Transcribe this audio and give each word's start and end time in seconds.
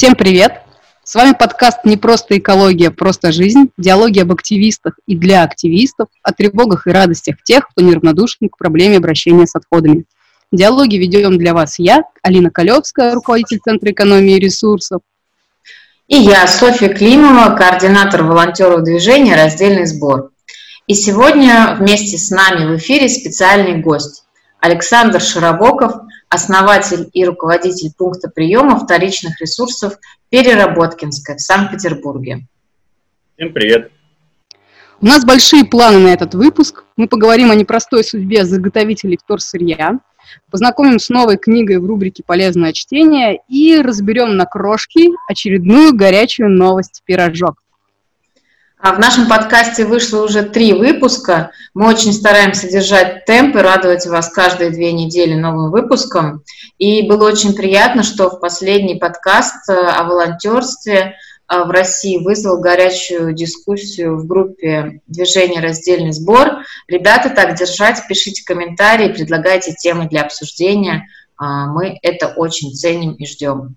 Всем 0.00 0.14
привет! 0.14 0.62
С 1.04 1.14
вами 1.14 1.34
подкаст 1.38 1.84
«Не 1.84 1.98
просто 1.98 2.38
экология, 2.38 2.90
просто 2.90 3.32
жизнь», 3.32 3.68
диалоги 3.76 4.18
об 4.20 4.32
активистах 4.32 4.94
и 5.06 5.14
для 5.14 5.42
активистов, 5.42 6.08
о 6.22 6.32
тревогах 6.32 6.86
и 6.86 6.90
радостях 6.90 7.42
тех, 7.42 7.68
кто 7.68 7.84
неравнодушен 7.84 8.48
к 8.48 8.56
проблеме 8.56 8.96
обращения 8.96 9.46
с 9.46 9.54
отходами. 9.54 10.04
Диалоги 10.52 10.96
ведем 10.96 11.36
для 11.36 11.52
вас 11.52 11.78
я, 11.78 12.04
Алина 12.22 12.50
Колевская, 12.50 13.12
руководитель 13.12 13.58
Центра 13.62 13.90
экономии 13.90 14.36
и 14.36 14.40
ресурсов. 14.40 15.02
И 16.08 16.16
я, 16.16 16.46
Софья 16.46 16.88
Климова, 16.88 17.54
координатор 17.54 18.22
волонтеров 18.22 18.84
движения 18.84 19.36
«Раздельный 19.36 19.84
сбор». 19.84 20.30
И 20.86 20.94
сегодня 20.94 21.76
вместе 21.78 22.16
с 22.16 22.30
нами 22.30 22.74
в 22.74 22.78
эфире 22.78 23.06
специальный 23.10 23.82
гость 23.82 24.24
Александр 24.60 25.20
Широбоков, 25.20 25.92
основатель 26.30 27.10
и 27.12 27.24
руководитель 27.24 27.92
пункта 27.96 28.30
приема 28.30 28.78
вторичных 28.78 29.40
ресурсов 29.40 29.98
Переработкинская 30.30 31.36
в 31.36 31.40
Санкт-Петербурге. 31.40 32.46
Всем 33.36 33.52
привет! 33.52 33.90
У 35.00 35.06
нас 35.06 35.24
большие 35.24 35.64
планы 35.64 35.98
на 35.98 36.08
этот 36.08 36.34
выпуск. 36.34 36.84
Мы 36.96 37.08
поговорим 37.08 37.50
о 37.50 37.54
непростой 37.54 38.04
судьбе 38.04 38.44
заготовителей 38.44 39.18
вторсырья, 39.20 39.98
познакомим 40.50 40.98
с 40.98 41.08
новой 41.08 41.36
книгой 41.36 41.78
в 41.78 41.86
рубрике 41.86 42.22
«Полезное 42.24 42.72
чтение» 42.72 43.40
и 43.48 43.80
разберем 43.80 44.36
на 44.36 44.44
крошки 44.44 45.08
очередную 45.28 45.94
горячую 45.94 46.50
новость 46.50 47.02
«Пирожок». 47.06 47.56
А 48.82 48.94
в 48.94 48.98
нашем 48.98 49.28
подкасте 49.28 49.84
вышло 49.84 50.24
уже 50.24 50.42
три 50.42 50.72
выпуска. 50.72 51.50
Мы 51.74 51.86
очень 51.86 52.14
стараемся 52.14 52.66
держать 52.66 53.26
темп 53.26 53.56
и 53.56 53.58
радовать 53.58 54.06
вас 54.06 54.30
каждые 54.30 54.70
две 54.70 54.92
недели 54.92 55.34
новым 55.34 55.70
выпуском. 55.70 56.44
И 56.78 57.06
было 57.06 57.28
очень 57.28 57.54
приятно, 57.54 58.02
что 58.02 58.30
в 58.30 58.40
последний 58.40 58.94
подкаст 58.94 59.68
э, 59.68 59.74
о 59.74 60.04
волонтерстве 60.04 60.96
э, 61.52 61.64
в 61.64 61.70
России 61.70 62.24
вызвал 62.24 62.62
горячую 62.62 63.34
дискуссию 63.34 64.16
в 64.16 64.26
группе 64.26 65.02
движения 65.06 65.60
«Раздельный 65.60 66.12
сбор». 66.12 66.64
Ребята, 66.88 67.28
так 67.28 67.56
держать, 67.56 68.02
пишите 68.08 68.42
комментарии, 68.46 69.12
предлагайте 69.12 69.74
темы 69.74 70.08
для 70.08 70.22
обсуждения. 70.22 71.06
А, 71.36 71.66
мы 71.66 71.98
это 72.00 72.28
очень 72.28 72.72
ценим 72.72 73.12
и 73.12 73.26
ждем. 73.26 73.76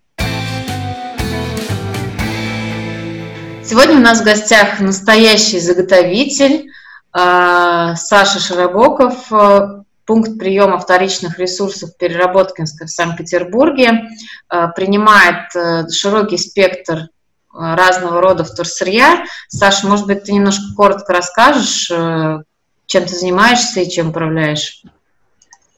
Сегодня 3.66 3.96
у 3.96 4.02
нас 4.02 4.22
в 4.22 4.26
гостях 4.26 4.82
настоящий 4.82 5.58
заготовитель 5.60 6.70
а, 7.14 7.96
Саша 7.96 8.40
Широбоков, 8.40 9.32
а, 9.32 9.84
пункт 10.06 10.38
приема 10.38 10.78
вторичных 10.80 11.40
ресурсов 11.40 11.96
Переработкинска 11.98 12.86
в 12.86 12.90
Санкт-Петербурге, 12.90 14.10
а, 14.50 14.68
принимает 14.68 15.56
э, 15.56 15.90
широкий 15.90 16.38
спектр 16.38 17.08
разного 17.54 18.20
рода 18.20 18.44
вторсырья. 18.44 19.24
Саша, 19.48 19.88
может 19.88 20.08
быть, 20.08 20.24
ты 20.24 20.34
немножко 20.34 20.64
коротко 20.76 21.14
расскажешь, 21.14 21.90
э, 21.90 22.44
чем 22.86 23.06
ты 23.06 23.16
занимаешься 23.16 23.80
и 23.80 23.90
чем 23.90 24.10
управляешь? 24.10 24.84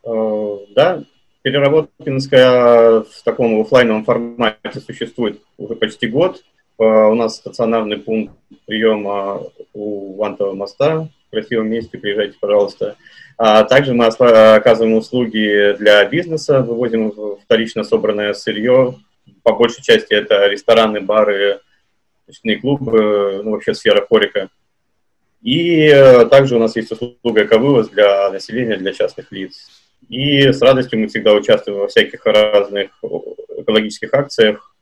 Э, 0.04 0.58
да, 0.76 1.04
Переработкинская 1.44 3.02
в 3.02 3.24
таком 3.24 3.62
офлайновом 3.62 4.06
формате 4.06 4.82
существует 4.84 5.40
уже 5.60 5.76
почти 5.76 6.08
год. 6.08 6.42
Э, 6.78 6.84
у 6.84 7.16
нас 7.16 7.38
стационарный 7.38 7.98
пункт 7.98 8.34
приема 8.66 9.44
у 9.74 10.16
Вантового 10.18 10.56
моста 10.56 11.08
в 11.28 11.32
красивом 11.32 11.70
месте, 11.70 11.98
приезжайте, 11.98 12.38
пожалуйста. 12.40 12.96
А 13.38 13.64
также 13.64 13.94
мы 13.94 14.06
оказываем 14.06 14.96
услуги 14.96 15.76
для 15.78 16.06
бизнеса, 16.06 16.62
вывозим 16.62 17.14
вторично 17.44 17.84
собранное 17.84 18.34
сырье. 18.34 18.96
По 19.44 19.54
большей 19.54 19.84
части 19.84 20.14
это 20.14 20.48
рестораны, 20.48 21.02
бары, 21.02 21.60
ночные 22.28 22.58
клубы, 22.58 23.42
ну 23.44 23.52
вообще 23.52 23.74
сфера 23.74 24.06
хорика. 24.06 24.50
И 25.42 25.88
э, 25.88 26.26
также 26.26 26.56
у 26.56 26.60
нас 26.60 26.76
есть 26.76 26.92
услуга 26.92 27.44
эковывоз 27.44 27.90
для 27.90 28.32
населения, 28.32 28.78
для 28.78 28.94
частных 28.94 29.32
лиц. 29.32 29.70
И 30.10 30.52
с 30.52 30.62
радостью 30.62 31.00
мы 31.00 31.08
всегда 31.08 31.34
участвуем 31.34 31.80
во 31.80 31.88
всяких 31.88 32.26
разных 32.26 32.92
экологических 33.58 34.14
акциях, 34.14 34.75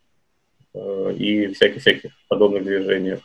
и 0.76 1.54
всяких-всяких 1.54 2.12
подобных 2.28 2.64
движениях. 2.64 3.20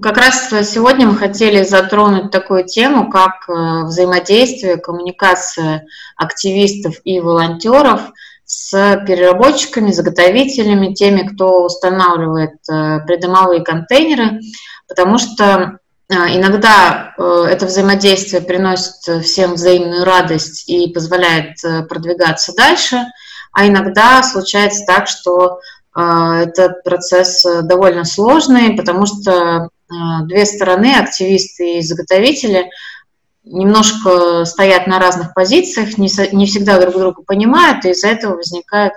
Как 0.00 0.16
раз 0.16 0.48
сегодня 0.70 1.08
мы 1.08 1.16
хотели 1.16 1.64
затронуть 1.64 2.30
такую 2.30 2.64
тему, 2.64 3.10
как 3.10 3.48
э, 3.48 3.82
взаимодействие, 3.84 4.76
коммуникация 4.76 5.86
активистов 6.16 6.94
и 7.02 7.18
волонтеров 7.18 8.12
с 8.44 8.70
переработчиками, 9.04 9.90
заготовителями, 9.90 10.94
теми, 10.94 11.26
кто 11.26 11.64
устанавливает 11.64 12.60
э, 12.70 13.00
придомовые 13.08 13.64
контейнеры, 13.64 14.40
потому 14.86 15.18
что 15.18 15.80
иногда 16.08 17.12
это 17.18 17.66
взаимодействие 17.66 18.40
приносит 18.40 19.22
всем 19.22 19.54
взаимную 19.54 20.04
радость 20.04 20.66
и 20.66 20.90
позволяет 20.90 21.56
продвигаться 21.86 22.54
дальше, 22.56 23.04
а 23.52 23.66
иногда 23.66 24.22
случается 24.22 24.86
так, 24.86 25.06
что 25.06 25.60
этот 25.94 26.82
процесс 26.84 27.44
э, 27.44 27.62
довольно 27.62 28.04
сложный, 28.04 28.76
потому 28.76 29.06
что 29.06 29.70
а, 29.90 30.22
две 30.24 30.44
стороны, 30.44 30.94
активисты 30.94 31.78
и 31.78 31.82
заготовители, 31.82 32.70
немножко 33.44 34.44
стоят 34.44 34.86
на 34.86 34.98
разных 34.98 35.32
позициях, 35.32 35.96
не, 35.96 36.08
не 36.36 36.46
всегда 36.46 36.78
друг 36.78 36.94
друга 36.94 37.22
понимают, 37.22 37.84
и 37.84 37.90
из-за 37.90 38.08
этого 38.08 38.36
возникает 38.36 38.92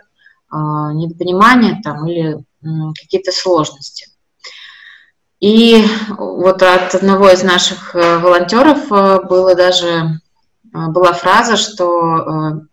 а, 0.49 0.91
недопонимание 0.93 1.81
там, 1.81 2.05
или 2.07 2.43
какие-то 3.01 3.31
сложности. 3.31 4.07
И 5.39 5.83
вот 6.09 6.61
от 6.61 6.93
одного 6.93 7.31
из 7.31 7.41
наших 7.41 7.95
э, 7.95 8.19
волонтеров 8.19 8.91
э, 8.91 9.21
было 9.27 9.55
даже, 9.55 10.19
была 10.71 11.13
фраза, 11.13 11.57
что 11.57 12.67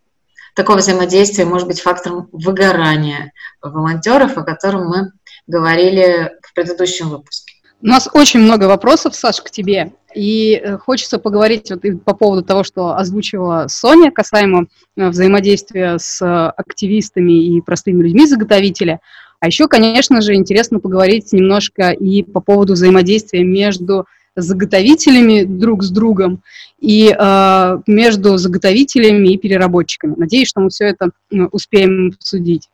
такое 0.58 0.78
взаимодействие 0.78 1.46
может 1.46 1.68
быть 1.68 1.80
фактором 1.80 2.28
выгорания 2.32 3.32
волонтеров, 3.62 4.36
о 4.36 4.42
котором 4.42 4.88
мы 4.88 5.12
говорили 5.46 6.32
в 6.42 6.52
предыдущем 6.52 7.10
выпуске. 7.10 7.54
У 7.80 7.86
нас 7.86 8.08
очень 8.12 8.40
много 8.40 8.64
вопросов, 8.64 9.14
Саш, 9.14 9.40
к 9.40 9.50
тебе. 9.50 9.92
И 10.12 10.60
э, 10.60 10.78
хочется 10.78 11.20
поговорить 11.20 11.70
вот 11.70 11.82
по 12.04 12.12
поводу 12.12 12.42
того, 12.42 12.64
что 12.64 12.96
озвучивала 12.96 13.66
Соня 13.68 14.10
касаемо 14.10 14.66
э, 14.96 15.08
взаимодействия 15.08 15.96
с 16.00 16.50
активистами 16.50 17.56
и 17.56 17.60
простыми 17.60 18.02
людьми 18.02 18.26
заготовителя. 18.26 18.98
А 19.38 19.46
еще, 19.46 19.68
конечно 19.68 20.20
же, 20.22 20.34
интересно 20.34 20.80
поговорить 20.80 21.32
немножко 21.32 21.90
и 21.90 22.24
по 22.24 22.40
поводу 22.40 22.72
взаимодействия 22.72 23.44
между 23.44 24.06
заготовителями 24.40 25.44
друг 25.44 25.82
с 25.82 25.90
другом 25.90 26.42
и 26.80 27.14
э, 27.16 27.78
между 27.86 28.36
заготовителями 28.38 29.34
и 29.34 29.38
переработчиками. 29.38 30.14
Надеюсь, 30.16 30.48
что 30.48 30.60
мы 30.60 30.70
все 30.70 30.86
это 30.86 31.10
успеем 31.52 32.12
обсудить. 32.16 32.68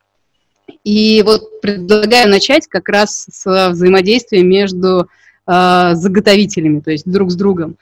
И 0.84 1.22
вот 1.24 1.60
предлагаю 1.60 2.30
начать 2.30 2.66
как 2.68 2.88
раз 2.88 3.26
с 3.30 3.70
взаимодействия 3.70 4.42
между 4.42 5.08
э, 5.46 5.90
заготовителями, 5.94 6.80
то 6.80 6.90
есть 6.90 7.10
друг 7.10 7.30
с 7.30 7.34
другом. 7.34 7.76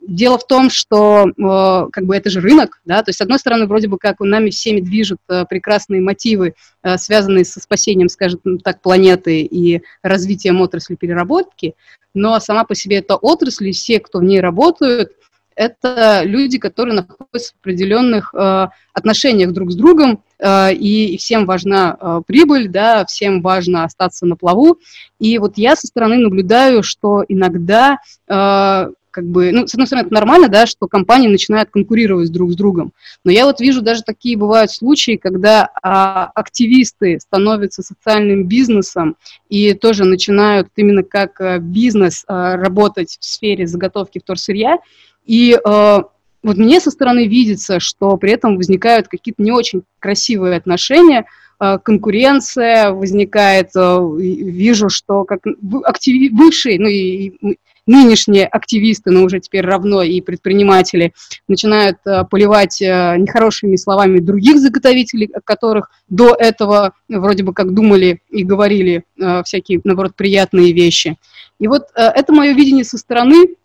Дело 0.00 0.38
в 0.38 0.46
том, 0.46 0.70
что 0.70 1.26
э, 1.28 1.88
как 1.92 2.04
бы 2.04 2.16
это 2.16 2.30
же 2.30 2.40
рынок, 2.40 2.80
да, 2.84 3.02
то 3.02 3.10
есть 3.10 3.18
с 3.18 3.22
одной 3.22 3.38
стороны 3.38 3.66
вроде 3.66 3.88
бы 3.88 3.98
как 3.98 4.20
нами 4.20 4.50
всеми 4.50 4.80
движут 4.80 5.20
э, 5.28 5.44
прекрасные 5.48 6.00
мотивы, 6.00 6.54
э, 6.82 6.96
связанные 6.98 7.44
со 7.44 7.60
спасением, 7.60 8.08
скажем 8.08 8.58
так, 8.62 8.80
планеты 8.80 9.42
и 9.42 9.82
развитием 10.02 10.60
отрасли 10.60 10.94
переработки, 10.94 11.74
но 12.14 12.40
сама 12.40 12.64
по 12.64 12.74
себе 12.74 12.98
эта 12.98 13.16
отрасль, 13.16 13.72
все, 13.72 14.00
кто 14.00 14.18
в 14.18 14.24
ней 14.24 14.40
работают, 14.40 15.12
это 15.60 16.22
люди, 16.24 16.58
которые 16.58 16.94
находятся 16.94 17.52
в 17.52 17.60
определенных 17.60 18.32
э, 18.34 18.68
отношениях 18.94 19.52
друг 19.52 19.70
с 19.72 19.76
другом, 19.76 20.22
э, 20.38 20.72
и, 20.72 21.14
и 21.14 21.18
всем 21.18 21.44
важна 21.44 21.98
э, 22.00 22.22
прибыль, 22.26 22.68
да, 22.68 23.04
всем 23.04 23.42
важно 23.42 23.84
остаться 23.84 24.24
на 24.24 24.36
плаву. 24.36 24.78
И 25.18 25.36
вот 25.38 25.58
я 25.58 25.76
со 25.76 25.86
стороны 25.86 26.16
наблюдаю, 26.16 26.82
что 26.82 27.24
иногда 27.28 27.98
э, 28.26 28.88
как 29.10 29.24
бы, 29.24 29.50
ну, 29.52 29.66
с 29.66 29.74
одной 29.74 29.86
стороны, 29.86 30.06
это 30.06 30.14
нормально, 30.14 30.48
да, 30.48 30.66
что 30.66 30.86
компании 30.86 31.28
начинают 31.28 31.70
конкурировать 31.70 32.30
друг 32.30 32.52
с 32.52 32.56
другом. 32.56 32.92
Но 33.24 33.32
я 33.32 33.44
вот 33.44 33.60
вижу 33.60 33.82
даже 33.82 34.02
такие 34.02 34.36
бывают 34.36 34.70
случаи, 34.70 35.16
когда 35.16 35.70
а, 35.82 36.30
активисты 36.34 37.18
становятся 37.20 37.82
социальным 37.82 38.46
бизнесом 38.46 39.16
и 39.48 39.74
тоже 39.74 40.04
начинают 40.04 40.68
именно 40.76 41.02
как 41.02 41.40
а, 41.40 41.58
бизнес 41.58 42.24
а, 42.26 42.56
работать 42.56 43.18
в 43.20 43.24
сфере 43.24 43.66
заготовки 43.66 44.20
вторсырья. 44.20 44.78
И 45.26 45.58
а, 45.64 46.04
вот 46.42 46.56
мне 46.56 46.80
со 46.80 46.90
стороны 46.90 47.26
видится, 47.26 47.80
что 47.80 48.16
при 48.16 48.32
этом 48.32 48.56
возникают 48.56 49.08
какие-то 49.08 49.42
не 49.42 49.52
очень 49.52 49.82
красивые 49.98 50.56
отношения, 50.56 51.26
конкуренция 51.58 52.90
возникает, 52.90 53.72
вижу, 53.74 54.88
что 54.88 55.24
как 55.24 55.40
активи... 55.84 56.30
бывшие, 56.30 56.80
ну 56.80 56.86
и 56.88 57.58
нынешние 57.90 58.46
активисты, 58.46 59.10
но 59.10 59.22
уже 59.22 59.40
теперь 59.40 59.64
равно 59.64 60.02
и 60.02 60.20
предприниматели, 60.20 61.12
начинают 61.48 61.98
э, 62.06 62.24
поливать 62.30 62.80
э, 62.80 63.16
нехорошими 63.18 63.76
словами 63.76 64.20
других 64.20 64.58
заготовителей, 64.58 65.30
о 65.34 65.40
которых 65.40 65.90
до 66.08 66.34
этого 66.34 66.92
вроде 67.08 67.42
бы 67.42 67.52
как 67.52 67.74
думали 67.74 68.22
и 68.30 68.44
говорили 68.44 69.04
э, 69.18 69.42
всякие, 69.44 69.80
наоборот, 69.84 70.14
приятные 70.14 70.72
вещи. 70.72 71.16
И 71.58 71.68
вот 71.68 71.88
это 71.94 72.32
мое 72.32 72.52
видение 72.52 72.84
со 72.84 72.96
стороны, 72.96 73.56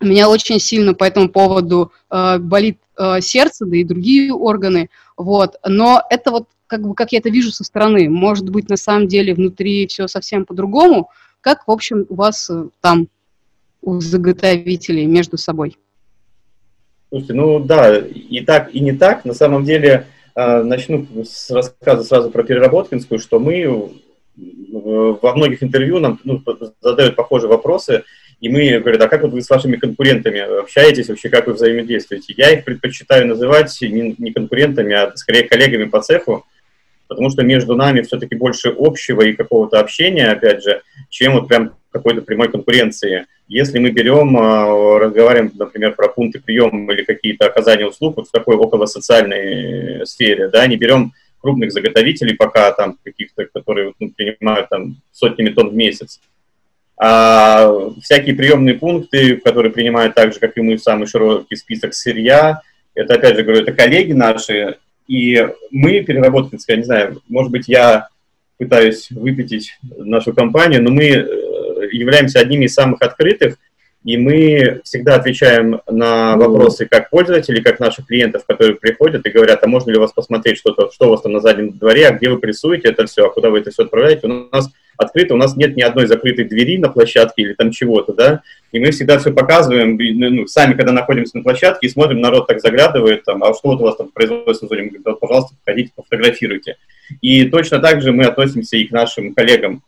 меня 0.00 0.28
очень 0.28 0.60
сильно 0.60 0.94
по 0.94 1.04
этому 1.04 1.28
поводу 1.28 1.92
э, 2.10 2.38
болит 2.38 2.78
э, 2.96 3.20
сердце, 3.20 3.66
да 3.66 3.76
и 3.76 3.84
другие 3.84 4.32
органы, 4.32 4.90
вот. 5.16 5.56
Но 5.66 6.02
это 6.10 6.30
вот 6.30 6.48
как 6.66 6.82
бы 6.82 6.94
как 6.94 7.12
я 7.12 7.18
это 7.18 7.30
вижу 7.30 7.50
со 7.50 7.64
стороны. 7.64 8.08
Может 8.08 8.48
быть, 8.50 8.68
на 8.68 8.76
самом 8.76 9.08
деле 9.08 9.34
внутри 9.34 9.86
все 9.86 10.06
совсем 10.06 10.44
по-другому. 10.44 11.10
Как, 11.40 11.66
в 11.66 11.70
общем, 11.70 12.06
у 12.08 12.14
вас 12.14 12.48
э, 12.50 12.68
там 12.80 13.08
у 13.82 14.00
заготовителей 14.00 15.06
между 15.06 15.36
собой? 15.36 15.76
Слушайте, 17.08 17.34
ну 17.34 17.60
да, 17.60 17.98
и 17.98 18.40
так, 18.40 18.74
и 18.74 18.80
не 18.80 18.92
так. 18.92 19.24
На 19.24 19.34
самом 19.34 19.64
деле, 19.64 20.06
э, 20.34 20.62
начну 20.62 21.06
с 21.24 21.50
рассказа 21.50 22.04
сразу 22.04 22.30
про 22.30 22.42
переработкинскую, 22.42 23.18
что 23.18 23.38
мы 23.38 23.92
во 24.70 25.34
многих 25.34 25.62
интервью 25.62 25.98
нам 25.98 26.20
ну, 26.24 26.42
задают 26.80 27.16
похожие 27.16 27.48
вопросы, 27.48 28.04
и 28.40 28.48
мы 28.48 28.78
говорим, 28.78 29.02
а 29.02 29.08
как 29.08 29.22
вот 29.22 29.32
вы 29.32 29.42
с 29.42 29.50
вашими 29.50 29.76
конкурентами 29.76 30.60
общаетесь, 30.60 31.08
вообще 31.08 31.28
как 31.28 31.46
вы 31.46 31.54
взаимодействуете? 31.54 32.34
Я 32.36 32.50
их 32.50 32.64
предпочитаю 32.64 33.26
называть 33.26 33.76
не, 33.80 34.14
не 34.16 34.32
конкурентами, 34.32 34.94
а 34.94 35.16
скорее 35.16 35.48
коллегами 35.48 35.84
по 35.84 36.00
цеху, 36.00 36.46
потому 37.08 37.30
что 37.30 37.42
между 37.42 37.74
нами 37.74 38.02
все-таки 38.02 38.36
больше 38.36 38.74
общего 38.76 39.22
и 39.22 39.32
какого-то 39.32 39.80
общения, 39.80 40.28
опять 40.28 40.62
же, 40.62 40.82
чем 41.08 41.32
вот 41.34 41.48
прям 41.48 41.72
какой-то 41.90 42.22
прямой 42.22 42.50
конкуренции. 42.50 43.26
Если 43.48 43.78
мы 43.78 43.90
берем, 43.90 44.36
а, 44.36 44.98
разговариваем, 44.98 45.50
например, 45.54 45.94
про 45.94 46.08
пункты 46.08 46.40
приема 46.40 46.92
или 46.92 47.02
какие-то 47.02 47.46
оказания 47.46 47.86
услуг 47.86 48.16
вот 48.18 48.28
в 48.28 48.30
такой 48.30 48.56
около 48.56 48.86
социальной 48.86 50.06
сфере, 50.06 50.48
да, 50.48 50.66
не 50.66 50.76
берем 50.76 51.12
крупных 51.40 51.72
заготовителей 51.72 52.36
пока 52.36 52.72
там 52.72 52.98
каких-то, 53.02 53.46
которые 53.46 53.94
ну, 53.98 54.10
принимают 54.10 54.68
там 54.68 54.96
сотнями 55.12 55.50
тонн 55.50 55.70
в 55.70 55.74
месяц, 55.74 56.20
а 57.00 57.72
всякие 58.02 58.34
приемные 58.34 58.74
пункты, 58.74 59.36
которые 59.36 59.72
принимают 59.72 60.14
так 60.14 60.34
же, 60.34 60.40
как 60.40 60.56
и 60.58 60.60
мы, 60.60 60.78
самый 60.78 61.06
широкий 61.06 61.56
список 61.56 61.94
сырья, 61.94 62.60
это, 62.94 63.14
опять 63.14 63.36
же, 63.36 63.44
говорю, 63.44 63.62
это 63.62 63.72
коллеги 63.72 64.12
наши, 64.12 64.78
и 65.08 65.48
мы, 65.70 66.00
переработка, 66.02 66.56
я 66.68 66.76
не 66.76 66.84
знаю, 66.84 67.20
может 67.28 67.50
быть, 67.50 67.66
я 67.66 68.08
пытаюсь 68.58 69.10
выпятить 69.10 69.78
нашу 69.82 70.32
компанию, 70.32 70.82
но 70.82 70.90
мы 70.90 71.04
э, 71.04 71.24
являемся 71.92 72.40
одними 72.40 72.66
из 72.66 72.74
самых 72.74 73.02
открытых 73.02 73.56
и 74.04 74.16
мы 74.16 74.80
всегда 74.84 75.16
отвечаем 75.16 75.80
на 75.86 76.36
вопросы 76.36 76.86
как 76.86 77.10
пользователей, 77.10 77.62
как 77.62 77.80
наших 77.80 78.06
клиентов, 78.06 78.44
которые 78.46 78.76
приходят 78.76 79.26
и 79.26 79.30
говорят, 79.30 79.62
а 79.62 79.68
можно 79.68 79.90
ли 79.90 79.98
у 79.98 80.00
вас 80.00 80.12
посмотреть 80.12 80.58
что-то, 80.58 80.90
что 80.92 81.08
у 81.08 81.10
вас 81.10 81.22
там 81.22 81.32
на 81.32 81.40
заднем 81.40 81.76
дворе, 81.76 82.06
а 82.06 82.12
где 82.12 82.30
вы 82.30 82.38
прессуете 82.38 82.88
это 82.88 83.06
все, 83.06 83.26
а 83.26 83.30
куда 83.30 83.50
вы 83.50 83.58
это 83.58 83.70
все 83.70 83.82
отправляете. 83.82 84.26
У 84.26 84.48
нас 84.50 84.70
открыто, 84.98 85.34
у 85.34 85.36
нас 85.38 85.56
нет 85.56 85.76
ни 85.76 85.82
одной 85.82 86.06
закрытой 86.06 86.44
двери 86.44 86.76
на 86.76 86.88
площадке 86.88 87.42
или 87.42 87.54
там 87.54 87.70
чего-то, 87.70 88.12
да, 88.12 88.42
и 88.72 88.80
мы 88.80 88.90
всегда 88.90 89.18
все 89.18 89.32
показываем, 89.32 89.96
ну, 89.96 90.30
ну, 90.30 90.46
сами, 90.46 90.74
когда 90.74 90.92
находимся 90.92 91.38
на 91.38 91.42
площадке 91.42 91.86
и 91.86 91.90
смотрим, 91.90 92.20
народ 92.20 92.46
так 92.46 92.60
заглядывает, 92.60 93.24
там, 93.24 93.42
а 93.42 93.54
что 93.54 93.68
вот 93.68 93.80
у 93.80 93.84
вас 93.84 93.96
там 93.96 94.08
в 94.08 94.12
производственной 94.12 94.68
зоне, 94.68 94.82
мы 94.82 94.98
говорим, 94.98 95.18
пожалуйста, 95.18 95.54
подходите, 95.54 95.92
пофотографируйте. 95.94 96.76
И 97.22 97.44
точно 97.44 97.78
так 97.78 98.02
же 98.02 98.12
мы 98.12 98.24
относимся 98.24 98.76
и 98.76 98.84
к 98.84 98.90
нашим 98.90 99.32
коллегам, 99.34 99.82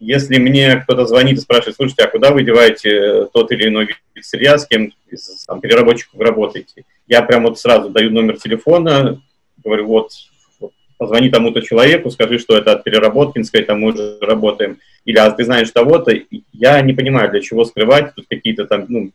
если 0.00 0.38
мне 0.38 0.76
кто-то 0.76 1.06
звонит 1.06 1.38
и 1.38 1.40
спрашивает, 1.40 1.76
слушайте, 1.76 2.04
а 2.04 2.08
куда 2.08 2.30
вы 2.30 2.44
деваете 2.44 2.90
э, 2.90 3.26
тот 3.32 3.50
или 3.50 3.68
иной 3.68 3.86
вид 3.86 4.24
сырья, 4.24 4.56
с 4.56 4.66
кем 4.66 4.92
из 5.10 5.44
там, 5.44 5.60
переработчиков 5.60 6.20
работаете, 6.20 6.84
я 7.08 7.22
прям 7.22 7.44
вот 7.44 7.58
сразу 7.58 7.90
даю 7.90 8.10
номер 8.10 8.38
телефона, 8.38 9.20
говорю, 9.64 9.86
вот 9.86 10.12
позвони 10.98 11.30
тому-то 11.30 11.62
человеку, 11.62 12.10
скажи, 12.10 12.38
что 12.38 12.56
это 12.56 12.72
от 12.72 12.84
Переработкинской, 12.84 13.64
там 13.64 13.80
мы 13.80 13.92
уже 13.92 14.18
работаем, 14.20 14.78
или 15.04 15.16
а 15.16 15.30
ты 15.30 15.44
знаешь 15.44 15.70
того-то, 15.70 16.12
я 16.52 16.80
не 16.82 16.92
понимаю, 16.92 17.30
для 17.30 17.40
чего 17.40 17.64
скрывать 17.64 18.14
тут 18.14 18.26
какие-то 18.28 18.66
там, 18.66 18.84
ну, 18.88 19.10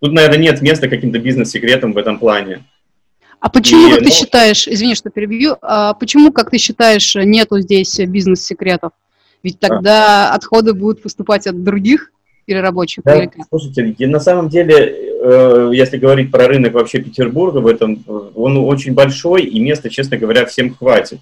тут, 0.00 0.12
наверное, 0.12 0.38
нет 0.38 0.60
места 0.62 0.88
каким-то 0.88 1.18
бизнес-секретам 1.18 1.92
в 1.92 1.98
этом 1.98 2.18
плане. 2.18 2.64
А 3.38 3.48
почему, 3.48 3.88
и, 3.88 3.90
как 3.90 4.00
ну, 4.00 4.06
ты 4.06 4.12
считаешь, 4.12 4.68
извини, 4.68 4.94
что 4.94 5.10
перебью, 5.10 5.56
а 5.62 5.94
почему, 5.94 6.32
как 6.32 6.50
ты 6.50 6.58
считаешь, 6.58 7.14
нету 7.14 7.60
здесь 7.60 7.98
бизнес-секретов? 7.98 8.92
Ведь 9.42 9.58
тогда 9.58 10.30
а. 10.30 10.34
отходы 10.34 10.74
будут 10.74 11.02
поступать 11.02 11.46
от 11.46 11.62
других 11.64 12.12
переработчиков. 12.50 13.04
Да, 13.04 13.30
слушайте, 13.48 14.06
на 14.08 14.18
самом 14.18 14.48
деле, 14.48 14.74
э, 15.22 15.70
если 15.72 15.98
говорить 15.98 16.32
про 16.32 16.48
рынок 16.48 16.72
вообще 16.72 16.98
Петербурга, 16.98 17.58
в 17.58 17.66
этом 17.68 18.02
он 18.34 18.56
очень 18.56 18.92
большой, 18.92 19.42
и 19.42 19.60
места, 19.60 19.88
честно 19.88 20.16
говоря, 20.16 20.46
всем 20.46 20.74
хватит. 20.74 21.20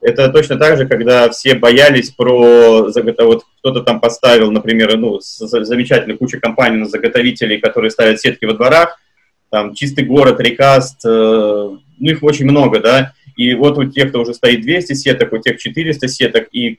Это 0.00 0.30
точно 0.30 0.56
так 0.56 0.78
же, 0.78 0.86
когда 0.86 1.28
все 1.28 1.54
боялись 1.54 2.08
про 2.08 2.90
вот 2.90 3.42
кто-то 3.58 3.82
там 3.82 4.00
поставил, 4.00 4.50
например, 4.50 4.96
ну, 4.96 5.18
замечательная 5.20 6.16
куча 6.16 6.40
компаний 6.40 6.78
на 6.78 6.86
заготовителей, 6.86 7.58
которые 7.58 7.90
ставят 7.90 8.18
сетки 8.18 8.46
во 8.46 8.54
дворах, 8.54 8.98
там 9.50 9.74
чистый 9.74 10.06
город, 10.06 10.40
рекаст, 10.40 11.04
э, 11.04 11.08
ну 11.10 12.10
их 12.10 12.22
очень 12.22 12.46
много, 12.46 12.80
да, 12.80 13.12
и 13.36 13.52
вот 13.52 13.76
у 13.76 13.84
тех, 13.84 14.08
кто 14.08 14.22
уже 14.22 14.32
стоит 14.32 14.62
200 14.62 14.94
сеток, 14.94 15.34
у 15.34 15.38
тех 15.38 15.58
400 15.58 16.08
сеток, 16.08 16.48
и 16.52 16.78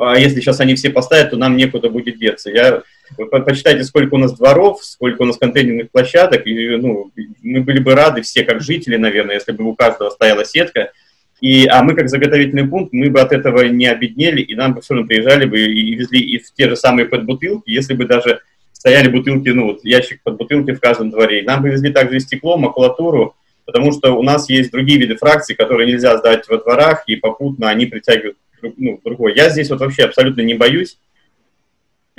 а 0.00 0.18
если 0.18 0.40
сейчас 0.40 0.60
они 0.60 0.74
все 0.74 0.90
поставят, 0.90 1.30
то 1.30 1.36
нам 1.36 1.56
некуда 1.56 1.88
будет 1.88 2.18
деться. 2.18 2.50
Я, 2.50 2.82
вы 3.16 3.26
почитайте, 3.26 3.84
сколько 3.84 4.14
у 4.14 4.18
нас 4.18 4.32
дворов, 4.32 4.84
сколько 4.84 5.22
у 5.22 5.24
нас 5.24 5.38
контейнерных 5.38 5.90
площадок, 5.90 6.46
и 6.46 6.76
ну, 6.76 7.10
мы 7.42 7.60
были 7.60 7.78
бы 7.78 7.94
рады 7.94 8.22
все, 8.22 8.44
как 8.44 8.60
жители, 8.60 8.96
наверное, 8.96 9.34
если 9.34 9.52
бы 9.52 9.64
у 9.64 9.74
каждого 9.74 10.10
стояла 10.10 10.44
сетка, 10.44 10.92
и, 11.40 11.66
а 11.66 11.82
мы, 11.82 11.94
как 11.94 12.08
заготовительный 12.08 12.66
пункт, 12.66 12.92
мы 12.92 13.10
бы 13.10 13.20
от 13.20 13.32
этого 13.32 13.62
не 13.62 13.86
обеднели, 13.86 14.40
и 14.40 14.54
нам 14.54 14.74
бы 14.74 14.80
все 14.80 14.94
равно 14.94 15.06
приезжали 15.06 15.44
бы 15.44 15.60
и 15.60 15.94
везли 15.94 16.20
и 16.20 16.38
в 16.38 16.52
те 16.52 16.68
же 16.68 16.76
самые 16.76 17.06
подбутылки, 17.06 17.70
если 17.70 17.94
бы 17.94 18.06
даже 18.06 18.40
стояли 18.72 19.08
бутылки, 19.08 19.48
ну 19.50 19.66
вот 19.66 19.84
ящик 19.84 20.22
под 20.22 20.36
бутылки 20.36 20.72
в 20.72 20.80
каждом 20.80 21.10
дворе. 21.10 21.42
Нам 21.42 21.62
бы 21.62 21.70
везли 21.70 21.92
также 21.92 22.16
и 22.16 22.20
стекло, 22.20 22.56
макулатуру, 22.56 23.36
потому 23.66 23.92
что 23.92 24.12
у 24.12 24.22
нас 24.22 24.48
есть 24.48 24.70
другие 24.70 24.98
виды 24.98 25.16
фракций, 25.16 25.54
которые 25.54 25.86
нельзя 25.88 26.16
сдать 26.16 26.48
во 26.48 26.58
дворах, 26.58 27.04
и 27.06 27.16
попутно 27.16 27.68
они 27.68 27.86
притягивают 27.86 28.38
ну, 28.76 29.00
другой. 29.04 29.34
Я 29.34 29.50
здесь 29.50 29.68
вот 29.70 29.80
вообще 29.80 30.04
абсолютно 30.04 30.40
не 30.40 30.54
боюсь 30.54 30.98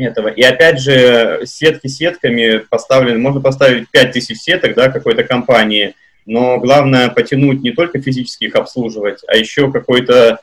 этого. 0.05 0.27
И 0.27 0.41
опять 0.43 0.79
же, 0.79 1.41
сетки 1.45 1.87
сетками 1.87 2.57
поставлены, 2.69 3.17
можно 3.17 3.41
поставить 3.41 3.89
5000 3.89 4.37
сеток, 4.37 4.75
да, 4.75 4.89
какой-то 4.89 5.23
компании, 5.23 5.95
но 6.25 6.59
главное 6.59 7.09
потянуть 7.09 7.61
не 7.61 7.71
только 7.71 8.01
физически 8.01 8.45
их 8.45 8.55
обслуживать, 8.55 9.21
а 9.27 9.35
еще 9.35 9.71
какой-то 9.71 10.39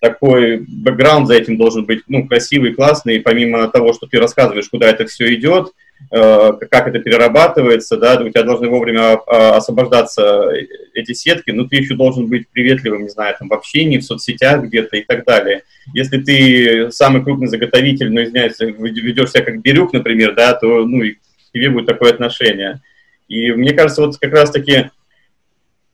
такой 0.00 0.64
бэкграунд 0.66 1.26
за 1.26 1.34
этим 1.34 1.58
должен 1.58 1.84
быть, 1.84 2.02
ну, 2.08 2.26
красивый, 2.26 2.72
классный, 2.72 3.20
помимо 3.20 3.68
того, 3.68 3.92
что 3.92 4.06
ты 4.06 4.18
рассказываешь, 4.18 4.68
куда 4.68 4.88
это 4.88 5.06
все 5.06 5.34
идет, 5.34 5.72
как 6.10 6.88
это 6.88 7.00
перерабатывается, 7.00 7.96
да, 7.96 8.20
у 8.20 8.28
тебя 8.28 8.42
должны 8.42 8.68
вовремя 8.68 9.14
а, 9.26 9.56
освобождаться 9.56 10.50
эти 10.94 11.12
сетки, 11.12 11.50
но 11.50 11.64
ты 11.64 11.76
еще 11.76 11.94
должен 11.94 12.28
быть 12.28 12.48
приветливым, 12.48 13.02
не 13.02 13.08
знаю, 13.08 13.34
там, 13.38 13.48
в 13.48 13.52
общении, 13.52 13.98
в 13.98 14.04
соцсетях 14.04 14.62
где-то 14.64 14.96
и 14.96 15.02
так 15.02 15.24
далее. 15.24 15.62
Если 15.94 16.18
ты 16.18 16.90
самый 16.92 17.22
крупный 17.22 17.48
заготовитель, 17.48 18.12
но, 18.12 18.22
извиняюсь, 18.22 18.58
ведешь 18.58 19.30
себя 19.30 19.44
как 19.44 19.60
Бирюк, 19.60 19.92
например, 19.92 20.34
да, 20.34 20.54
то, 20.54 20.86
ну, 20.86 21.02
и 21.02 21.12
к 21.12 21.18
тебе 21.52 21.70
будет 21.70 21.86
такое 21.86 22.12
отношение. 22.12 22.80
И 23.28 23.52
мне 23.52 23.72
кажется, 23.72 24.00
вот 24.00 24.16
как 24.16 24.32
раз-таки 24.32 24.90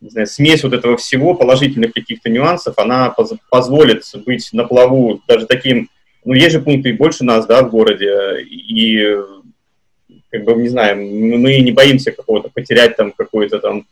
не 0.05 0.11
знаю, 0.11 0.27
смесь 0.27 0.63
вот 0.63 0.75
этого 0.75 0.99
всего, 0.99 1.35
положительных 1.35 1.95
каких-то 1.95 2.29
нюансов, 2.29 2.79
она 2.79 3.09
поз 3.09 3.33
позволит 3.51 4.05
быть 4.27 4.51
на 4.53 4.65
плаву 4.65 5.23
даже 5.27 5.47
таким, 5.47 5.89
ну, 6.27 6.35
есть 6.35 6.53
же 6.53 6.61
пункты 6.61 6.93
больше 6.93 7.25
нас, 7.25 7.47
да, 7.47 7.63
в 7.63 7.71
городе, 7.71 8.43
и 8.43 9.17
как 10.35 10.43
бы, 10.43 10.55
не 10.55 10.69
знаю, 10.69 10.97
мы 10.97 11.61
не 11.61 11.71
боимся 11.71 12.11
какого-то 12.11 12.49
потерять 12.49 12.97
там 12.97 13.13
какую-то 13.13 13.61
там 13.61 13.87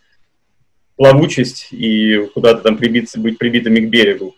плавучесть 0.96 1.68
и 1.70 2.28
куда-то 2.34 2.62
там 2.62 2.76
прибиться, 2.76 3.20
быть 3.20 3.38
прибитыми 3.38 3.78
к 3.78 3.88
берегу. 3.88 4.34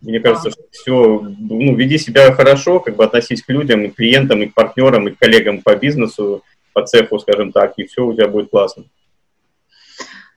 Мне 0.00 0.18
кажется, 0.18 0.50
что 0.50 0.62
все, 0.70 1.20
ну, 1.40 1.74
веди 1.74 1.98
себя 1.98 2.32
хорошо, 2.32 2.80
как 2.80 2.96
бы 2.96 3.04
относись 3.04 3.42
к 3.42 3.50
людям, 3.50 3.82
и 3.82 3.88
к 3.88 3.96
клиентам, 3.96 4.40
и 4.40 4.46
к 4.46 4.54
партнерам, 4.54 5.08
и 5.08 5.10
к 5.10 5.18
коллегам 5.18 5.60
по 5.60 5.76
бизнесу, 5.76 6.42
по 6.72 6.86
цеху, 6.86 7.18
скажем 7.18 7.52
так, 7.52 7.74
и 7.76 7.84
все 7.84 8.06
у 8.06 8.14
тебя 8.14 8.28
будет 8.28 8.48
классно. 8.48 8.84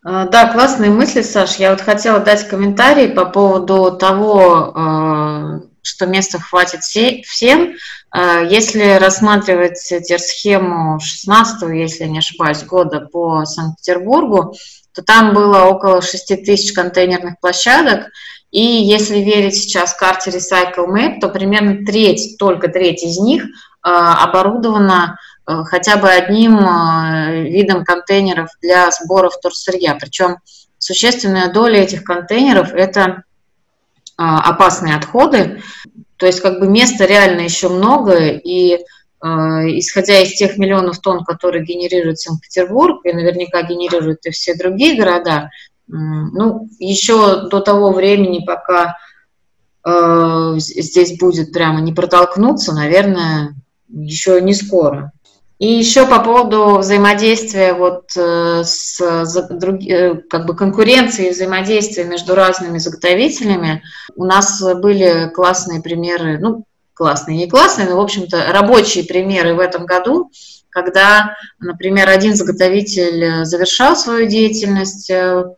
А, 0.04 0.28
да, 0.28 0.52
классные 0.52 0.90
мысли, 0.90 1.22
Саш. 1.22 1.56
Я 1.56 1.72
вот 1.72 1.80
хотела 1.80 2.20
дать 2.20 2.46
комментарий 2.50 3.08
по 3.08 3.24
поводу 3.24 3.96
того, 3.98 4.74
а, 4.76 5.62
что 5.82 6.08
места 6.08 6.40
хватит 6.40 6.82
всем. 6.82 7.76
А, 8.12 8.42
если 8.42 8.98
рассматривать 8.98 9.78
схему 9.78 11.00
16 11.00 11.70
если 11.74 12.06
не 12.06 12.20
ошибаюсь, 12.20 12.64
года 12.64 13.00
по 13.00 13.46
Санкт-Петербургу, 13.46 14.56
то 14.94 15.02
там 15.02 15.34
было 15.34 15.64
около 15.64 16.02
6 16.02 16.44
тысяч 16.44 16.74
контейнерных 16.74 17.40
площадок, 17.40 18.08
и 18.52 18.62
если 18.62 19.20
верить 19.20 19.56
сейчас 19.56 19.94
карте 19.94 20.30
Recycle 20.30 20.86
Map, 20.88 21.22
то 21.22 21.30
примерно 21.30 21.86
треть, 21.86 22.38
только 22.38 22.68
треть 22.68 23.02
из 23.02 23.18
них 23.18 23.46
оборудована 23.82 25.18
хотя 25.46 25.96
бы 25.96 26.10
одним 26.10 26.58
видом 27.46 27.86
контейнеров 27.86 28.50
для 28.62 28.92
сбора 28.92 29.30
вторсырья. 29.30 29.96
Причем 29.96 30.38
существенная 30.78 31.52
доля 31.52 31.82
этих 31.82 32.04
контейнеров– 32.04 32.74
это 32.74 33.24
опасные 34.18 34.96
отходы. 34.98 35.64
То 36.22 36.28
есть 36.28 36.40
как 36.40 36.60
бы 36.60 36.68
места 36.68 37.08
реально 37.08 37.42
еще 37.42 37.68
много, 37.68 38.28
и 38.28 38.78
исходя 39.24 40.20
из 40.20 40.34
тех 40.34 40.60
миллионов 40.60 41.00
тонн, 41.00 41.24
которые 41.24 41.66
генерирует 41.66 42.20
Санкт-Петербург, 42.20 43.04
и 43.06 43.12
наверняка 43.12 43.64
генерируют 43.64 44.24
и 44.28 44.30
все 44.30 44.54
другие 44.54 44.96
города, 44.96 45.50
ну, 45.88 46.70
еще 46.78 47.50
до 47.50 47.60
того 47.60 47.92
времени, 47.92 48.46
пока 48.46 48.98
э, 49.84 50.54
здесь 50.58 51.18
будет 51.18 51.52
прямо 51.54 51.82
не 51.82 51.92
протолкнуться, 51.92 52.74
наверное, 52.74 53.56
еще 53.90 54.42
не 54.42 54.54
скоро. 54.54 55.12
И 55.62 55.68
еще 55.68 56.08
по 56.08 56.18
поводу 56.24 56.80
взаимодействия 56.80 57.74
вот 57.74 58.06
э, 58.18 58.64
с 58.64 59.00
э, 59.00 60.16
как 60.28 60.48
бы 60.48 60.56
конкуренции 60.56 61.28
и 61.28 61.30
взаимодействия 61.30 62.04
между 62.04 62.34
разными 62.34 62.80
заготовителями, 62.80 63.84
у 64.16 64.26
нас 64.26 64.60
были 64.78 65.30
классные 65.30 65.80
примеры, 65.80 66.40
ну, 66.40 66.66
классные, 66.96 67.38
не 67.38 67.48
классные, 67.48 67.88
но, 67.88 67.98
в 67.98 68.00
общем-то, 68.00 68.44
рабочие 68.52 69.04
примеры 69.04 69.54
в 69.54 69.60
этом 69.60 69.86
году, 69.86 70.32
когда, 70.72 71.36
например, 71.60 72.10
один 72.10 72.34
заготовитель 72.34 73.24
э, 73.24 73.46
завершал 73.46 73.96
свою 73.96 74.28
деятельность 74.28 75.12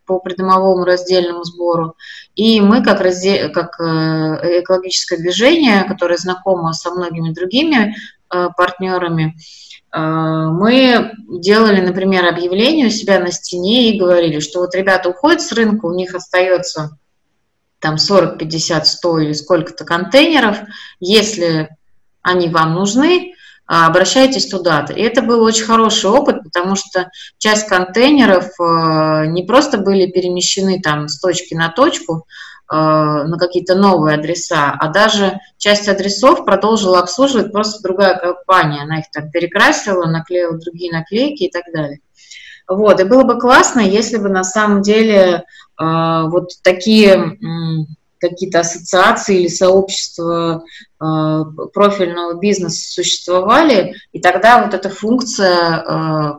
по 0.06 0.20
придомовому 0.20 0.84
раздельному 0.84 1.46
сбору, 1.46 1.96
и 2.36 2.60
мы, 2.60 2.84
как, 2.84 3.00
раздел, 3.00 3.54
как 3.54 3.80
экологическое 3.80 5.18
движение, 5.18 5.86
которое 5.86 6.18
знакомо 6.18 6.74
со 6.74 6.92
многими 6.92 7.30
другими 7.30 7.96
партнерами, 8.28 9.36
мы 9.96 11.12
делали, 11.30 11.80
например, 11.80 12.26
объявление 12.26 12.88
у 12.88 12.90
себя 12.90 13.20
на 13.20 13.32
стене 13.32 13.90
и 13.90 14.00
говорили, 14.00 14.40
что 14.40 14.60
вот 14.60 14.74
ребята 14.74 15.10
уходят 15.10 15.42
с 15.42 15.52
рынка, 15.52 15.86
у 15.86 15.94
них 15.94 16.16
остается 16.16 16.98
там 17.80 17.98
40, 17.98 18.38
50, 18.38 18.88
100 18.88 19.20
или 19.20 19.34
сколько-то 19.34 19.84
контейнеров, 19.84 20.58
если 21.00 21.70
они 22.22 22.48
вам 22.48 22.74
нужны, 22.74 23.34
а, 23.66 23.88
обращайтесь 23.88 24.48
туда-то. 24.48 24.94
И 24.94 25.02
это 25.02 25.22
был 25.22 25.42
очень 25.44 25.66
хороший 25.66 26.10
опыт, 26.10 26.44
потому 26.44 26.76
что 26.76 27.10
часть 27.38 27.68
контейнеров 27.68 28.46
э, 28.60 29.26
не 29.28 29.44
просто 29.44 29.78
были 29.78 30.10
перемещены 30.12 30.82
там 30.82 31.08
с 31.08 31.20
точки 31.20 31.54
на 31.54 31.70
точку, 31.70 32.26
на 32.70 33.38
какие-то 33.38 33.76
новые 33.76 34.16
адреса, 34.16 34.72
а 34.72 34.88
даже 34.88 35.40
часть 35.58 35.88
адресов 35.88 36.46
продолжила 36.46 37.00
обслуживать 37.00 37.52
просто 37.52 37.84
другая 37.84 38.18
компания. 38.18 38.82
Она 38.82 39.00
их 39.00 39.06
там 39.12 39.30
перекрасила, 39.30 40.06
наклеила 40.06 40.58
другие 40.58 40.92
наклейки 40.92 41.44
и 41.44 41.52
так 41.52 41.64
далее. 41.74 42.00
Вот, 42.68 43.00
и 43.00 43.04
было 43.04 43.24
бы 43.24 43.40
классно, 43.40 43.82
если 43.82 44.18
бы 44.18 44.30
на 44.30 44.44
самом 44.44 44.82
деле 44.82 45.44
э, 45.80 46.24
вот 46.28 46.52
такие 46.64 47.38
какие-то 48.20 48.62
ассоциации 48.62 49.42
или 49.42 49.48
сообщества 49.50 50.64
э, 51.02 51.44
профильного 51.74 52.40
бизнеса 52.40 52.90
существовали, 52.90 53.96
и 54.14 54.22
тогда 54.22 54.64
вот 54.64 54.74
эта 54.74 54.90
функция 54.90 55.84
э, 55.84 56.34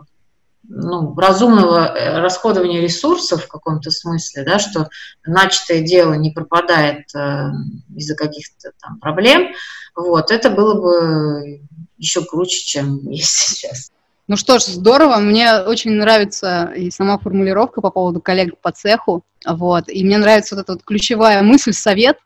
ну, 0.68 1.14
разумного 1.16 1.96
э, 1.96 2.20
расходования 2.20 2.80
ресурсов 2.80 3.44
в 3.44 3.48
каком-то 3.48 3.90
смысле, 3.90 4.44
да, 4.44 4.58
что 4.58 4.88
начатое 5.26 5.82
дело 5.82 6.14
не 6.14 6.30
пропадает 6.30 7.04
э, 7.14 7.50
из-за 7.96 8.14
каких-то 8.16 8.72
там 8.80 8.98
проблем, 8.98 9.52
вот, 9.94 10.30
это 10.30 10.50
было 10.50 10.80
бы 10.80 11.60
еще 11.96 12.24
круче, 12.24 12.64
чем 12.64 12.98
есть 13.10 13.30
сейчас. 13.30 13.90
Ну 14.26 14.36
что 14.36 14.58
ж, 14.58 14.62
здорово. 14.62 15.16
Мне 15.18 15.58
очень 15.58 15.92
нравится 15.92 16.72
и 16.74 16.90
сама 16.90 17.18
формулировка 17.18 17.82
по 17.82 17.90
поводу 17.90 18.22
коллег 18.22 18.58
по 18.62 18.72
цеху. 18.72 19.22
Вот. 19.46 19.88
И 19.88 20.02
мне 20.02 20.16
нравится 20.16 20.54
вот 20.54 20.62
эта 20.62 20.72
вот 20.72 20.82
ключевая 20.82 21.42
мысль, 21.42 21.74
совет, 21.74 22.16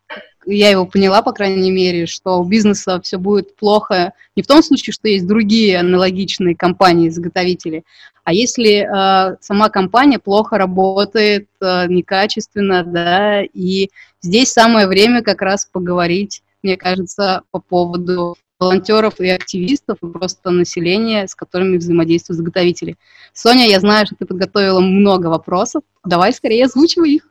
я 0.55 0.71
его 0.71 0.87
поняла, 0.87 1.23
по 1.23 1.33
крайней 1.33 1.71
мере, 1.71 2.07
что 2.07 2.39
у 2.39 2.45
бизнеса 2.45 3.01
все 3.03 3.19
будет 3.19 3.57
плохо 3.57 4.13
не 4.37 4.43
в 4.43 4.47
том 4.47 4.63
случае, 4.63 4.93
что 4.93 5.09
есть 5.09 5.27
другие 5.27 5.79
аналогичные 5.79 6.57
компании-изготовители, 6.57 7.85
а 8.25 8.33
если 8.33 8.85
э, 8.85 9.37
сама 9.41 9.71
компания 9.71 10.19
плохо 10.19 10.59
работает, 10.59 11.49
э, 11.61 11.87
некачественно, 11.89 12.85
да, 12.85 13.43
и 13.43 13.89
здесь 14.21 14.53
самое 14.53 14.87
время 14.87 15.23
как 15.23 15.41
раз 15.41 15.65
поговорить, 15.65 16.43
мне 16.63 16.77
кажется, 16.77 17.43
по 17.51 17.59
поводу 17.59 18.37
волонтеров 18.59 19.21
и 19.21 19.29
активистов, 19.29 19.99
и 20.03 20.07
просто 20.07 20.51
населения, 20.51 21.27
с 21.27 21.35
которыми 21.35 21.79
взаимодействуют 21.79 22.39
заготовители. 22.39 22.97
Соня, 23.33 23.67
я 23.67 23.81
знаю, 23.81 24.07
что 24.07 24.17
ты 24.17 24.27
подготовила 24.27 24.81
много 24.81 25.29
вопросов. 25.29 25.83
Давай 26.05 26.33
скорее 26.33 26.67
озвучивай 26.67 27.13
их. 27.13 27.29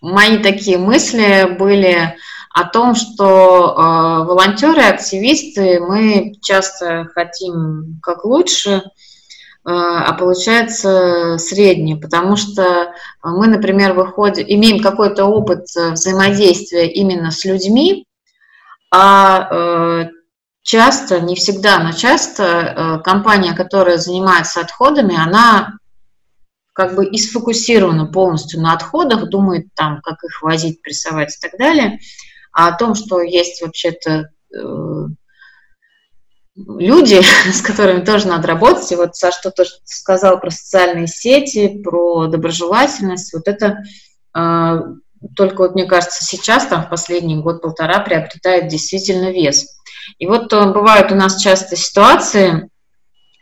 Мои 0.00 0.38
такие 0.38 0.78
мысли 0.78 1.54
были 1.58 2.16
о 2.52 2.64
том, 2.64 2.94
что 2.94 3.74
э, 3.76 4.26
волонтеры, 4.26 4.82
активисты, 4.82 5.80
мы 5.80 6.34
часто 6.42 7.06
хотим 7.14 8.00
как 8.02 8.24
лучше, 8.24 8.70
э, 8.70 8.80
а 9.64 10.12
получается 10.14 11.38
среднее, 11.38 11.96
потому 11.96 12.36
что 12.36 12.92
мы, 13.22 13.46
например, 13.46 13.92
выходим, 13.92 14.44
имеем 14.48 14.82
какой-то 14.82 15.26
опыт 15.26 15.66
взаимодействия 15.74 16.90
именно 16.90 17.30
с 17.30 17.44
людьми, 17.44 18.06
а 18.92 19.48
э, 19.50 20.08
часто, 20.62 21.20
не 21.20 21.36
всегда, 21.36 21.78
но 21.78 21.92
часто 21.92 22.44
э, 22.44 22.98
компания, 23.04 23.52
которая 23.52 23.98
занимается 23.98 24.60
отходами, 24.60 25.16
она 25.16 25.74
как 26.72 26.94
бы 26.94 27.06
и 27.06 27.18
сфокусирована 27.18 28.06
полностью 28.06 28.60
на 28.60 28.72
отходах, 28.72 29.28
думает 29.28 29.66
там, 29.74 30.00
как 30.02 30.22
их 30.24 30.42
возить, 30.42 30.82
прессовать 30.82 31.36
и 31.36 31.40
так 31.40 31.58
далее, 31.58 31.98
а 32.52 32.68
о 32.68 32.76
том, 32.76 32.94
что 32.94 33.20
есть 33.20 33.62
вообще-то 33.62 34.30
э, 34.54 35.06
люди, 36.56 37.20
с 37.52 37.62
которыми 37.62 38.04
тоже 38.04 38.28
надо 38.28 38.48
работать. 38.48 38.90
И 38.92 38.96
вот 38.96 39.16
Саша 39.16 39.38
что 39.38 39.50
тоже 39.50 39.70
сказал 39.84 40.40
про 40.40 40.50
социальные 40.50 41.06
сети, 41.06 41.80
про 41.82 42.26
доброжелательность. 42.26 43.32
Вот 43.32 43.48
это 43.48 43.82
э, 44.36 44.80
только 45.36 45.62
вот 45.62 45.74
мне 45.74 45.84
кажется 45.84 46.24
сейчас, 46.24 46.66
там 46.66 46.84
в 46.84 46.88
последний 46.88 47.36
год-полтора 47.36 48.00
приобретает 48.00 48.68
действительно 48.68 49.30
вес. 49.30 49.66
И 50.18 50.26
вот 50.26 50.52
э, 50.52 50.72
бывают 50.72 51.12
у 51.12 51.14
нас 51.14 51.40
часто 51.40 51.76
ситуации, 51.76 52.68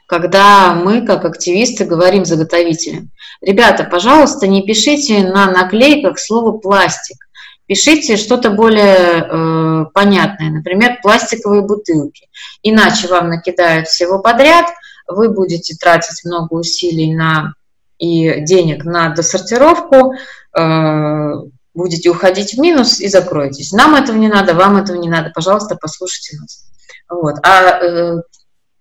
когда 0.06 0.74
мы, 0.74 1.04
как 1.06 1.24
активисты, 1.24 1.84
говорим 1.84 2.24
заготовителям, 2.24 3.10
ребята, 3.42 3.84
пожалуйста, 3.84 4.46
не 4.46 4.62
пишите 4.62 5.22
на 5.22 5.50
наклейках 5.50 6.18
слово 6.18 6.56
«пластик», 6.56 7.27
пишите 7.68 8.16
что-то 8.16 8.50
более 8.50 9.28
э, 9.28 9.84
понятное, 9.92 10.50
например, 10.50 10.98
пластиковые 11.02 11.62
бутылки. 11.62 12.28
Иначе 12.62 13.06
вам 13.08 13.28
накидают 13.28 13.87
всего 13.87 14.20
подряд, 14.20 14.66
вы 15.06 15.28
будете 15.28 15.76
тратить 15.76 16.25
много 16.25 16.54
усилий 16.54 17.14
на 17.14 17.54
и 17.98 18.40
денег 18.42 18.84
на 18.84 19.10
досортировку, 19.10 20.14
э, 20.56 21.32
будете 21.75 22.10
уходить 22.10 22.54
в 22.54 22.58
минус 22.58 23.00
и 23.00 23.08
закроетесь. 23.08 23.72
Нам 23.72 23.94
этого 23.94 24.16
не 24.16 24.28
надо, 24.28 24.54
вам 24.54 24.76
этого 24.76 24.96
не 24.96 25.08
надо, 25.08 25.30
пожалуйста, 25.34 25.76
послушайте 25.80 26.38
нас. 26.40 26.64
Вот. 27.08 27.37
А, 27.42 27.80
э, 27.84 28.22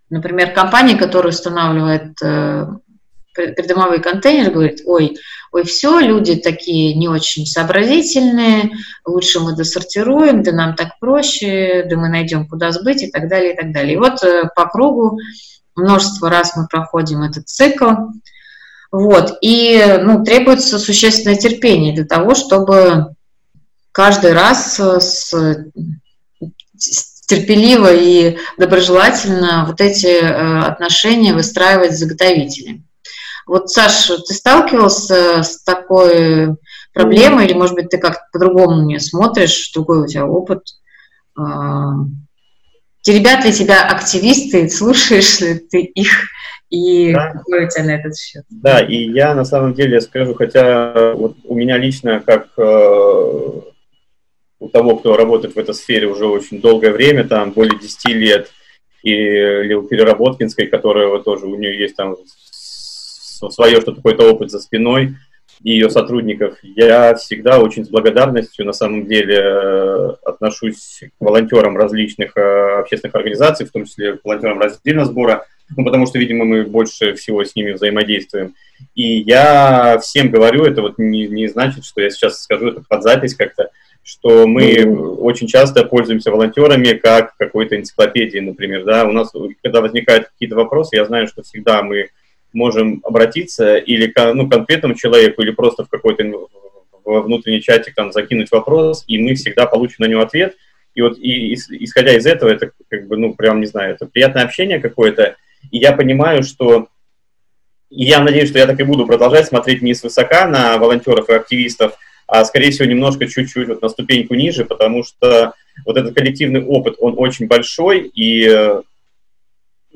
например, 0.10 0.54
компания, 0.54 0.96
которая 0.96 1.34
устанавливает 1.34 2.22
э, 2.24 2.68
придомовые 3.34 4.00
контейнеры, 4.00 4.52
говорит, 4.52 4.82
ой, 4.86 5.18
ой, 5.52 5.64
все, 5.64 6.00
люди 6.00 6.36
такие 6.36 6.96
не 6.96 7.08
очень 7.08 7.46
сообразительные, 7.46 8.72
лучше 9.06 9.40
мы 9.40 9.56
досортируем, 9.56 10.44
да 10.44 10.52
нам 10.52 10.76
так 10.76 11.00
проще, 11.00 11.86
да 11.90 11.96
мы 11.98 12.10
найдем, 12.10 12.48
куда 12.48 12.72
сбыть 12.72 13.04
и 13.04 13.12
так 13.12 13.28
далее, 13.30 13.54
и 13.54 13.56
так 13.56 13.72
далее. 13.72 13.94
И 13.94 13.98
вот 13.98 14.24
э, 14.24 14.50
по 14.56 14.68
кругу 14.68 15.20
множество 15.76 16.30
раз 16.30 16.56
мы 16.56 16.68
проходим 16.68 17.24
этот 17.24 17.48
цикл, 17.48 17.92
вот. 18.92 19.38
И 19.42 20.00
ну, 20.02 20.24
требуется 20.24 20.80
существенное 20.80 21.38
терпение 21.38 21.94
для 21.94 22.06
того, 22.06 22.36
чтобы 22.36 23.14
каждый 23.92 24.34
раз 24.34 24.80
э, 24.80 25.00
с, 25.00 25.34
с 26.78 27.18
терпеливо 27.28 27.94
и 27.94 28.38
доброжелательно 28.58 29.66
вот 29.68 29.82
эти 29.82 30.08
э, 30.08 30.60
отношения 30.62 31.34
выстраивать 31.34 31.94
с 31.94 32.00
заготовителем. 32.00 32.87
Вот, 33.48 33.70
Саша, 33.70 34.18
ты 34.18 34.34
сталкивался 34.34 35.42
с 35.42 35.64
такой 35.64 36.58
проблемой, 36.94 37.46
или, 37.46 37.54
может 37.54 37.76
быть, 37.76 37.90
ты 37.90 37.98
как-то 37.98 38.22
по-другому 38.34 38.84
мне 38.84 39.00
смотришь, 39.00 39.72
другой 39.74 40.02
у 40.02 40.08
тебя 40.08 40.26
опыт? 40.26 40.64
А, 41.38 41.94
теребят 43.02 43.46
ли 43.46 43.54
тебя 43.54 43.88
активисты, 43.88 44.70
слушаешь 44.70 45.40
ли 45.40 45.60
ты 45.60 45.82
их? 45.82 46.10
И 46.70 47.14
да. 47.14 47.32
какой 47.32 47.66
у 47.66 47.70
тебя 47.70 47.86
на 47.86 47.96
этот 47.96 48.18
счет? 48.18 48.44
Да, 48.50 48.82
и 48.82 49.10
я 49.12 49.34
на 49.34 49.46
самом 49.46 49.74
деле 49.74 50.02
скажу, 50.02 50.34
хотя 50.34 51.14
вот 51.14 51.38
у 51.46 51.56
меня 51.56 51.78
лично, 51.78 52.20
как 52.20 52.50
э, 52.58 53.52
у 54.60 54.70
того, 54.70 54.98
кто 54.98 55.16
работает 55.16 55.56
в 55.56 55.60
этой 55.60 55.74
сфере 55.74 56.08
уже 56.08 56.26
очень 56.26 56.60
долгое 56.60 56.92
время, 56.92 57.24
там 57.24 57.52
более 57.52 57.80
10 57.80 58.06
лет, 58.10 58.52
или 59.04 59.74
у 59.76 59.84
Переработкинской, 59.84 60.68
которая 60.68 61.08
вот 61.08 61.24
тоже, 61.24 61.46
у 61.46 61.56
нее 61.56 61.80
есть 61.80 61.96
там 61.96 62.18
свое 63.50 63.82
что-то, 63.82 63.98
какой-то 63.98 64.30
опыт 64.30 64.52
за 64.52 64.60
спиной, 64.60 65.16
и 65.64 65.72
ее 65.72 65.90
сотрудников. 65.90 66.58
Я 66.62 67.16
всегда 67.16 67.60
очень 67.60 67.86
с 67.86 67.90
благодарностью, 67.90 68.66
на 68.66 68.74
самом 68.74 69.08
деле, 69.08 69.38
э, 69.38 70.14
отношусь 70.24 71.02
к 71.02 71.24
волонтерам 71.24 71.78
различных 71.78 72.38
э, 72.38 72.80
общественных 72.80 73.16
организаций, 73.16 73.66
в 73.66 73.72
том 73.72 73.86
числе 73.86 74.18
к 74.18 74.26
волонтерам 74.26 74.60
раздельного 74.60 75.08
сбора, 75.08 75.46
ну, 75.76 75.84
потому 75.84 76.06
что, 76.06 76.20
видимо, 76.20 76.46
мы 76.46 76.64
больше 76.64 77.14
всего 77.16 77.44
с 77.44 77.56
ними 77.56 77.72
взаимодействуем. 77.72 78.56
И 78.96 79.18
я 79.20 80.00
всем 80.02 80.30
говорю, 80.30 80.64
это 80.64 80.82
вот 80.82 80.98
не, 80.98 81.28
не 81.28 81.48
значит, 81.48 81.84
что 81.84 82.02
я 82.02 82.10
сейчас 82.10 82.44
скажу 82.44 82.70
это 82.70 82.84
под 82.88 83.04
запись 83.04 83.36
как-то, 83.36 83.70
что 84.04 84.48
мы 84.48 84.72
mm-hmm. 84.72 85.16
очень 85.18 85.48
часто 85.48 85.84
пользуемся 85.84 86.32
волонтерами 86.32 86.94
как 86.94 87.36
какой-то 87.36 87.76
энциклопедией, 87.76 88.42
например, 88.42 88.86
да, 88.86 89.06
у 89.06 89.12
нас, 89.12 89.34
когда 89.62 89.82
возникают 89.82 90.30
какие-то 90.30 90.56
вопросы, 90.56 90.96
я 90.96 91.04
знаю, 91.04 91.28
что 91.28 91.44
всегда 91.44 91.82
мы 91.84 92.10
можем 92.54 93.02
обратиться 93.04 93.78
или 93.78 94.08
к 94.08 94.34
ну, 94.34 94.50
конкретному 94.50 94.96
человеку, 94.96 95.42
или 95.42 95.52
просто 95.52 95.86
в 95.86 95.90
какой-то 95.90 96.24
внутренний 97.04 97.62
чатик 97.62 97.96
там 97.96 98.12
закинуть 98.12 98.52
вопрос, 98.52 99.04
и 99.08 99.18
мы 99.18 99.36
всегда 99.36 99.66
получим 99.66 99.98
на 100.00 100.06
него 100.06 100.22
ответ. 100.22 100.56
И 100.94 101.02
вот 101.02 101.18
и, 101.20 101.54
исходя 101.54 102.16
из 102.16 102.26
этого, 102.26 102.50
это 102.50 102.72
как 102.90 103.08
бы, 103.08 103.18
ну, 103.18 103.34
прям, 103.34 103.62
не 103.62 103.68
знаю, 103.68 103.94
это 103.94 104.08
приятное 104.08 104.44
общение 104.44 104.80
какое-то, 104.80 105.36
и 105.72 105.78
я 105.78 105.92
понимаю, 105.94 106.44
что 106.44 106.88
и 107.90 108.04
я 108.04 108.20
надеюсь, 108.20 108.50
что 108.50 108.60
я 108.60 108.68
так 108.68 108.80
и 108.80 108.84
буду 108.84 109.06
продолжать 109.06 109.48
смотреть 109.48 109.82
не 109.82 109.94
свысока 109.94 110.48
на 110.48 110.78
волонтеров 110.78 111.30
и 111.30 111.34
активистов, 111.34 111.98
а, 112.28 112.44
скорее 112.44 112.72
всего, 112.72 112.86
немножко 112.86 113.28
чуть-чуть 113.28 113.68
вот 113.70 113.82
на 113.82 113.90
ступеньку 113.90 114.36
ниже, 114.36 114.66
потому 114.66 115.04
что 115.04 115.54
вот 115.86 115.98
этот 115.98 116.14
коллективный 116.14 116.64
опыт, 116.64 116.96
он 117.00 117.16
очень 117.18 117.48
большой, 117.48 118.02
и 118.08 118.46
э, 118.50 118.82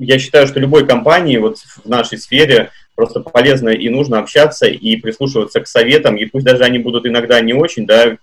я 0.05 0.20
считаю, 0.20 0.48
что 0.48 0.60
любой 0.60 0.86
компании 0.86 1.38
вот 1.38 1.58
в 1.58 1.88
нашей 1.88 2.17
сфере 2.17 2.72
просто 2.96 3.22
полезно 3.22 3.70
и 3.70 3.89
нужно 3.89 4.20
общаться 4.20 4.67
и 4.67 4.96
прислушиваться 4.98 5.62
к 5.62 5.67
советам, 5.67 6.17
и 6.17 6.25
пусть 6.25 6.46
даже 6.46 6.63
они 6.63 6.79
будут 6.79 7.05
иногда 7.05 7.39
не 7.41 7.53
очень, 7.53 7.86
да, 7.86 8.17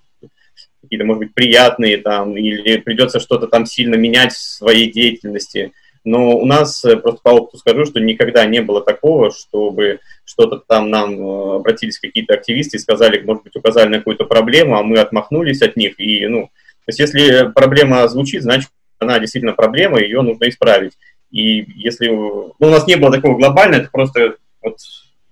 какие-то, 0.82 1.04
может 1.04 1.20
быть, 1.20 1.35
приятные 1.35 1.99
там, 1.99 2.37
или 2.37 2.78
придется 2.78 3.20
что-то 3.20 3.47
там 3.47 3.66
сильно 3.66 3.94
менять 3.97 4.32
в 4.32 4.38
своей 4.38 4.90
деятельности– 4.90 5.73
но 6.08 6.38
у 6.38 6.47
нас, 6.47 6.85
э, 6.87 6.97
просто 6.97 7.20
по 7.23 7.30
опыту 7.30 7.58
скажу, 7.58 7.85
что 7.85 8.00
никогда 8.00 8.47
не 8.47 8.62
было 8.62 8.80
такого, 8.80 9.30
чтобы 9.30 10.00
что-то 10.25 10.56
там 10.56 10.90
нам 10.90 11.12
э, 11.20 11.56
обратились 11.56 11.99
какие-то 11.99 12.35
активисты 12.35 12.78
и 12.78 12.80
сказали, 12.80 13.20
может 13.20 13.42
быть, 13.44 13.56
указали 13.56 13.88
на 13.88 13.99
какую-то 13.99 14.25
проблему, 14.25 14.76
а 14.78 14.82
мы 14.82 14.99
отмахнулись 14.99 15.61
от 15.61 15.76
них. 15.76 16.00
И, 16.00 16.26
ну, 16.26 16.47
то 16.47 16.88
есть 16.88 16.99
если 16.99 17.52
проблема 17.52 18.08
звучит, 18.08 18.42
значит, 18.42 18.70
она 18.99 19.18
действительно 19.18 19.52
проблема, 19.52 20.00
ее 20.00 20.23
нужно 20.23 20.49
исправить. 20.49 20.94
И 21.30 21.64
если... 21.80 22.08
Ну, 22.08 22.54
у 22.58 22.66
нас 22.66 22.87
не 22.87 22.97
было 22.97 23.12
такого 23.12 23.37
глобального, 23.37 23.82
это 23.82 23.90
просто... 23.90 24.37
Вот, 24.62 24.78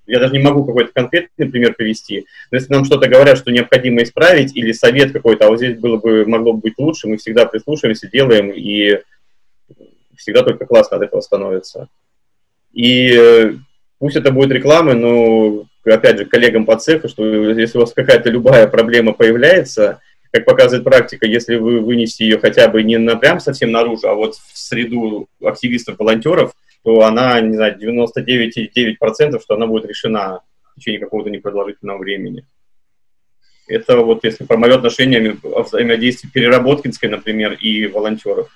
я 0.07 0.21
даже 0.21 0.33
не 0.33 0.39
могу 0.39 0.65
какой-то 0.65 0.93
конкретный 0.93 1.49
пример 1.49 1.75
привести, 1.75 2.27
но 2.51 2.59
если 2.59 2.73
нам 2.73 2.85
что-то 2.85 3.09
говорят, 3.09 3.39
что 3.39 3.51
необходимо 3.51 4.03
исправить, 4.03 4.57
или 4.57 4.71
совет 4.71 5.13
какой-то, 5.13 5.47
а 5.47 5.49
вот 5.49 5.57
здесь 5.57 5.77
было 5.77 5.97
бы, 5.97 6.25
могло 6.27 6.53
бы 6.53 6.61
быть 6.61 6.79
лучше, 6.79 7.09
мы 7.09 7.17
всегда 7.17 7.45
прислушиваемся, 7.45 8.09
делаем, 8.09 8.53
и 8.53 9.01
всегда 10.17 10.43
только 10.43 10.65
классно 10.65 10.97
от 10.97 11.03
этого 11.03 11.21
становится. 11.21 11.89
И 12.73 13.11
э, 13.13 13.55
пусть 13.99 14.17
это 14.17 14.31
будет 14.31 14.53
реклама, 14.53 14.95
но, 14.95 15.65
опять 15.85 16.19
же, 16.19 16.25
коллегам 16.25 16.67
по 16.67 16.77
цеху, 16.77 17.09
что 17.09 17.25
если 17.51 17.79
у 17.79 17.81
вас 17.81 17.93
какая-то 17.93 18.31
любая 18.31 18.67
проблема 18.69 19.13
появляется, 19.13 20.01
как 20.37 20.45
показывает 20.45 20.85
практика, 20.85 21.27
если 21.27 21.57
вы 21.57 21.81
вынесете 21.81 22.25
ее 22.25 22.39
хотя 22.39 22.69
бы 22.69 22.83
не 22.83 22.99
на 22.99 23.17
прям 23.17 23.41
совсем 23.41 23.73
наружу, 23.73 24.09
а 24.09 24.15
вот 24.15 24.35
в 24.35 24.59
среду 24.59 25.29
активистов-волонтеров, 25.43 26.53
то 26.85 27.01
она, 27.03 27.41
не 27.41 27.55
знаю, 27.55 27.79
99,9%, 27.79 29.41
что 29.41 29.55
она 29.55 29.67
будет 29.67 29.87
решена 29.87 30.41
в 30.75 30.79
течение 30.79 31.01
какого-то 31.01 31.31
непродолжительного 31.31 31.99
времени. 31.99 32.45
Это 33.67 33.97
вот 33.97 34.25
если 34.25 34.45
про 34.45 34.59
мое 34.59 34.77
отношение 34.77 35.39
о 35.43 35.63
взаимодействии 35.63 36.29
Переработкинской, 36.29 37.09
например, 37.09 37.55
и 37.55 37.87
волонтеров. 37.87 38.49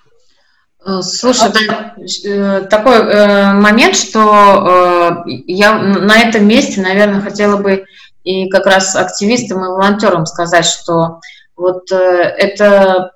Э, 0.84 1.00
слушай, 1.00 1.50
да, 1.52 1.94
э, 1.98 2.66
такой 2.68 2.98
э, 2.98 3.52
момент, 3.54 3.96
что 3.96 5.24
э, 5.26 5.30
я 5.46 5.78
на 5.78 6.20
этом 6.20 6.46
месте, 6.46 6.80
наверное, 6.80 7.22
хотела 7.22 7.56
бы 7.56 7.86
и 8.22 8.48
как 8.50 8.66
раз 8.66 8.94
активистам 8.94 9.64
и 9.64 9.68
волонтерам 9.68 10.26
сказать, 10.26 10.66
что 10.66 11.20
вот 11.60 11.92
э, 11.92 11.96
это 11.96 13.12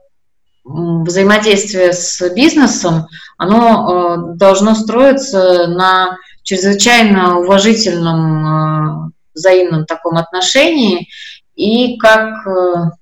взаимодействие 0.64 1.92
с 1.92 2.20
бизнесом, 2.34 3.06
оно 3.38 4.32
э, 4.32 4.36
должно 4.36 4.74
строиться 4.74 5.66
на 5.66 6.18
чрезвычайно 6.42 7.38
уважительном 7.40 8.46
э, 8.46 9.10
взаимном 9.34 9.86
таком 9.86 10.18
отношении, 10.18 11.08
и 11.56 11.96
как, 11.98 12.30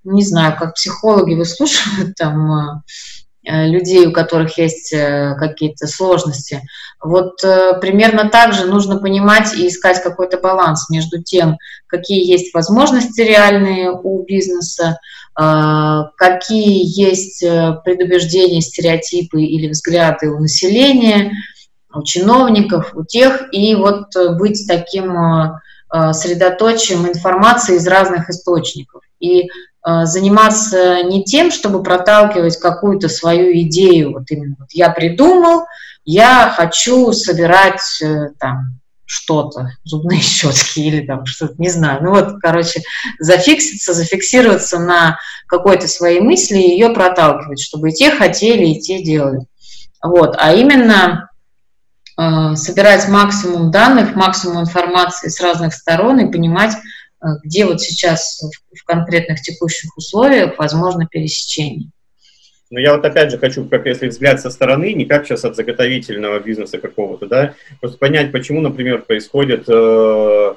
не 0.04 0.22
знаю, 0.22 0.56
как 0.58 0.74
психологи 0.74 1.34
выслушивают 1.34 2.14
там 2.16 2.82
людей, 3.44 4.06
у 4.06 4.12
которых 4.12 4.56
есть 4.58 4.92
э, 4.92 5.34
какие-то 5.38 5.86
сложности. 5.86 6.62
Вот 7.02 7.42
э, 7.42 7.78
примерно 7.80 8.28
так 8.28 8.52
же 8.52 8.66
нужно 8.66 8.98
понимать 8.98 9.54
и 9.56 9.66
искать 9.66 10.02
какой-то 10.02 10.38
баланс 10.38 10.88
между 10.90 11.20
тем, 11.22 11.56
какие 11.88 12.24
есть 12.24 12.54
возможности 12.54 13.20
реальные 13.20 13.90
у 13.90 14.24
бизнеса, 14.24 14.98
какие 15.34 17.00
есть 17.00 17.40
предубеждения, 17.84 18.60
стереотипы 18.60 19.42
или 19.42 19.68
взгляды 19.68 20.28
у 20.28 20.38
населения, 20.38 21.32
у 21.94 22.02
чиновников, 22.02 22.92
у 22.94 23.02
тех, 23.02 23.48
и 23.50 23.74
вот 23.74 24.14
быть 24.36 24.66
таким 24.68 25.16
средоточием 26.12 27.06
информации 27.06 27.76
из 27.76 27.86
разных 27.86 28.30
источников. 28.30 29.02
И 29.20 29.48
Э, 29.84 30.04
заниматься 30.04 31.02
не 31.02 31.24
тем, 31.24 31.50
чтобы 31.50 31.82
проталкивать 31.82 32.56
какую-то 32.58 33.08
свою 33.08 33.52
идею, 33.62 34.12
вот 34.12 34.30
именно 34.30 34.54
вот 34.58 34.68
я 34.72 34.90
придумал, 34.90 35.64
я 36.04 36.52
хочу 36.56 37.12
собирать 37.12 38.00
э, 38.00 38.28
там 38.38 38.78
что-то, 39.06 39.72
зубные 39.82 40.20
щетки 40.22 40.78
или 40.78 41.04
там 41.04 41.26
что-то, 41.26 41.54
не 41.58 41.68
знаю. 41.68 42.04
Ну 42.04 42.10
вот, 42.10 42.34
короче, 42.40 42.82
зафикситься, 43.18 43.92
зафиксироваться 43.92 44.78
на 44.78 45.18
какой-то 45.48 45.88
своей 45.88 46.20
мысли 46.20 46.58
и 46.58 46.70
ее 46.70 46.90
проталкивать, 46.90 47.60
чтобы 47.60 47.90
и 47.90 47.92
те 47.92 48.12
хотели, 48.12 48.66
и 48.66 48.80
те 48.80 49.02
делали. 49.02 49.40
Вот, 50.00 50.36
а 50.38 50.54
именно 50.54 51.28
э, 51.28 51.31
собирать 52.16 53.08
максимум 53.08 53.70
данных, 53.70 54.14
максимум 54.14 54.60
информации 54.60 55.28
с 55.28 55.40
разных 55.40 55.72
сторон 55.72 56.20
и 56.20 56.30
понимать, 56.30 56.74
Э, 57.22 57.38
где 57.44 57.64
вот 57.64 57.80
сейчас 57.80 58.42
в 58.74 58.84
конкретных 58.84 59.40
текущих 59.40 59.96
условиях 59.96 60.58
возможно 60.58 61.06
пересечение. 61.06 61.90
Но 62.70 62.80
я 62.80 62.96
вот 62.96 63.04
опять 63.04 63.30
же 63.30 63.38
хочу, 63.38 63.66
как 63.66 63.86
если 63.86 64.08
взгляд 64.08 64.40
со 64.40 64.50
стороны, 64.50 64.94
не 64.94 65.04
как 65.04 65.26
сейчас 65.26 65.44
от 65.44 65.56
заготовительного 65.56 66.40
бизнеса 66.40 66.78
какого-то, 66.78 67.26
да, 67.26 67.54
просто 67.80 67.98
понять, 67.98 68.32
почему, 68.32 68.60
например, 68.62 69.02
происходит, 69.02 69.64
э, 69.68 70.54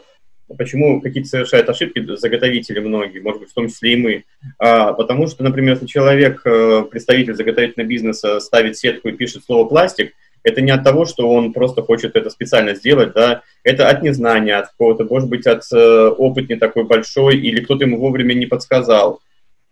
почему 0.57 1.01
какие-то 1.01 1.29
совершают 1.29 1.69
ошибки 1.69 2.15
заготовители 2.15 2.79
многие, 2.79 3.19
может 3.19 3.41
быть, 3.41 3.51
в 3.51 3.53
том 3.53 3.67
числе 3.67 3.93
и 3.93 3.97
мы. 3.97 4.23
А, 4.57 4.93
потому 4.93 5.27
что, 5.27 5.43
например, 5.43 5.73
если 5.73 5.87
человек, 5.87 6.41
э, 6.45 6.85
представитель 6.89 7.35
заготовительного 7.35 7.87
бизнеса, 7.87 8.39
ставит 8.39 8.77
сетку 8.77 9.09
и 9.09 9.13
пишет 9.13 9.43
слово 9.43 9.67
«пластик», 9.67 10.13
это 10.45 10.61
не 10.61 10.71
от 10.71 10.83
того, 10.83 11.05
что 11.05 11.29
он 11.29 11.53
просто 11.53 11.81
хочет 11.81 12.15
это 12.15 12.29
специально 12.29 12.75
сделать, 12.75 13.13
да, 13.13 13.41
это 13.63 13.89
от 13.89 14.03
незнания, 14.03 14.55
от 14.55 14.69
какого-то, 14.69 15.03
может 15.05 15.27
быть, 15.27 15.47
от 15.47 15.63
э, 15.73 16.07
опыт 16.07 16.49
не 16.49 16.55
такой 16.55 16.83
большой, 16.83 17.37
или 17.37 17.61
кто-то 17.61 17.83
ему 17.83 17.99
вовремя 17.99 18.33
не 18.33 18.45
подсказал. 18.45 19.19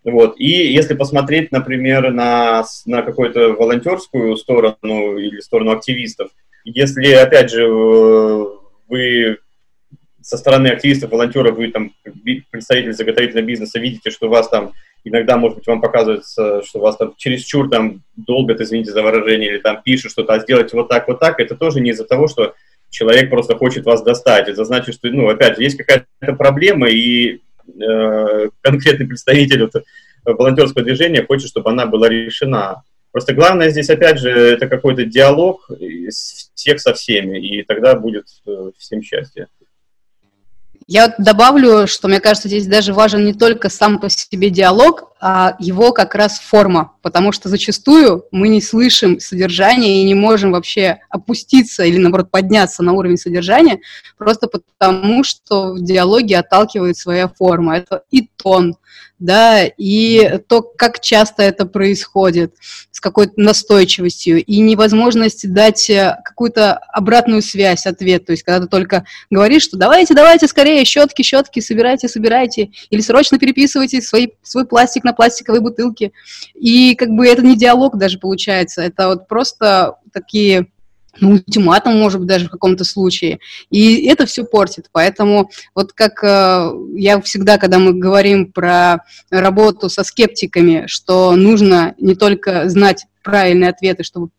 Вот. 0.03 0.35
И 0.37 0.73
если 0.73 0.95
посмотреть, 0.95 1.51
например, 1.51 2.11
на, 2.11 2.65
на 2.87 3.03
какую-то 3.03 3.53
волонтерскую 3.53 4.35
сторону 4.35 5.17
или 5.17 5.39
сторону 5.39 5.71
активистов, 5.71 6.31
если, 6.65 7.11
опять 7.13 7.51
же, 7.51 7.67
вы 8.89 9.37
со 10.21 10.37
стороны 10.37 10.67
активистов, 10.69 11.11
волонтеров, 11.11 11.55
вы 11.55 11.69
там 11.69 11.93
представитель 12.49 12.93
заготовительного 12.93 13.45
бизнеса, 13.45 13.79
видите, 13.79 14.09
что 14.09 14.27
вас 14.27 14.49
там 14.49 14.73
иногда, 15.03 15.37
может 15.37 15.57
быть, 15.57 15.67
вам 15.67 15.81
показывается, 15.81 16.61
что 16.63 16.79
вас 16.79 16.97
там 16.97 17.13
чересчур 17.17 17.69
там 17.69 18.01
долго, 18.15 18.55
извините 18.57 18.91
за 18.91 19.03
выражение, 19.03 19.49
или 19.49 19.57
там 19.59 19.81
пишут 19.83 20.11
что-то, 20.11 20.33
а 20.33 20.39
сделать 20.39 20.73
вот 20.73 20.89
так, 20.89 21.07
вот 21.07 21.19
так, 21.19 21.39
это 21.39 21.55
тоже 21.55 21.81
не 21.81 21.91
из-за 21.91 22.05
того, 22.05 22.27
что 22.27 22.55
человек 22.89 23.29
просто 23.29 23.55
хочет 23.55 23.85
вас 23.85 24.03
достать. 24.03 24.47
Это 24.47 24.63
значит, 24.65 24.95
что, 24.95 25.09
ну, 25.09 25.27
опять 25.27 25.57
же, 25.57 25.63
есть 25.63 25.77
какая-то 25.77 26.33
проблема, 26.33 26.89
и 26.89 27.41
э, 27.67 28.49
конкретный 28.61 29.07
представитель 29.07 29.63
вот, 29.63 29.83
волонтерского 30.25 30.83
движения 30.83 31.25
хочет, 31.25 31.49
чтобы 31.49 31.71
она 31.71 31.85
была 31.85 32.07
решена. 32.07 32.83
Просто 33.11 33.33
главное 33.33 33.69
здесь, 33.69 33.89
опять 33.89 34.19
же, 34.19 34.29
это 34.29 34.67
какой-то 34.67 35.05
диалог 35.05 35.69
всех 36.55 36.79
со 36.79 36.93
всеми, 36.93 37.37
и 37.37 37.63
тогда 37.63 37.95
будет 37.95 38.25
э, 38.47 38.71
всем 38.77 39.01
счастье. 39.01 39.47
Я 40.87 41.13
добавлю, 41.17 41.87
что 41.87 42.07
мне 42.07 42.19
кажется, 42.19 42.47
здесь 42.47 42.67
даже 42.67 42.93
важен 42.93 43.25
не 43.25 43.33
только 43.33 43.69
сам 43.69 43.99
по 43.99 44.09
себе 44.09 44.49
диалог, 44.49 45.12
его 45.59 45.93
как 45.93 46.15
раз 46.15 46.39
форма, 46.39 46.93
потому 47.01 47.31
что 47.31 47.47
зачастую 47.47 48.25
мы 48.31 48.49
не 48.49 48.61
слышим 48.61 49.19
содержание 49.21 50.01
и 50.01 50.05
не 50.05 50.15
можем 50.15 50.51
вообще 50.51 50.99
опуститься 51.09 51.83
или, 51.83 51.97
наоборот, 51.97 52.29
подняться 52.29 52.83
на 52.83 52.91
уровень 52.91 53.17
содержания, 53.17 53.79
просто 54.17 54.47
потому 54.47 55.23
что 55.23 55.73
в 55.75 55.81
диалоге 55.81 56.37
отталкивает 56.37 56.97
своя 56.97 57.29
форма. 57.29 57.77
Это 57.77 58.03
и 58.11 58.27
тон, 58.35 58.75
да, 59.19 59.63
и 59.65 60.39
то, 60.49 60.61
как 60.61 60.99
часто 60.99 61.43
это 61.43 61.65
происходит, 61.65 62.55
с 62.91 62.99
какой-то 62.99 63.33
настойчивостью, 63.37 64.43
и 64.43 64.59
невозможность 64.59 65.49
дать 65.51 65.89
э, 65.89 66.17
какую-то 66.25 66.73
обратную 66.73 67.41
связь, 67.41 67.85
ответ, 67.85 68.25
то 68.25 68.33
есть 68.33 68.43
когда 68.43 68.59
ты 68.59 68.67
только 68.67 69.05
говоришь, 69.29 69.63
что 69.63 69.77
давайте, 69.77 70.13
давайте 70.13 70.47
скорее, 70.47 70.83
щетки, 70.83 71.21
щетки, 71.21 71.61
собирайте, 71.61 72.09
собирайте, 72.09 72.71
или 72.89 72.99
срочно 72.99 73.39
переписывайте 73.39 74.01
свои, 74.01 74.27
свой 74.41 74.67
пластик 74.67 75.05
на 75.05 75.12
пластиковые 75.13 75.61
бутылки, 75.61 76.11
и 76.53 76.95
как 76.95 77.09
бы 77.09 77.27
это 77.27 77.41
не 77.41 77.55
диалог 77.55 77.97
даже 77.97 78.19
получается, 78.19 78.81
это 78.81 79.09
вот 79.09 79.27
просто 79.27 79.95
такие 80.11 80.67
ну, 81.19 81.31
ультиматум, 81.33 81.97
может 81.97 82.19
быть, 82.19 82.27
даже 82.27 82.47
в 82.47 82.51
каком-то 82.51 82.83
случае. 82.83 83.39
И 83.69 84.07
это 84.07 84.25
все 84.25 84.43
портит. 84.43 84.89
Поэтому 84.91 85.51
вот 85.75 85.93
как 85.93 86.23
э, 86.23 86.71
я 86.95 87.21
всегда, 87.21 87.57
когда 87.57 87.77
мы 87.77 87.93
говорим 87.93 88.51
про 88.51 89.03
работу 89.29 89.89
со 89.89 90.03
скептиками, 90.03 90.85
что 90.87 91.35
нужно 91.35 91.93
не 91.99 92.15
только 92.15 92.67
знать 92.69 93.05
правильные 93.23 93.69
ответы, 93.69 94.03
чтобы 94.03 94.29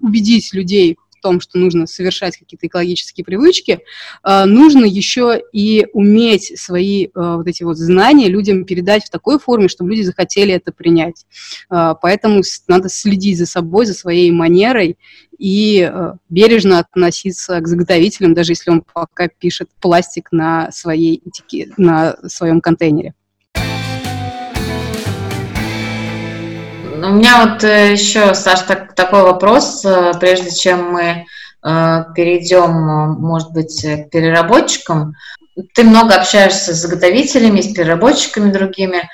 убедить 0.00 0.52
людей 0.54 0.96
том, 1.22 1.40
что 1.40 1.58
нужно 1.58 1.86
совершать 1.86 2.36
какие-то 2.36 2.66
экологические 2.66 3.24
привычки, 3.24 3.80
э, 4.22 4.44
нужно 4.44 4.84
еще 4.84 5.40
и 5.52 5.86
уметь 5.94 6.58
свои 6.58 7.06
э, 7.06 7.10
вот 7.14 7.46
эти 7.46 7.62
вот 7.62 7.78
знания 7.78 8.28
людям 8.28 8.64
передать 8.64 9.06
в 9.06 9.10
такой 9.10 9.38
форме, 9.38 9.68
чтобы 9.68 9.90
люди 9.90 10.02
захотели 10.02 10.52
это 10.52 10.72
принять. 10.72 11.24
Э, 11.70 11.94
поэтому 12.00 12.42
надо 12.68 12.90
следить 12.90 13.38
за 13.38 13.46
собой, 13.46 13.86
за 13.86 13.94
своей 13.94 14.30
манерой 14.30 14.98
и 15.38 15.90
бережно 16.28 16.78
относиться 16.78 17.58
к 17.60 17.66
заготовителям, 17.66 18.34
даже 18.34 18.52
если 18.52 18.70
он 18.70 18.82
пока 18.82 19.26
пишет 19.26 19.68
пластик 19.80 20.28
на, 20.30 20.70
своей, 20.70 21.20
на 21.76 22.16
своем 22.28 22.60
контейнере. 22.60 23.14
У 27.04 27.08
меня 27.08 27.44
вот 27.44 27.64
э, 27.64 27.94
еще, 27.94 28.32
Саш, 28.32 28.60
так, 28.60 28.94
такой 28.94 29.22
вопрос, 29.22 29.84
э, 29.84 30.12
прежде 30.20 30.52
чем 30.52 30.92
мы 30.92 31.02
э, 31.64 32.04
перейдем, 32.14 32.70
может 33.18 33.50
быть, 33.50 33.82
к 33.82 34.08
переработчикам. 34.10 35.14
Ты 35.74 35.82
много 35.82 36.14
общаешься 36.14 36.72
с 36.72 36.80
заготовителями, 36.80 37.60
с 37.60 37.74
переработчиками 37.74 38.52
другими. 38.52 39.10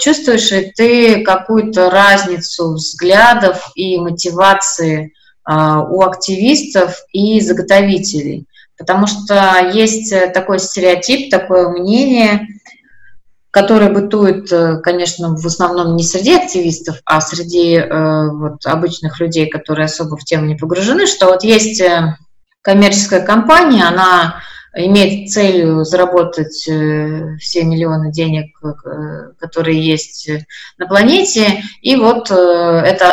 Чувствуешь 0.00 0.50
ли 0.50 0.72
ты 0.76 1.22
какую-то 1.22 1.90
разницу 1.90 2.74
взглядов 2.74 3.70
и 3.76 3.98
мотивации 3.98 5.14
у 5.46 6.02
активистов 6.02 7.04
и 7.12 7.40
заготовителей? 7.40 8.46
Потому 8.76 9.06
что 9.06 9.70
есть 9.72 10.12
такой 10.34 10.58
стереотип, 10.58 11.30
такое 11.30 11.68
мнение, 11.70 12.48
которая 13.50 13.90
бытует, 13.90 14.52
э, 14.52 14.78
конечно, 14.78 15.34
в 15.34 15.46
основном 15.46 15.96
не 15.96 16.04
среди 16.04 16.34
активистов, 16.34 17.00
а 17.04 17.20
среди 17.20 17.76
э, 17.76 18.28
вот, 18.30 18.66
обычных 18.66 19.20
людей, 19.20 19.48
которые 19.48 19.86
особо 19.86 20.16
в 20.16 20.24
тему 20.24 20.46
не 20.46 20.54
погружены, 20.54 21.06
что 21.06 21.26
вот 21.26 21.44
есть 21.44 21.80
э, 21.80 22.16
коммерческая 22.62 23.24
компания, 23.24 23.84
она 23.84 24.42
имеет 24.76 25.30
целью 25.30 25.84
заработать 25.84 26.52
все 26.52 27.64
миллионы 27.64 28.12
денег, 28.12 28.54
которые 29.40 29.82
есть 29.82 30.28
на 30.76 30.86
планете, 30.86 31.62
и 31.80 31.96
вот 31.96 32.30
это 32.30 33.10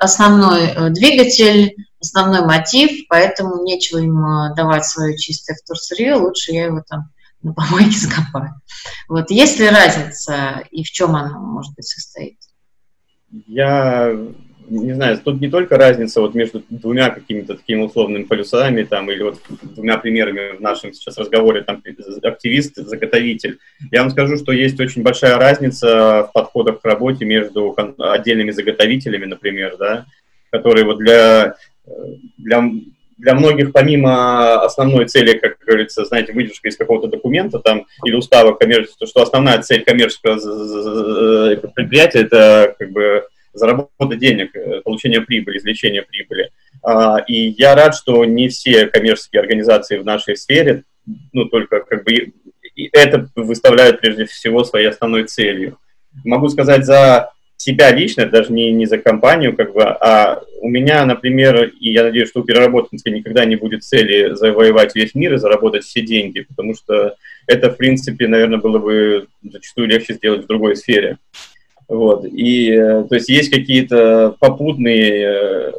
основной 0.00 0.90
двигатель, 0.90 1.76
основной 2.00 2.44
мотив, 2.44 3.06
поэтому 3.08 3.62
нечего 3.62 3.98
им 3.98 4.54
давать 4.56 4.84
свое 4.86 5.16
чистое 5.16 5.56
вторсырье, 5.56 6.16
лучше 6.16 6.52
я 6.52 6.64
его 6.64 6.82
там 6.86 7.10
на 7.42 7.52
помойке 7.52 7.90
закопаю. 7.98 8.54
Вот 9.08 9.30
есть 9.30 9.58
ли 9.58 9.68
разница 9.68 10.64
и 10.70 10.82
в 10.82 10.90
чем 10.90 11.16
она, 11.16 11.38
может 11.38 11.74
быть, 11.74 11.86
состоит? 11.86 12.38
Я 13.46 14.16
не 14.70 14.92
знаю, 14.92 15.18
тут 15.18 15.40
не 15.40 15.48
только 15.48 15.76
разница 15.76 16.20
вот 16.20 16.34
между 16.34 16.62
двумя 16.68 17.10
какими-то 17.10 17.56
такими 17.56 17.82
условными 17.82 18.24
полюсами, 18.24 18.82
там, 18.82 19.10
или 19.10 19.22
вот 19.22 19.40
двумя 19.62 19.96
примерами 19.98 20.56
в 20.56 20.60
нашем 20.60 20.92
сейчас 20.92 21.16
разговоре, 21.16 21.62
там, 21.62 21.82
активист, 22.22 22.76
заготовитель. 22.76 23.58
Я 23.90 24.02
вам 24.02 24.10
скажу, 24.10 24.36
что 24.36 24.52
есть 24.52 24.78
очень 24.80 25.02
большая 25.02 25.36
разница 25.36 26.24
в 26.28 26.32
подходах 26.32 26.80
к 26.80 26.84
работе 26.84 27.24
между 27.24 27.74
отдельными 27.98 28.50
заготовителями, 28.50 29.24
например, 29.24 29.76
да, 29.78 30.06
которые 30.50 30.84
вот 30.84 30.98
для, 30.98 31.54
для 32.36 32.70
для 33.18 33.34
многих, 33.34 33.72
помимо 33.72 34.62
основной 34.62 35.06
цели, 35.06 35.36
как 35.36 35.58
говорится, 35.66 36.04
знаете, 36.04 36.32
выдержка 36.32 36.68
из 36.68 36.76
какого-то 36.76 37.08
документа 37.08 37.58
там 37.58 37.86
или 38.04 38.14
устава 38.14 38.54
коммерческого, 38.54 39.08
что 39.08 39.22
основная 39.22 39.60
цель 39.60 39.84
коммерческого 39.84 40.36
предприятия– 41.74 42.20
это 42.20 42.76
как 42.78 42.92
бы 42.92 43.24
заработать 43.52 44.20
денег, 44.20 44.54
э, 44.54 44.82
получение 44.82 45.20
прибыли, 45.20 45.58
извлечение 45.58 46.02
прибыли. 46.02 46.50
А, 46.82 47.18
и 47.26 47.48
я 47.58 47.74
рад, 47.74 47.96
что 47.96 48.24
не 48.24 48.48
все 48.48 48.86
коммерческие 48.86 49.40
организации 49.40 49.98
в 49.98 50.04
нашей 50.04 50.36
сфере, 50.36 50.84
ну, 51.32 51.46
только 51.46 51.80
как 51.80 52.04
бы 52.04 52.32
это 52.92 53.28
выставляют 53.34 54.00
прежде 54.00 54.26
всего 54.26 54.62
своей 54.62 54.88
основной 54.88 55.24
целью. 55.24 55.78
Могу 56.24 56.48
сказать 56.48 56.84
за 56.84 57.32
себя 57.58 57.90
лично, 57.90 58.24
даже 58.26 58.52
не, 58.52 58.72
не 58.72 58.86
за 58.86 58.98
компанию, 58.98 59.54
как 59.54 59.74
бы, 59.74 59.82
а 59.82 60.42
у 60.60 60.68
меня, 60.68 61.04
например, 61.04 61.64
и 61.64 61.92
я 61.92 62.04
надеюсь, 62.04 62.28
что 62.28 62.40
у 62.40 62.44
переработки 62.44 62.96
никогда 63.08 63.44
не 63.44 63.56
будет 63.56 63.82
цели 63.82 64.34
завоевать 64.34 64.94
весь 64.94 65.14
мир 65.14 65.34
и 65.34 65.38
заработать 65.38 65.84
все 65.84 66.00
деньги, 66.00 66.40
потому 66.40 66.74
что 66.74 67.16
это, 67.46 67.70
в 67.70 67.76
принципе, 67.76 68.28
наверное, 68.28 68.58
было 68.58 68.78
бы 68.78 69.26
зачастую 69.42 69.88
легче 69.88 70.14
сделать 70.14 70.44
в 70.44 70.46
другой 70.46 70.76
сфере. 70.76 71.18
Вот. 71.88 72.24
И, 72.24 72.70
э, 72.70 73.04
то 73.08 73.14
есть, 73.14 73.28
есть 73.28 73.50
какие-то 73.50 74.36
попутные, 74.38 75.24
э, 75.26 75.72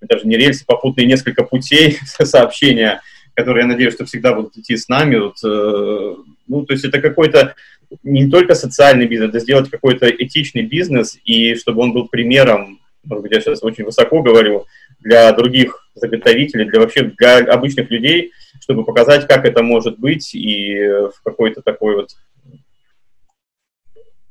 даже 0.00 0.26
не 0.26 0.36
рельсы, 0.36 0.64
попутные 0.66 1.06
несколько 1.06 1.44
путей 1.44 1.98
сообщения, 2.04 3.00
которые, 3.34 3.62
я 3.62 3.68
надеюсь, 3.68 3.94
что 3.94 4.06
всегда 4.06 4.34
будут 4.34 4.56
идти 4.56 4.76
с 4.76 4.88
нами. 4.88 5.16
Вот, 5.16 5.36
э, 5.44 6.14
ну, 6.50 6.66
то 6.66 6.72
есть, 6.72 6.84
это 6.84 7.00
какой-то 7.00 7.54
не 8.02 8.28
только 8.28 8.54
социальный 8.54 9.06
бизнес, 9.06 9.34
а 9.34 9.38
сделать 9.38 9.70
какой-то 9.70 10.10
этичный 10.10 10.62
бизнес, 10.62 11.18
и 11.24 11.54
чтобы 11.54 11.82
он 11.82 11.92
был 11.92 12.08
примером, 12.08 12.80
может 13.04 13.22
быть, 13.22 13.32
я 13.32 13.40
сейчас 13.40 13.62
очень 13.62 13.84
высоко 13.84 14.20
говорю, 14.22 14.66
для 15.00 15.32
других 15.32 15.88
заготовителей, 15.94 16.66
для 16.66 16.80
вообще 16.80 17.04
для 17.18 17.38
обычных 17.38 17.90
людей, 17.90 18.32
чтобы 18.60 18.84
показать, 18.84 19.26
как 19.26 19.46
это 19.46 19.62
может 19.62 19.98
быть, 19.98 20.34
и 20.34 20.74
в 20.76 21.22
какой-то 21.24 21.62
такой 21.62 21.96
вот 21.96 22.10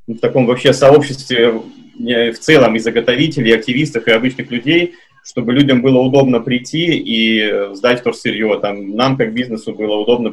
в 0.06 0.18
таком 0.18 0.46
вообще 0.46 0.72
сообществе 0.72 1.52
в 1.52 2.38
целом 2.38 2.76
и 2.76 2.80
заготовителей, 2.80 3.50
и 3.50 3.54
активистов, 3.54 4.06
и 4.06 4.12
обычных 4.12 4.50
людей, 4.50 4.94
чтобы 5.24 5.52
людям 5.52 5.82
было 5.82 5.98
удобно 5.98 6.40
прийти 6.40 6.98
и 6.98 7.74
сдать 7.74 8.00
вторсырье. 8.00 8.58
Там, 8.60 8.96
нам, 8.96 9.16
как 9.16 9.32
бизнесу, 9.32 9.74
было 9.74 9.96
удобно 9.96 10.32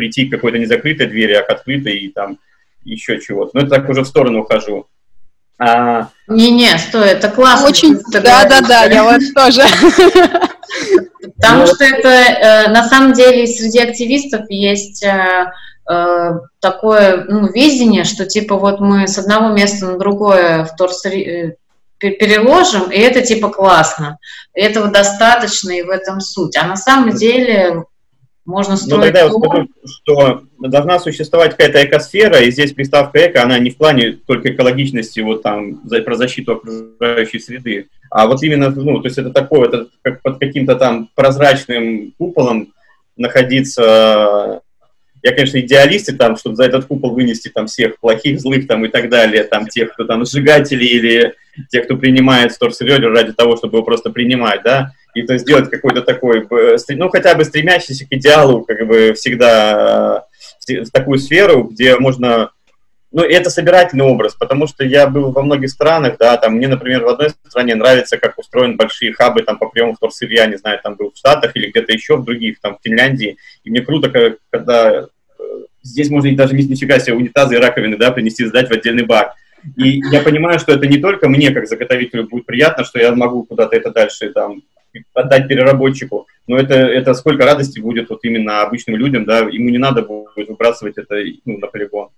прийти 0.00 0.24
к 0.24 0.30
какой-то 0.30 0.58
не 0.58 0.64
закрытой 0.64 1.06
двери, 1.06 1.34
а 1.34 1.42
к 1.42 1.50
открытой 1.50 1.98
и 1.98 2.08
там 2.08 2.38
еще 2.84 3.20
чего-то. 3.20 3.50
Но 3.52 3.60
это 3.60 3.70
так 3.70 3.88
уже 3.90 4.00
в 4.00 4.06
сторону 4.06 4.40
ухожу. 4.40 4.86
А... 5.58 6.08
Не-не, 6.26 6.78
стой, 6.78 7.08
это 7.08 7.28
классно. 7.28 7.68
Очень, 7.68 7.98
да-да-да, 8.10 8.84
я 8.84 9.04
вот 9.04 9.20
тоже. 9.34 9.62
Потому 11.36 11.66
что 11.66 11.84
это, 11.84 12.08
э, 12.08 12.68
на 12.70 12.88
самом 12.88 13.12
деле, 13.12 13.46
среди 13.46 13.78
активистов 13.78 14.48
есть 14.48 15.04
э, 15.04 15.52
э, 15.90 16.30
такое 16.60 17.24
ну, 17.28 17.46
видение, 17.52 18.04
что 18.04 18.24
типа 18.24 18.56
вот 18.56 18.80
мы 18.80 19.06
с 19.06 19.18
одного 19.18 19.52
места 19.52 19.84
на 19.86 19.98
другое 19.98 20.64
в 20.64 20.74
торсри 20.76 21.56
переложим, 21.98 22.90
и 22.90 22.98
это 22.98 23.20
типа 23.20 23.50
классно. 23.50 24.16
Этого 24.54 24.88
достаточно, 24.88 25.72
и 25.72 25.82
в 25.82 25.90
этом 25.90 26.22
суть. 26.22 26.56
А 26.56 26.66
на 26.66 26.76
самом 26.76 27.14
деле 27.14 27.84
можно 28.44 28.76
строить... 28.76 28.92
Ну, 28.92 29.02
тогда 29.02 29.20
я 29.20 29.30
скажу, 29.30 29.68
что 29.84 30.42
должна 30.58 30.98
существовать 30.98 31.52
какая-то 31.52 31.84
экосфера, 31.84 32.40
и 32.40 32.50
здесь 32.50 32.72
приставка 32.72 33.26
эко, 33.26 33.42
она 33.42 33.58
не 33.58 33.70
в 33.70 33.76
плане 33.76 34.18
только 34.26 34.52
экологичности, 34.52 35.20
вот 35.20 35.42
там, 35.42 35.80
за, 35.84 36.00
про 36.02 36.16
защиту 36.16 36.52
окружающей 36.52 37.38
среды, 37.38 37.88
а 38.10 38.26
вот 38.26 38.42
именно, 38.42 38.70
ну, 38.70 39.00
то 39.00 39.06
есть 39.06 39.18
это 39.18 39.30
такое, 39.30 39.68
это 39.68 39.86
как 40.02 40.20
под 40.22 40.38
каким-то 40.38 40.74
там 40.74 41.08
прозрачным 41.14 42.12
куполом 42.18 42.72
находиться. 43.16 44.62
Я, 45.22 45.32
конечно, 45.32 45.60
идеалист, 45.60 46.08
и 46.08 46.16
там, 46.16 46.36
чтобы 46.36 46.56
за 46.56 46.64
этот 46.64 46.86
купол 46.86 47.10
вынести 47.10 47.48
там 47.48 47.66
всех 47.66 48.00
плохих, 48.00 48.40
злых 48.40 48.66
там 48.66 48.84
и 48.86 48.88
так 48.88 49.10
далее, 49.10 49.44
там 49.44 49.68
тех, 49.68 49.92
кто 49.92 50.04
там 50.04 50.24
сжигатели 50.24 50.84
или 50.84 51.34
тех, 51.70 51.84
кто 51.84 51.96
принимает 51.96 52.52
вторсырье 52.52 52.96
ради 52.96 53.32
того, 53.34 53.56
чтобы 53.56 53.76
его 53.76 53.84
просто 53.84 54.10
принимать, 54.10 54.62
да, 54.64 54.92
и 55.14 55.22
то 55.22 55.36
сделать 55.38 55.70
какой-то 55.70 56.02
такой, 56.02 56.46
ну, 56.88 57.08
хотя 57.08 57.34
бы 57.34 57.44
стремящийся 57.44 58.06
к 58.06 58.12
идеалу, 58.12 58.62
как 58.62 58.86
бы 58.86 59.12
всегда 59.14 60.26
э, 60.68 60.84
в 60.84 60.90
такую 60.90 61.18
сферу, 61.18 61.64
где 61.64 61.96
можно 61.96 62.50
ну, 63.12 63.22
это 63.22 63.50
собирательный 63.50 64.04
образ, 64.04 64.34
потому 64.34 64.68
что 64.68 64.84
я 64.84 65.08
был 65.08 65.32
во 65.32 65.42
многих 65.42 65.70
странах, 65.70 66.16
да, 66.18 66.36
там 66.36 66.54
мне, 66.54 66.68
например, 66.68 67.02
в 67.02 67.08
одной 67.08 67.30
стране 67.48 67.74
нравится, 67.74 68.18
как 68.18 68.38
устроены 68.38 68.76
большие 68.76 69.12
хабы 69.12 69.42
там 69.42 69.58
по 69.58 69.68
приему 69.68 69.94
вторсырья, 69.94 70.46
не 70.46 70.56
знаю, 70.56 70.78
там 70.82 70.94
был 70.94 71.10
в 71.10 71.16
Штатах 71.16 71.56
или 71.56 71.70
где-то 71.70 71.92
еще, 71.92 72.16
в 72.16 72.24
других, 72.24 72.60
там 72.60 72.76
в 72.76 72.84
Финляндии, 72.84 73.36
и 73.64 73.70
мне 73.70 73.80
круто, 73.80 74.38
когда 74.50 74.90
э, 74.92 75.06
здесь 75.82 76.08
можно 76.08 76.32
даже 76.36 76.54
нифига 76.54 77.00
себе 77.00 77.16
унитазы 77.16 77.56
и 77.56 77.58
раковины, 77.58 77.96
да, 77.96 78.12
принести, 78.12 78.44
сдать 78.44 78.68
в 78.68 78.72
отдельный 78.72 79.04
бак. 79.04 79.34
И 79.76 80.00
я 80.10 80.22
понимаю, 80.22 80.58
что 80.58 80.72
это 80.72 80.86
не 80.86 80.98
только 80.98 81.28
мне, 81.28 81.50
как 81.50 81.66
заготовителю, 81.66 82.28
будет 82.28 82.46
приятно, 82.46 82.84
что 82.84 82.98
я 82.98 83.12
могу 83.12 83.42
куда-то 83.42 83.76
это 83.76 83.90
дальше 83.90 84.30
там 84.30 84.62
отдать 85.14 85.48
переработчику, 85.48 86.26
но 86.46 86.58
это, 86.58 86.74
это 86.74 87.14
сколько 87.14 87.44
радости 87.44 87.80
будет 87.80 88.10
вот 88.10 88.20
именно 88.24 88.62
обычным 88.62 88.96
людям, 88.96 89.24
да, 89.24 89.38
ему 89.40 89.70
не 89.70 89.78
надо 89.78 90.02
будет 90.02 90.48
выбрасывать 90.48 90.98
это 90.98 91.16
ну, 91.44 91.58
на 91.58 91.66
полигон. 91.66 92.08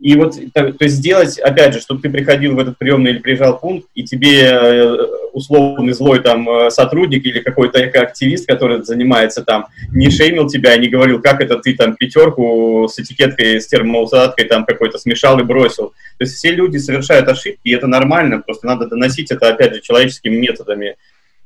И 0.00 0.14
вот, 0.14 0.36
то, 0.54 0.74
есть 0.78 0.94
сделать, 0.94 1.40
опять 1.40 1.74
же, 1.74 1.80
чтобы 1.80 2.00
ты 2.00 2.08
приходил 2.08 2.54
в 2.54 2.58
этот 2.60 2.78
приемный 2.78 3.10
или 3.10 3.18
приезжал 3.18 3.58
пункт, 3.58 3.88
и 3.96 4.04
тебе 4.04 4.44
э, 4.44 4.96
условный 5.32 5.92
злой 5.92 6.22
там 6.22 6.48
э, 6.48 6.70
сотрудник 6.70 7.26
или 7.26 7.40
какой-то 7.40 7.80
активист, 7.80 8.46
который 8.46 8.84
занимается 8.84 9.42
там, 9.42 9.66
не 9.92 10.08
шеймил 10.08 10.46
тебя, 10.46 10.76
не 10.76 10.88
говорил, 10.88 11.20
как 11.20 11.40
это 11.40 11.58
ты 11.58 11.74
там 11.74 11.96
пятерку 11.96 12.86
с 12.88 12.96
этикеткой, 13.00 13.60
с 13.60 13.66
термоусадкой 13.66 14.44
там 14.44 14.64
какой-то 14.66 14.98
смешал 14.98 15.40
и 15.40 15.42
бросил. 15.42 15.88
То 16.18 16.24
есть 16.24 16.36
все 16.36 16.52
люди 16.52 16.76
совершают 16.76 17.26
ошибки, 17.26 17.60
и 17.64 17.74
это 17.74 17.88
нормально, 17.88 18.40
просто 18.40 18.68
надо 18.68 18.86
доносить 18.86 19.32
это, 19.32 19.48
опять 19.48 19.74
же, 19.74 19.80
человеческими 19.80 20.36
методами. 20.36 20.94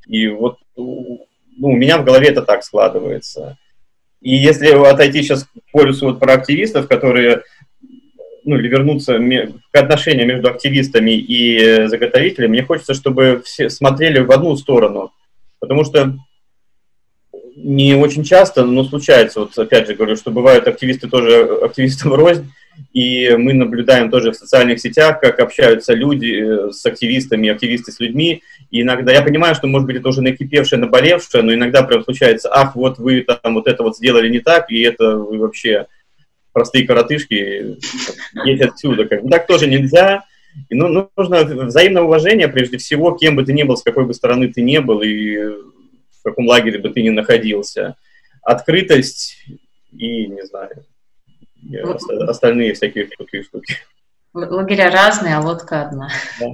И 0.06 0.28
вот 0.28 0.58
ну, 0.76 1.26
у 1.60 1.76
меня 1.76 1.98
в 1.98 2.04
голове 2.04 2.28
это 2.28 2.42
так 2.42 2.64
складывается. 2.64 3.56
И 4.20 4.36
если 4.36 4.68
отойти 4.68 5.22
сейчас 5.22 5.44
к 5.44 5.48
полюсу 5.72 6.06
вот 6.06 6.20
про 6.20 6.34
активистов, 6.34 6.88
которые 6.88 7.42
ну, 8.44 8.56
или 8.56 8.68
вернуться 8.68 9.18
к 9.70 9.76
отношениям 9.76 10.28
между 10.28 10.48
активистами 10.48 11.12
и 11.12 11.86
заготовителями, 11.86 12.50
мне 12.50 12.62
хочется, 12.64 12.94
чтобы 12.94 13.42
все 13.44 13.70
смотрели 13.70 14.20
в 14.20 14.30
одну 14.32 14.56
сторону, 14.56 15.12
потому 15.60 15.84
что 15.84 16.16
не 17.54 17.94
очень 17.94 18.24
часто, 18.24 18.64
но 18.64 18.84
случается, 18.84 19.40
вот 19.40 19.56
опять 19.56 19.86
же 19.86 19.94
говорю, 19.94 20.16
что 20.16 20.30
бывают 20.30 20.66
активисты 20.66 21.08
тоже 21.08 21.44
активистам 21.62 22.14
рознь, 22.14 22.52
и 22.92 23.30
мы 23.36 23.54
наблюдаем 23.54 24.10
тоже 24.10 24.32
в 24.32 24.36
социальных 24.36 24.80
сетях, 24.80 25.20
как 25.20 25.40
общаются 25.40 25.94
люди 25.94 26.68
э, 26.68 26.72
с 26.72 26.84
активистами, 26.84 27.48
активисты 27.48 27.90
с 27.92 28.00
людьми. 28.00 28.42
И 28.70 28.82
иногда 28.82 29.12
я 29.12 29.22
понимаю, 29.22 29.54
что, 29.54 29.66
может 29.66 29.86
быть, 29.86 29.96
это 29.96 30.08
уже 30.08 30.22
накипевшее, 30.22 30.78
наболевшее, 30.78 31.42
но 31.42 31.54
иногда 31.54 31.82
прям 31.82 32.04
случается, 32.04 32.50
ах, 32.52 32.76
вот 32.76 32.98
вы 32.98 33.22
там 33.22 33.54
вот 33.54 33.66
это 33.66 33.82
вот 33.82 33.96
сделали 33.96 34.28
не 34.28 34.40
так, 34.40 34.70
и 34.70 34.80
это 34.80 35.16
вы 35.16 35.38
вообще 35.38 35.86
простые 36.52 36.86
коротышки, 36.86 37.78
есть 38.44 38.62
отсюда. 38.62 39.06
Как. 39.06 39.22
Так 39.28 39.46
тоже 39.46 39.66
нельзя. 39.66 40.24
И, 40.68 40.74
ну, 40.74 41.10
нужно 41.16 41.44
взаимное 41.44 42.02
уважение, 42.02 42.48
прежде 42.48 42.76
всего, 42.76 43.12
кем 43.12 43.36
бы 43.36 43.44
ты 43.44 43.54
ни 43.54 43.62
был, 43.62 43.76
с 43.76 43.82
какой 43.82 44.04
бы 44.04 44.12
стороны 44.12 44.52
ты 44.52 44.60
не 44.60 44.80
был 44.80 45.00
и 45.00 45.36
в 45.38 46.22
каком 46.22 46.46
лагере 46.46 46.78
бы 46.78 46.90
ты 46.90 47.02
ни 47.02 47.08
находился. 47.08 47.96
Открытость 48.42 49.38
и, 49.96 50.26
не 50.26 50.44
знаю, 50.44 50.84
остальные 52.28 52.74
всякие 52.74 53.06
штуки. 53.06 53.42
штуки. 53.42 53.76
Лагеря 54.34 54.90
разные, 54.90 55.36
а 55.36 55.40
лодка 55.40 55.82
одна. 55.82 56.08
Да 56.40 56.46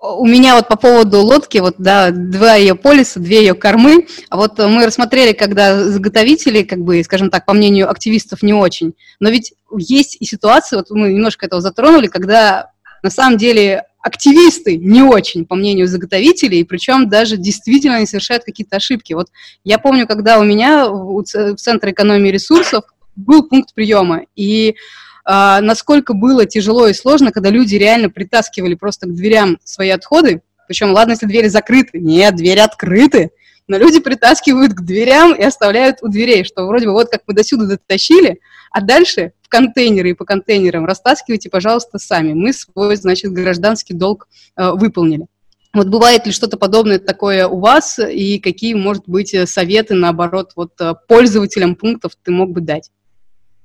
у 0.00 0.26
меня 0.26 0.56
вот 0.56 0.68
по 0.68 0.76
поводу 0.76 1.20
лодки, 1.20 1.58
вот, 1.58 1.76
да, 1.78 2.10
два 2.10 2.54
ее 2.54 2.74
полиса, 2.74 3.18
две 3.18 3.40
ее 3.40 3.54
кормы, 3.54 4.06
а 4.28 4.36
вот 4.36 4.58
мы 4.58 4.86
рассмотрели, 4.86 5.32
когда 5.32 5.82
заготовители, 5.84 6.62
как 6.62 6.80
бы, 6.80 7.02
скажем 7.02 7.30
так, 7.30 7.46
по 7.46 7.52
мнению 7.52 7.90
активистов, 7.90 8.42
не 8.42 8.52
очень, 8.52 8.94
но 9.20 9.30
ведь 9.30 9.54
есть 9.76 10.16
и 10.20 10.24
ситуации, 10.24 10.76
вот 10.76 10.90
мы 10.90 11.12
немножко 11.12 11.46
этого 11.46 11.60
затронули, 11.60 12.08
когда 12.08 12.70
на 13.02 13.10
самом 13.10 13.38
деле 13.38 13.84
активисты 14.00 14.76
не 14.76 15.02
очень, 15.02 15.46
по 15.46 15.56
мнению 15.56 15.88
заготовителей, 15.88 16.64
причем 16.64 17.08
даже 17.08 17.36
действительно 17.36 17.96
они 17.96 18.06
совершают 18.06 18.44
какие-то 18.44 18.76
ошибки. 18.76 19.14
Вот 19.14 19.26
я 19.64 19.78
помню, 19.78 20.06
когда 20.06 20.38
у 20.38 20.44
меня 20.44 20.88
в 20.88 21.24
Центре 21.24 21.90
экономии 21.90 22.30
ресурсов 22.30 22.84
был 23.16 23.48
пункт 23.48 23.74
приема, 23.74 24.22
и 24.36 24.76
а, 25.24 25.60
насколько 25.60 26.14
было 26.14 26.46
тяжело 26.46 26.86
и 26.86 26.94
сложно, 26.94 27.32
когда 27.32 27.50
люди 27.50 27.74
реально 27.74 28.10
притаскивали 28.10 28.74
просто 28.74 29.06
к 29.06 29.14
дверям 29.14 29.58
свои 29.64 29.90
отходы, 29.90 30.42
причем, 30.68 30.92
ладно, 30.92 31.12
если 31.12 31.26
двери 31.26 31.48
закрыты, 31.48 31.98
нет, 31.98 32.36
двери 32.36 32.60
открыты, 32.60 33.30
но 33.68 33.78
люди 33.78 33.98
притаскивают 33.98 34.72
к 34.74 34.82
дверям 34.82 35.34
и 35.34 35.42
оставляют 35.42 35.98
у 36.02 36.08
дверей, 36.08 36.44
что 36.44 36.66
вроде 36.66 36.86
бы 36.86 36.92
вот 36.92 37.08
как 37.08 37.22
мы 37.26 37.34
до 37.34 37.42
сюда 37.42 37.66
дотащили, 37.66 38.40
а 38.70 38.80
дальше 38.80 39.32
в 39.42 39.48
контейнеры 39.48 40.10
и 40.10 40.14
по 40.14 40.24
контейнерам 40.24 40.86
растаскивайте, 40.86 41.50
пожалуйста, 41.50 41.98
сами. 41.98 42.32
Мы 42.32 42.52
свой, 42.52 42.96
значит, 42.96 43.32
гражданский 43.32 43.94
долг 43.94 44.28
э, 44.56 44.70
выполнили. 44.72 45.26
Вот 45.72 45.88
бывает 45.88 46.26
ли 46.26 46.32
что-то 46.32 46.56
подобное 46.56 46.98
такое 46.98 47.46
у 47.48 47.58
вас, 47.58 47.98
и 47.98 48.38
какие, 48.38 48.74
может 48.74 49.04
быть, 49.06 49.34
советы, 49.48 49.94
наоборот, 49.94 50.52
вот 50.56 50.72
э, 50.80 50.94
пользователям 51.08 51.74
пунктов 51.74 52.12
ты 52.22 52.30
мог 52.30 52.50
бы 52.50 52.60
дать? 52.60 52.90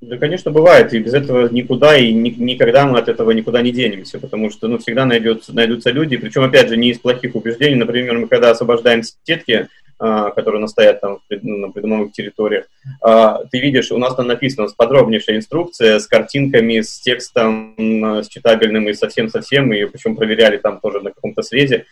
Да, 0.02 0.18
конечно, 0.18 0.50
бывает, 0.50 0.92
и 0.92 0.98
без 0.98 1.14
этого 1.14 1.48
никуда, 1.48 1.96
и 1.96 2.12
ни, 2.12 2.30
никогда 2.30 2.86
мы 2.86 2.98
от 2.98 3.08
этого 3.08 3.30
никуда 3.30 3.62
не 3.62 3.70
денемся, 3.70 4.18
потому 4.18 4.50
что, 4.50 4.66
ну, 4.66 4.78
всегда 4.78 5.04
найдется, 5.04 5.54
найдутся 5.54 5.90
люди, 5.92 6.16
причем, 6.16 6.42
опять 6.42 6.68
же, 6.68 6.76
не 6.76 6.90
из 6.90 6.98
плохих 6.98 7.36
убеждений, 7.36 7.76
например, 7.76 8.18
мы 8.18 8.26
когда 8.26 8.50
освобождаем 8.50 9.04
сетки, 9.22 9.68
а, 10.00 10.30
которые 10.30 10.58
у 10.58 10.62
нас 10.62 10.72
стоят 10.72 11.00
там 11.00 11.20
ну, 11.30 11.56
на 11.56 11.70
придомовых 11.70 12.10
территориях, 12.10 12.64
а, 13.00 13.44
ты 13.48 13.60
видишь, 13.60 13.92
у 13.92 13.98
нас 13.98 14.16
там 14.16 14.26
написано 14.26 14.66
подробнейшая 14.76 15.36
инструкция 15.36 16.00
с 16.00 16.08
картинками, 16.08 16.80
с 16.80 16.98
текстом, 16.98 17.76
с 18.24 18.26
читабельным 18.26 18.88
и 18.88 18.94
совсем-совсем, 18.94 19.72
и 19.72 19.84
причем 19.84 20.16
проверяли 20.16 20.56
там 20.56 20.80
тоже 20.80 21.00
на 21.00 21.12
каком-то 21.12 21.42
срезе, 21.42 21.86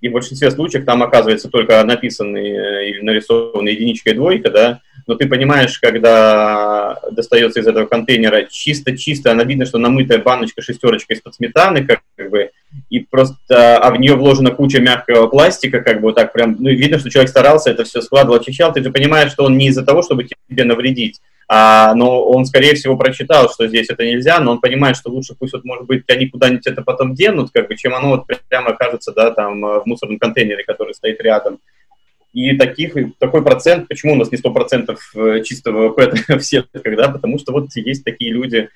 и 0.00 0.08
в 0.08 0.12
большинстве 0.12 0.50
случаев 0.50 0.84
там 0.84 1.02
оказывается 1.04 1.48
только 1.48 1.82
написанный 1.84 2.50
э, 2.50 2.88
или 2.90 3.02
нарисованный 3.02 3.72
единичка 3.72 4.10
и 4.10 4.14
двойка, 4.14 4.50
да, 4.50 4.80
но 5.06 5.14
ты 5.14 5.28
понимаешь, 5.28 5.78
когда 5.78 6.98
достается 7.10 7.60
из 7.60 7.66
этого 7.66 7.86
контейнера 7.86 8.46
чисто-чисто, 8.50 9.30
она 9.30 9.44
видно, 9.44 9.66
что 9.66 9.78
намытая 9.78 10.18
баночка 10.18 10.62
шестерочка 10.62 11.14
из-под 11.14 11.34
сметаны, 11.34 11.84
как, 11.84 12.00
как 12.16 12.30
бы, 12.30 12.50
и 12.90 13.00
просто, 13.00 13.78
а 13.78 13.90
в 13.90 13.98
нее 13.98 14.14
вложена 14.14 14.50
куча 14.50 14.80
мягкого 14.80 15.26
пластика, 15.26 15.80
как 15.80 15.96
бы 15.96 16.08
вот 16.08 16.14
так 16.16 16.32
прям, 16.32 16.56
ну, 16.58 16.70
видно, 16.70 16.98
что 16.98 17.10
человек 17.10 17.30
старался, 17.30 17.70
это 17.70 17.84
все 17.84 18.00
складывал, 18.00 18.36
очищал, 18.36 18.72
ты 18.72 18.82
же 18.82 18.90
понимаешь, 18.90 19.32
что 19.32 19.44
он 19.44 19.56
не 19.56 19.68
из-за 19.68 19.84
того, 19.84 20.02
чтобы 20.02 20.24
тебе 20.24 20.64
навредить, 20.64 21.20
а, 21.48 21.94
но 21.94 22.24
он, 22.24 22.46
скорее 22.46 22.74
всего, 22.74 22.96
прочитал, 22.96 23.50
что 23.50 23.66
здесь 23.66 23.90
это 23.90 24.04
нельзя, 24.04 24.40
но 24.40 24.52
он 24.52 24.60
понимает, 24.60 24.96
что 24.96 25.10
лучше 25.10 25.34
пусть, 25.38 25.52
вот, 25.52 25.64
может 25.64 25.86
быть, 25.86 26.04
они 26.08 26.28
куда-нибудь 26.28 26.66
это 26.66 26.82
потом 26.82 27.14
денут, 27.14 27.50
как 27.52 27.68
бы, 27.68 27.76
чем 27.76 27.94
оно 27.94 28.10
вот 28.10 28.26
прямо 28.48 28.70
окажется, 28.70 29.12
да, 29.12 29.30
там, 29.30 29.60
в 29.60 29.82
мусорном 29.84 30.18
контейнере, 30.18 30.64
который 30.64 30.94
стоит 30.94 31.20
рядом. 31.20 31.58
И 32.32 32.56
таких, 32.56 32.94
такой 33.18 33.42
процент, 33.42 33.88
почему 33.88 34.14
у 34.14 34.16
нас 34.16 34.32
не 34.32 34.38
100% 34.38 34.96
э, 35.14 35.42
чистого 35.42 35.88
ВВП 35.88 36.12
в 36.38 36.40
сетках, 36.40 36.96
да, 36.96 37.08
потому 37.08 37.38
что 37.38 37.52
вот 37.52 37.68
есть 37.74 38.04
такие 38.04 38.32
люди. 38.32 38.70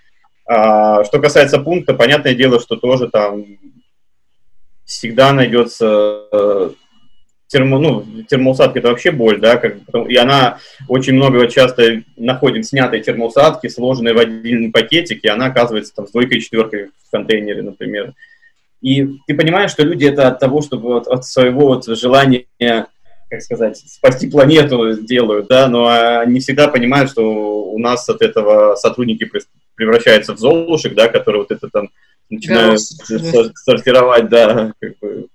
А, 0.46 1.04
что 1.04 1.20
касается 1.20 1.58
пункта, 1.58 1.94
понятное 1.94 2.34
дело, 2.34 2.60
что 2.60 2.76
тоже 2.76 3.08
там 3.08 3.44
всегда 4.84 5.32
найдется 5.32 6.20
э, 6.30 6.70
термо, 7.48 7.78
ну, 7.78 8.04
термоусадки 8.28 8.78
это 8.78 8.88
вообще 8.88 9.10
боль, 9.10 9.40
да, 9.40 9.56
как, 9.56 9.76
и 10.08 10.16
она 10.16 10.58
очень 10.88 11.14
много 11.14 11.48
часто 11.48 12.02
находит 12.16 12.66
снятой 12.66 13.00
термоусадки, 13.00 13.68
сложенной 13.68 14.12
в 14.12 14.18
один 14.18 14.72
пакетик, 14.72 15.24
и 15.24 15.28
она 15.28 15.46
оказывается 15.46 15.94
там 15.94 16.06
с 16.06 16.12
двойкой 16.12 16.38
и 16.38 16.40
четверкой 16.40 16.90
в 17.06 17.10
контейнере, 17.10 17.62
например. 17.62 18.14
И 18.82 19.18
ты 19.26 19.34
понимаешь, 19.34 19.70
что 19.70 19.82
люди 19.82 20.04
это 20.04 20.28
от 20.28 20.38
того, 20.38 20.60
чтобы 20.62 20.96
от, 20.96 21.08
от 21.08 21.24
своего 21.24 21.68
вот 21.68 21.86
желания, 21.86 22.44
как 23.28 23.42
сказать, 23.42 23.76
спасти 23.78 24.28
планету 24.28 24.94
делают, 25.02 25.48
да, 25.48 25.68
но 25.68 26.24
не 26.24 26.40
всегда 26.40 26.68
понимают, 26.68 27.10
что 27.10 27.64
у 27.64 27.78
нас 27.78 28.08
от 28.08 28.22
этого 28.22 28.76
сотрудники 28.76 29.28
превращаются 29.74 30.34
в 30.34 30.38
золушек, 30.38 30.94
да, 30.94 31.08
которые 31.08 31.42
вот 31.42 31.50
это 31.50 31.68
там 31.68 31.90
начинают 32.30 32.80
сортировать, 32.80 34.28
да, 34.28 34.72
как 34.80 34.98
бы 35.00 35.28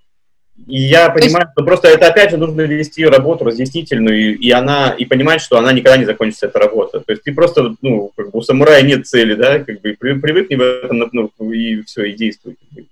и 0.68 0.80
я 0.80 1.10
понимаю, 1.10 1.48
что 1.52 1.66
просто 1.66 1.88
это 1.88 2.08
опять 2.08 2.32
же 2.32 2.38
нужно 2.38 2.62
вести 2.62 3.06
работу 3.06 3.46
разъяснительную, 3.46 4.36
и, 4.36 4.48
и 4.48 4.52
она, 4.52 4.92
и 4.92 5.06
понимать, 5.06 5.42
что 5.42 5.58
она 5.58 5.74
никогда 5.74 5.98
не 5.98 6.06
закончится, 6.06 6.48
эта 6.48 6.60
работа. 6.60 7.00
То 7.00 7.12
есть 7.12 7.24
ты 7.24 7.34
просто, 7.34 7.76
ну, 7.82 8.12
как 8.16 8.32
бы 8.32 8.40
у 8.40 8.42
самурая 8.42 8.82
нет 8.84 9.08
цели, 9.08 9.34
да, 9.34 9.60
как 9.60 9.82
бы 9.82 9.96
при, 10.00 10.14
привыкни 10.20 10.56
в 10.56 10.62
этом, 10.62 11.10
ну, 11.12 11.52
и 11.52 11.82
все, 11.84 12.04
и 12.06 12.14
действуй, 12.14 12.58
как 12.60 12.70
бы, 12.72 12.86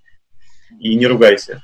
и 0.79 0.95
не 0.95 1.05
ругайся. 1.05 1.61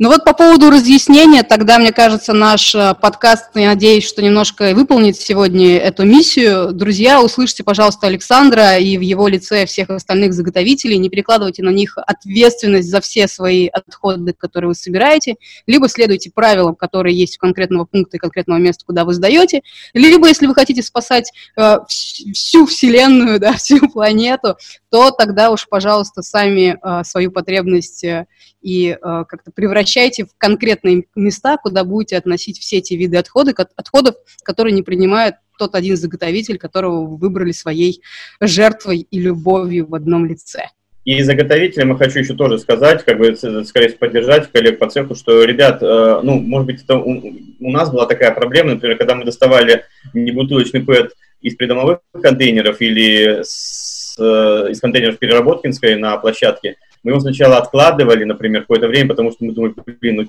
Ну 0.00 0.08
вот 0.08 0.24
по 0.24 0.32
поводу 0.32 0.70
разъяснения, 0.70 1.44
тогда, 1.44 1.78
мне 1.78 1.92
кажется, 1.92 2.32
наш 2.32 2.74
э, 2.74 2.94
подкаст, 3.00 3.50
я 3.54 3.68
надеюсь, 3.68 4.02
что 4.02 4.22
немножко 4.22 4.74
выполнит 4.74 5.16
сегодня 5.16 5.78
эту 5.78 6.04
миссию. 6.04 6.72
Друзья, 6.72 7.22
услышьте, 7.22 7.62
пожалуйста, 7.62 8.08
Александра 8.08 8.76
и 8.76 8.98
в 8.98 9.02
его 9.02 9.28
лице 9.28 9.66
всех 9.66 9.90
остальных 9.90 10.32
заготовителей, 10.32 10.98
не 10.98 11.10
перекладывайте 11.10 11.62
на 11.62 11.68
них 11.68 11.96
ответственность 11.96 12.90
за 12.90 13.00
все 13.00 13.28
свои 13.28 13.68
отходы, 13.68 14.32
которые 14.32 14.70
вы 14.70 14.74
собираете, 14.74 15.36
либо 15.68 15.88
следуйте 15.88 16.32
правилам, 16.34 16.74
которые 16.74 17.16
есть 17.16 17.36
у 17.36 17.38
конкретного 17.38 17.84
пункта 17.84 18.16
и 18.16 18.20
конкретного 18.20 18.58
места, 18.58 18.84
куда 18.84 19.04
вы 19.04 19.14
сдаете, 19.14 19.62
либо, 19.92 20.26
если 20.26 20.48
вы 20.48 20.54
хотите 20.54 20.82
спасать 20.82 21.30
э, 21.56 21.78
всю 21.86 22.66
Вселенную, 22.66 23.38
да, 23.38 23.52
всю 23.52 23.88
планету, 23.88 24.56
то 24.90 25.12
тогда 25.12 25.52
уж, 25.52 25.68
пожалуйста, 25.68 26.22
сами 26.22 26.76
э, 26.82 27.04
свою 27.04 27.30
потребность 27.30 28.02
э, 28.02 28.26
и 28.64 28.88
э, 28.88 28.96
как-то 29.28 29.52
превращайте 29.54 30.24
в 30.24 30.30
конкретные 30.38 31.04
места, 31.14 31.58
куда 31.58 31.84
будете 31.84 32.16
относить 32.16 32.58
все 32.58 32.78
эти 32.78 32.94
виды 32.94 33.18
отходов, 33.18 33.54
отходов, 33.76 34.16
которые 34.42 34.72
не 34.72 34.82
принимает 34.82 35.34
тот 35.58 35.74
один 35.74 35.96
заготовитель, 35.96 36.56
которого 36.56 37.04
вы 37.04 37.16
выбрали 37.18 37.52
своей 37.52 38.00
жертвой 38.40 39.06
и 39.08 39.20
любовью 39.20 39.86
в 39.86 39.94
одном 39.94 40.24
лице. 40.24 40.70
И 41.04 41.22
заготовителям 41.22 41.90
я 41.90 41.96
хочу 41.96 42.20
еще 42.20 42.32
тоже 42.32 42.58
сказать, 42.58 43.04
как 43.04 43.18
бы, 43.18 43.36
скорее 43.66 43.90
поддержать 43.90 44.50
коллег 44.50 44.78
по 44.78 44.88
цеху, 44.88 45.14
что, 45.14 45.44
ребят, 45.44 45.82
э, 45.82 46.20
ну, 46.22 46.40
может 46.40 46.66
быть, 46.66 46.82
это 46.82 46.96
у, 46.96 47.22
у 47.60 47.70
нас 47.70 47.90
была 47.90 48.06
такая 48.06 48.30
проблема, 48.30 48.70
например, 48.70 48.96
когда 48.96 49.14
мы 49.14 49.26
доставали 49.26 49.84
небутылочный 50.14 50.80
ПЭТ 50.80 51.12
из 51.42 51.54
придомовых 51.56 51.98
контейнеров 52.22 52.80
или 52.80 53.42
с, 53.42 54.16
э, 54.18 54.70
из 54.70 54.80
контейнеров 54.80 55.18
Переработкинской 55.18 55.96
на 55.96 56.16
площадке, 56.16 56.76
мы 57.04 57.12
его 57.12 57.20
сначала 57.20 57.58
откладывали, 57.58 58.24
например, 58.24 58.62
какое-то 58.62 58.88
время, 58.88 59.10
потому 59.10 59.30
что 59.30 59.44
мы 59.44 59.52
думали, 59.52 59.74
блин, 60.00 60.16
ну, 60.16 60.24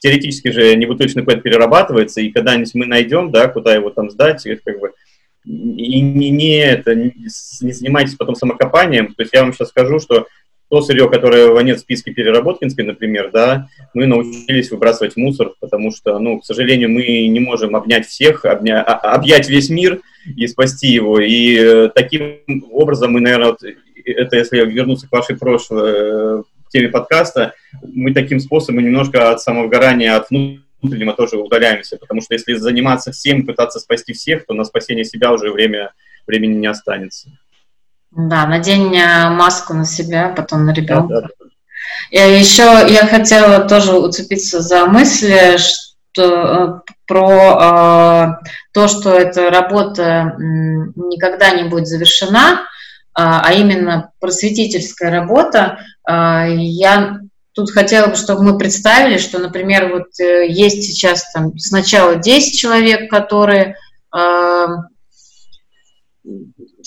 теоретически 0.00 0.48
же 0.48 0.74
небутылочный 0.76 1.22
пэт 1.22 1.42
перерабатывается, 1.42 2.20
и 2.20 2.30
когда-нибудь 2.30 2.74
мы 2.74 2.86
найдем, 2.86 3.30
да, 3.30 3.48
куда 3.48 3.74
его 3.74 3.90
там 3.90 4.10
сдать, 4.10 4.46
как 4.64 4.80
бы, 4.80 4.92
и 5.46 6.00
не, 6.00 6.30
не, 6.30 6.58
это, 6.58 6.94
не, 6.94 7.14
не 7.62 7.72
занимайтесь 7.72 8.16
потом 8.16 8.34
самокопанием. 8.34 9.14
То 9.14 9.22
есть 9.22 9.32
я 9.32 9.42
вам 9.42 9.54
сейчас 9.54 9.68
скажу, 9.68 9.98
что 9.98 10.26
то 10.68 10.82
сырье, 10.82 11.08
которое 11.10 11.60
нет 11.62 11.78
в 11.78 11.80
списке 11.80 12.12
переработкинской, 12.12 12.84
например, 12.84 13.30
да, 13.32 13.68
мы 13.92 14.06
научились 14.06 14.70
выбрасывать 14.70 15.16
мусор, 15.16 15.54
потому 15.58 15.90
что, 15.90 16.16
ну, 16.20 16.38
к 16.38 16.44
сожалению, 16.44 16.90
мы 16.90 17.26
не 17.26 17.40
можем 17.40 17.74
обнять 17.74 18.06
всех, 18.06 18.44
обня... 18.44 18.80
А, 18.82 19.14
объять 19.14 19.48
весь 19.48 19.68
мир 19.68 20.00
и 20.36 20.46
спасти 20.46 20.86
его. 20.86 21.18
И 21.18 21.56
э, 21.56 21.90
таким 21.92 22.38
образом 22.70 23.12
мы, 23.12 23.20
наверное, 23.20 23.48
вот 23.48 23.62
это 24.04 24.36
если 24.36 24.64
вернуться 24.64 25.08
к 25.08 25.12
вашей 25.12 25.36
прошлой 25.36 26.40
э, 26.40 26.42
теме 26.70 26.88
подкаста, 26.88 27.54
мы 27.82 28.12
таким 28.12 28.40
способом 28.40 28.84
немножко 28.84 29.30
от 29.30 29.40
самовгорания, 29.40 30.16
от 30.16 30.30
внутреннего 30.30 31.12
тоже 31.12 31.36
удаляемся, 31.36 31.96
потому 31.96 32.20
что 32.22 32.34
если 32.34 32.54
заниматься 32.54 33.12
всем, 33.12 33.46
пытаться 33.46 33.80
спасти 33.80 34.12
всех, 34.12 34.46
то 34.46 34.54
на 34.54 34.64
спасение 34.64 35.04
себя 35.04 35.32
уже 35.32 35.50
время, 35.52 35.92
времени 36.26 36.54
не 36.54 36.66
останется. 36.66 37.28
Да, 38.10 38.46
надень 38.46 38.96
э, 38.96 39.30
маску 39.30 39.74
на 39.74 39.84
себя, 39.84 40.32
потом 40.36 40.66
на 40.66 40.72
ребенка. 40.72 41.08
Да, 41.08 41.20
да. 41.20 41.28
И 42.10 42.16
еще 42.16 42.62
я 42.88 43.06
хотела 43.06 43.68
тоже 43.68 43.96
уцепиться 43.96 44.60
за 44.60 44.86
мысли, 44.86 45.56
что 45.58 46.84
э, 46.86 46.92
про 47.06 48.40
э, 48.42 48.46
то, 48.72 48.88
что 48.88 49.12
эта 49.12 49.50
работа 49.50 50.34
никогда 50.38 51.50
не 51.50 51.68
будет 51.68 51.86
завершена, 51.86 52.66
а, 53.20 53.42
а 53.44 53.52
именно 53.52 54.12
просветительская 54.18 55.10
работа, 55.10 55.80
а, 56.04 56.46
я 56.48 57.20
тут 57.52 57.70
хотела 57.70 58.06
бы, 58.06 58.16
чтобы 58.16 58.42
мы 58.42 58.56
представили, 58.56 59.18
что, 59.18 59.38
например, 59.38 59.92
вот 59.92 60.18
э, 60.20 60.46
есть 60.48 60.84
сейчас 60.84 61.30
там 61.32 61.58
сначала 61.58 62.16
10 62.16 62.58
человек, 62.58 63.10
которые 63.10 63.76
а, 64.10 64.68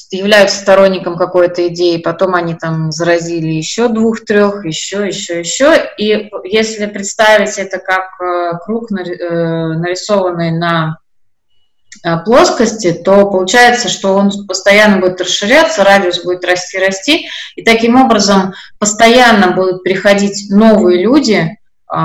являются 0.10 0.58
сторонником 0.58 1.18
какой-то 1.18 1.68
идеи, 1.68 2.02
потом 2.02 2.34
они 2.34 2.56
там 2.56 2.92
заразили 2.92 3.50
еще 3.50 3.88
двух-трех, 3.88 4.66
еще, 4.66 5.06
еще, 5.06 5.40
еще. 5.40 5.88
И 6.00 6.32
если 6.46 6.88
представить 6.88 7.60
это 7.60 7.78
как 7.78 8.06
э, 8.20 8.58
круг, 8.66 8.92
э, 8.92 8.96
нарисованный 8.96 10.52
на 10.52 10.98
плоскости, 12.26 12.92
то 12.94 13.30
получается, 13.30 13.90
что 13.90 14.16
он 14.16 14.32
постоянно 14.48 15.00
будет 15.00 15.22
расширяться, 15.22 15.84
радиус 15.84 16.24
будет 16.24 16.44
расти, 16.46 16.78
расти, 16.80 17.28
и 17.56 17.64
таким 17.64 18.02
образом 18.02 18.54
постоянно 18.80 19.52
будут 19.52 19.84
приходить 19.84 20.50
новые 20.50 21.02
люди, 21.04 21.50
э, 21.50 21.98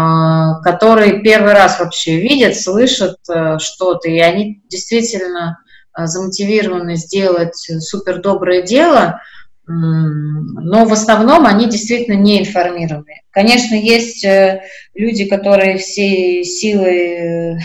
которые 0.62 1.20
первый 1.22 1.52
раз 1.52 1.80
вообще 1.80 2.20
видят, 2.20 2.56
слышат 2.58 3.16
э, 3.28 3.58
что-то, 3.58 4.08
и 4.08 4.18
они 4.18 4.62
действительно 4.68 5.58
замотивированы 5.96 6.94
сделать 6.94 7.56
супер 7.80 8.20
доброе 8.20 8.62
дело, 8.62 9.20
но 9.66 10.84
в 10.84 10.92
основном 10.92 11.44
они 11.44 11.66
действительно 11.66 12.14
не 12.14 12.40
информированы. 12.40 13.22
Конечно, 13.30 13.74
есть 13.74 14.24
люди, 14.94 15.24
которые 15.24 15.78
всей 15.78 16.44
силой 16.44 17.58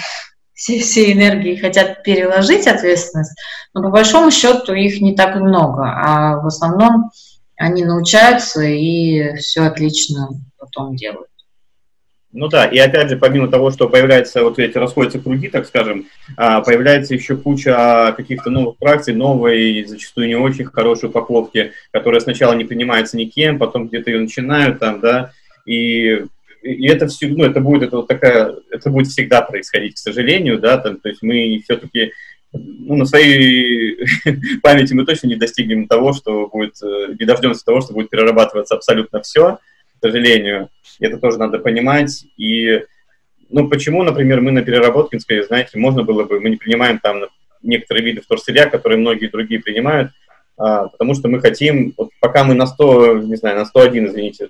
все, 0.54 0.80
все 0.80 1.12
энергии 1.12 1.56
хотят 1.56 2.04
переложить 2.04 2.68
ответственность, 2.68 3.40
но 3.74 3.82
по 3.82 3.90
большому 3.90 4.32
счету 4.32 4.74
их 4.74 5.02
не 5.02 5.16
так 5.16 5.36
много, 5.36 5.84
а 5.84 6.40
в 6.40 6.48
основном 6.48 7.12
они 7.56 7.84
научаются 7.84 8.62
и 8.62 9.36
все 9.38 9.64
отлично 9.64 10.30
потом 10.58 10.96
делают. 10.96 11.28
Ну 12.36 12.48
да, 12.48 12.66
и 12.66 12.80
опять 12.80 13.10
же, 13.10 13.18
помимо 13.18 13.48
того, 13.48 13.70
что 13.70 13.88
появляются 13.88 14.44
вот 14.44 14.58
эти 14.58 14.76
расходятся 14.80 15.20
круги, 15.20 15.50
так 15.50 15.68
скажем, 15.68 16.08
а, 16.36 16.62
появляется 16.62 17.14
еще 17.14 17.38
куча 17.38 18.12
каких-то 18.18 18.50
новых 18.50 18.78
практик, 18.78 19.16
новой, 19.16 19.86
зачастую 19.86 20.28
не 20.28 20.36
очень 20.36 20.66
хорошей 20.66 21.10
упаковки, 21.10 21.74
которая 21.92 22.22
сначала 22.22 22.54
не 22.54 22.64
принимается 22.64 23.18
никем, 23.18 23.60
потом 23.60 23.88
где-то 23.88 24.10
ее 24.10 24.20
начинают 24.20 24.80
там, 24.80 25.00
да, 25.00 25.32
и 25.68 26.26
и 26.64 26.88
это 26.88 27.08
все, 27.08 27.28
ну, 27.28 27.44
это 27.44 27.60
будет, 27.60 27.84
это 27.84 27.98
вот 27.98 28.08
такая, 28.08 28.56
это 28.72 28.90
будет 28.90 29.08
всегда 29.08 29.42
происходить, 29.42 29.96
к 29.96 30.00
сожалению, 30.00 30.60
да, 30.60 30.78
там, 30.78 30.98
то 30.98 31.10
есть 31.10 31.22
мы 31.22 31.62
все-таки 31.64 32.14
ну, 32.54 32.96
на 32.96 33.06
своей 33.06 34.06
памяти 34.62 34.94
мы 34.94 35.06
точно 35.06 35.28
не 35.28 35.36
достигнем 35.36 35.88
того, 35.88 36.14
что 36.14 36.48
будет, 36.48 36.76
э, 36.82 37.16
не 37.20 37.26
дождемся 37.26 37.66
того, 37.66 37.82
что 37.82 37.94
будет 37.94 38.10
перерабатываться 38.10 38.76
абсолютно 38.76 39.22
все, 39.22 39.58
к 40.00 40.06
сожалению. 40.06 40.70
Это 41.00 41.18
тоже 41.18 41.40
надо 41.40 41.60
понимать. 41.60 42.26
И, 42.38 42.84
ну, 43.50 43.68
почему, 43.68 44.04
например, 44.04 44.42
мы 44.42 44.52
на 44.52 44.62
Переработкинской, 44.62 45.44
знаете, 45.44 45.78
можно 45.80 46.04
было 46.04 46.24
бы, 46.24 46.40
мы 46.40 46.52
не 46.52 46.58
принимаем 46.58 47.00
там 47.00 47.24
некоторые 47.64 48.06
виды 48.06 48.22
вторсырья, 48.22 48.70
которые 48.70 49.00
многие 49.00 49.28
другие 49.28 49.62
принимают, 49.62 50.12
а, 50.58 50.88
потому 50.88 51.16
что 51.16 51.30
мы 51.30 51.40
хотим, 51.40 51.94
вот 51.98 52.10
пока 52.20 52.44
мы 52.44 52.54
на 52.54 52.68
100, 52.68 53.20
не 53.20 53.36
знаю, 53.36 53.58
на 53.58 53.66
101, 53.66 54.08
извините, 54.08 54.50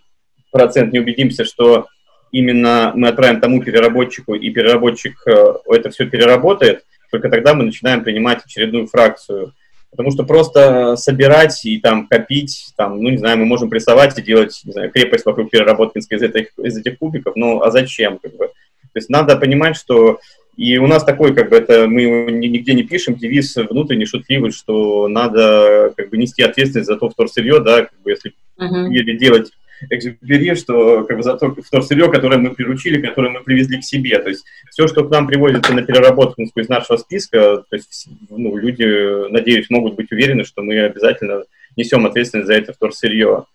процент 0.51 0.91
не 0.91 0.99
убедимся, 0.99 1.45
что 1.45 1.87
именно 2.33 2.91
мы 2.95 3.07
отправим 3.07 3.39
тому 3.39 3.63
переработчику, 3.63 4.33
и 4.33 4.49
переработчик 4.49 5.15
э, 5.25 5.53
это 5.67 5.91
все 5.91 6.05
переработает, 6.05 6.83
только 7.11 7.29
тогда 7.29 7.53
мы 7.53 7.63
начинаем 7.63 8.03
принимать 8.03 8.43
очередную 8.43 8.87
фракцию. 8.87 9.53
Потому 9.91 10.09
что 10.09 10.23
просто 10.23 10.95
собирать 10.95 11.63
и 11.65 11.79
там 11.79 12.07
копить, 12.07 12.73
там, 12.75 12.99
ну, 12.99 13.09
не 13.09 13.17
знаю, 13.17 13.37
мы 13.37 13.45
можем 13.45 13.69
прессовать 13.69 14.17
и 14.17 14.23
делать, 14.23 14.59
не 14.63 14.73
знаю, 14.73 14.91
крепость 14.91 15.23
вокруг 15.23 15.51
переработки 15.51 15.99
из 15.99 16.21
этих, 16.21 16.47
из 16.57 16.75
этих 16.75 16.97
кубиков, 16.97 17.35
ну, 17.35 17.61
а 17.61 17.69
зачем, 17.69 18.17
как 18.17 18.35
бы? 18.35 18.47
То 18.47 18.97
есть 18.97 19.09
надо 19.09 19.37
понимать, 19.37 19.75
что 19.75 20.19
и 20.57 20.77
у 20.79 20.87
нас 20.87 21.03
такой, 21.03 21.35
как 21.35 21.49
бы, 21.49 21.57
это 21.57 21.87
мы 21.87 22.31
нигде 22.31 22.73
не 22.73 22.83
пишем, 22.83 23.13
девиз 23.13 23.55
внутренний, 23.55 24.05
шутливый, 24.05 24.51
что 24.51 25.07
надо, 25.07 25.93
как 25.95 26.09
бы, 26.09 26.17
нести 26.17 26.41
ответственность 26.41 26.87
за 26.87 26.95
то 26.95 27.09
вторсырье, 27.09 27.59
да, 27.59 27.83
как 27.83 28.01
бы, 28.03 28.11
если 28.11 28.33
uh-huh. 28.59 28.89
или 28.89 29.17
делать 29.17 29.51
экзюпери, 29.89 30.55
что 30.55 31.03
как 31.03 31.17
бы 31.17 31.23
за 31.23 31.37
то 31.37 31.53
вторсырье, 31.53 32.09
которое 32.11 32.37
мы 32.37 32.53
приручили, 32.53 33.01
которое 33.01 33.29
мы 33.29 33.43
привезли 33.43 33.79
к 33.79 33.83
себе. 33.83 34.19
То 34.19 34.29
есть 34.29 34.45
все, 34.69 34.87
что 34.87 35.03
к 35.03 35.11
нам 35.11 35.27
привозится 35.27 35.73
на 35.73 35.83
переработку 35.83 36.41
из 36.41 36.69
нашего 36.69 36.97
списка, 36.97 37.63
то 37.69 37.75
есть 37.75 38.07
ну, 38.29 38.55
люди, 38.57 39.29
надеюсь, 39.31 39.69
могут 39.69 39.95
быть 39.95 40.11
уверены, 40.11 40.43
что 40.43 40.61
мы 40.61 40.79
обязательно 40.79 41.43
несем 41.75 42.05
ответственность 42.05 42.47
за 42.47 42.53
это 42.53 42.73
вторсырье, 42.73 43.45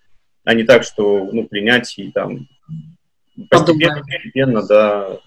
а 0.44 0.54
не 0.54 0.64
так, 0.64 0.84
что 0.84 1.28
ну, 1.32 1.44
принять 1.44 1.98
и 1.98 2.10
там 2.10 2.48
постепенно, 3.50 4.02
постепенно, 4.02 4.62
да. 4.66 5.18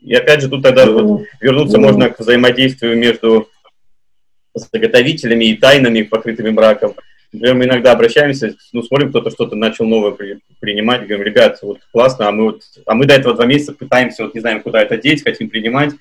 И 0.00 0.14
опять 0.14 0.42
же, 0.42 0.48
тут 0.48 0.62
тогда 0.62 0.86
вот, 0.86 1.22
вернуться 1.40 1.78
можно 1.78 2.10
к 2.10 2.20
взаимодействию 2.20 2.96
между 2.96 3.48
заготовителями 4.54 5.46
и 5.46 5.56
тайнами, 5.56 6.02
покрытыми 6.02 6.50
браком. 6.50 6.94
Мы 7.34 7.64
иногда 7.64 7.92
обращаемся, 7.92 8.54
ну, 8.72 8.82
смотрим, 8.82 9.10
кто-то 9.10 9.30
что-то 9.30 9.56
начал 9.56 9.86
новое 9.86 10.12
при, 10.12 10.38
принимать, 10.60 11.06
говорим, 11.06 11.26
ребят, 11.26 11.58
вот 11.62 11.80
классно, 11.92 12.28
а 12.28 12.32
мы 12.32 12.44
вот, 12.44 12.62
а 12.86 12.94
мы 12.94 13.06
до 13.06 13.14
этого 13.14 13.34
два 13.34 13.44
месяца 13.44 13.72
пытаемся, 13.72 14.22
вот 14.22 14.34
не 14.34 14.40
знаем, 14.40 14.62
куда 14.62 14.80
это 14.80 14.96
деть, 14.96 15.24
хотим 15.24 15.50
принимать. 15.50 15.92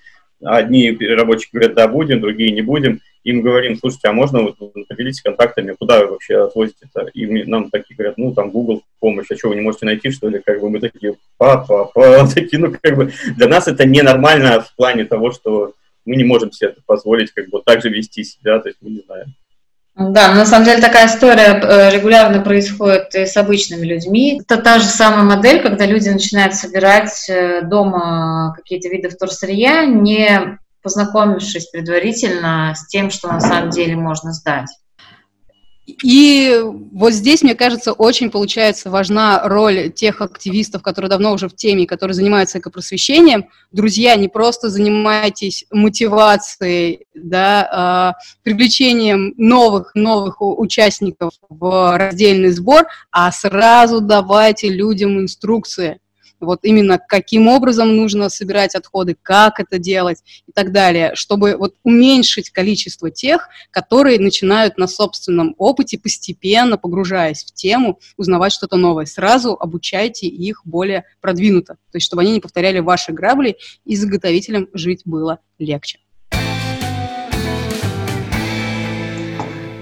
Одни 0.44 0.92
переработчики 0.92 1.52
говорят, 1.54 1.74
да, 1.74 1.88
будем, 1.88 2.22
другие 2.22 2.52
не 2.52 2.62
будем. 2.62 3.00
им 3.24 3.42
говорим, 3.42 3.78
слушайте, 3.78 4.10
а 4.10 4.14
можно 4.14 4.42
вот 4.42 4.58
поделитесь 4.88 5.22
контактами, 5.22 5.76
куда 5.80 6.02
вы 6.02 6.12
вообще 6.12 6.44
отвозите 6.44 6.88
это? 6.94 7.08
И 7.14 7.26
нам 7.46 7.72
такие 7.72 7.96
говорят, 7.96 8.18
ну, 8.18 8.34
там, 8.34 8.52
Google 8.52 8.84
помощь, 9.00 9.28
а 9.32 9.36
что, 9.36 9.50
вы 9.50 9.56
не 9.56 9.62
можете 9.62 9.86
найти, 9.86 10.12
что 10.12 10.30
ли? 10.30 10.40
Как 10.46 10.62
бы 10.62 10.70
мы 10.70 10.80
такие, 10.80 11.16
папа, 11.38 11.90
папа, 11.94 12.28
такие, 12.34 12.62
ну, 12.62 12.76
как 12.80 12.96
бы 12.96 13.12
для 13.38 13.48
нас 13.48 13.68
это 13.68 13.88
ненормально 13.88 14.62
в 14.62 14.76
плане 14.76 15.06
того, 15.06 15.32
что 15.32 15.74
мы 16.06 16.16
не 16.16 16.26
можем 16.26 16.52
себе 16.52 16.70
это 16.70 16.82
позволить, 16.86 17.32
как 17.32 17.50
бы 17.50 17.62
так 17.66 17.82
же 17.82 17.90
вести 17.90 18.24
себя, 18.24 18.60
то 18.60 18.70
есть 18.70 18.78
мы 18.82 18.92
не 18.92 19.00
знаем. 19.00 19.34
Да, 19.96 20.34
на 20.34 20.46
самом 20.46 20.66
деле 20.66 20.82
такая 20.82 21.06
история 21.06 21.62
э, 21.62 21.92
регулярно 21.92 22.42
происходит 22.42 23.14
и 23.14 23.28
с 23.28 23.38
обычными 23.38 23.86
людьми. 23.86 24.42
Это 24.42 24.60
та 24.60 24.80
же 24.80 24.86
самая 24.86 25.24
модель, 25.24 25.62
когда 25.62 25.86
люди 25.86 26.10
начинают 26.10 26.56
собирать 26.56 27.30
э, 27.30 27.62
дома 27.62 28.54
какие-то 28.56 28.90
виды 28.90 29.10
вторсырья, 29.10 29.86
не 29.86 30.58
познакомившись 30.82 31.68
предварительно 31.68 32.74
с 32.76 32.88
тем, 32.88 33.12
что 33.12 33.28
на 33.28 33.40
самом 33.40 33.70
деле 33.70 33.96
можно 33.96 34.34
сдать. 34.34 34.70
И 35.86 36.62
вот 36.94 37.12
здесь, 37.12 37.42
мне 37.42 37.56
кажется, 37.56 37.92
очень 37.92 38.32
получается 38.32 38.90
важна 38.90 39.42
роль 39.44 39.92
тех 39.92 40.22
активистов, 40.22 40.82
которые 40.82 41.10
давно 41.10 41.34
уже 41.34 41.50
в 41.50 41.56
теме, 41.56 41.86
которые 41.86 42.16
занимаются 42.16 42.60
экопросвещением. 42.60 43.50
Друзья, 43.74 44.16
не 44.16 44.30
просто 44.30 44.70
занимайтесь 44.70 45.66
мотивацией, 45.72 47.06
да, 47.14 48.16
э, 48.18 48.24
привлечением 48.44 49.34
новых, 49.36 49.94
новых 49.94 50.42
участников 50.42 51.34
в 51.50 51.98
раздельный 51.98 52.52
сбор, 52.52 52.88
а 53.12 53.30
сразу 53.34 54.00
давайте 54.00 54.70
людям 54.70 55.20
инструкции 55.20 56.00
вот 56.44 56.60
именно 56.64 57.00
каким 57.00 57.48
образом 57.48 57.96
нужно 57.96 58.30
собирать 58.30 58.76
отходы, 58.76 59.16
как 59.22 59.60
это 59.60 59.80
делать 59.80 60.24
и 60.48 60.52
так 60.52 60.72
далее, 60.72 61.16
чтобы 61.16 61.56
вот 61.58 61.76
уменьшить 61.84 62.50
количество 62.50 63.10
тех, 63.10 63.50
которые 63.72 64.20
начинают 64.20 64.78
на 64.78 64.88
собственном 64.88 65.56
опыте, 65.58 65.98
постепенно 65.98 66.78
погружаясь 66.78 67.44
в 67.44 67.54
тему, 67.54 68.00
узнавать 68.18 68.54
что-то 68.54 68.78
новое. 68.78 69.06
Сразу 69.06 69.58
обучайте 69.60 70.28
их 70.28 70.62
более 70.66 71.06
продвинуто, 71.22 71.74
то 71.74 71.96
есть 71.96 72.06
чтобы 72.06 72.22
они 72.22 72.34
не 72.34 72.40
повторяли 72.40 72.80
ваши 72.80 73.12
грабли, 73.12 73.58
и 73.86 73.96
заготовителям 73.96 74.68
жить 74.74 75.02
было 75.06 75.40
легче. 75.58 76.03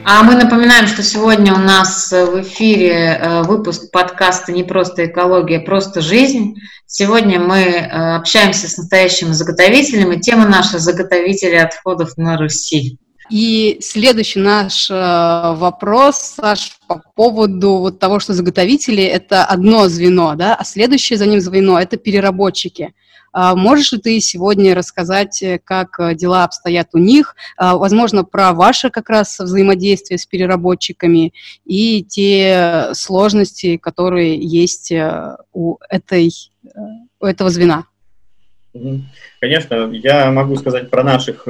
А 0.03 0.23
мы 0.23 0.35
напоминаем, 0.35 0.87
что 0.87 1.03
сегодня 1.03 1.53
у 1.53 1.59
нас 1.59 2.11
в 2.11 2.41
эфире 2.41 3.19
э, 3.19 3.43
выпуск 3.43 3.91
подкаста 3.91 4.51
«Не 4.51 4.63
просто 4.63 5.05
экология, 5.05 5.59
просто 5.59 6.01
жизнь». 6.01 6.55
Сегодня 6.87 7.39
мы 7.39 7.59
э, 7.59 8.15
общаемся 8.15 8.67
с 8.67 8.77
настоящим 8.77 9.33
заготовителем, 9.33 10.11
и 10.11 10.19
тема 10.19 10.47
наша– 10.47 10.77
заготовители 10.79 11.55
отходов 11.55 12.17
на 12.17 12.35
Руси. 12.37 12.97
И 13.29 13.77
следующий 13.81 14.39
наш 14.39 14.89
э, 14.89 14.93
вопрос, 14.93 16.17
Саш, 16.17 16.79
по 16.87 17.01
поводу 17.15 17.77
вот 17.77 17.99
того, 17.99 18.19
что 18.19 18.33
заготовители– 18.33 19.03
это 19.05 19.45
одно 19.45 19.87
звено, 19.87 20.33
да, 20.35 20.55
а 20.55 20.65
следующее 20.65 21.17
за 21.17 21.27
ним 21.27 21.39
звено– 21.39 21.79
это 21.81 21.97
переработчики. 21.97 22.93
А 23.33 23.55
можешь 23.55 23.91
ли 23.93 23.99
ты 23.99 24.19
сегодня 24.19 24.75
рассказать, 24.75 25.41
э, 25.41 25.59
как 25.63 25.99
э, 25.99 26.15
дела 26.15 26.43
обстоят 26.43 26.89
у 26.93 26.97
них, 26.97 27.35
а, 27.55 27.77
возможно, 27.77 28.25
про 28.25 28.51
ваше 28.51 28.89
как 28.89 29.09
раз 29.09 29.39
взаимодействие 29.39 30.17
с 30.17 30.25
переработчиками 30.25 31.33
и 31.65 32.03
те 32.03 32.89
сложности, 32.93 33.77
которые 33.77 34.37
есть 34.37 34.91
э, 34.91 35.37
у, 35.53 35.77
этой, 35.89 36.31
у 37.19 37.25
этого 37.25 37.49
звена? 37.49 37.85
Конечно, 39.39 39.89
я 39.91 40.31
могу 40.31 40.55
сказать 40.55 40.89
про 40.89 41.03
наших 41.03 41.45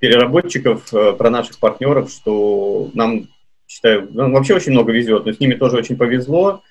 переработчиков, 0.00 0.90
про 0.90 1.30
наших 1.30 1.58
партнеров, 1.58 2.10
что 2.10 2.90
нам, 2.92 3.28
считаю, 3.66 4.08
ну, 4.12 4.30
вообще 4.32 4.54
очень 4.54 4.72
много 4.72 4.92
везет, 4.92 5.24
но 5.24 5.32
с 5.32 5.40
ними 5.40 5.54
тоже 5.54 5.76
очень 5.76 5.96
повезло, 5.96 6.62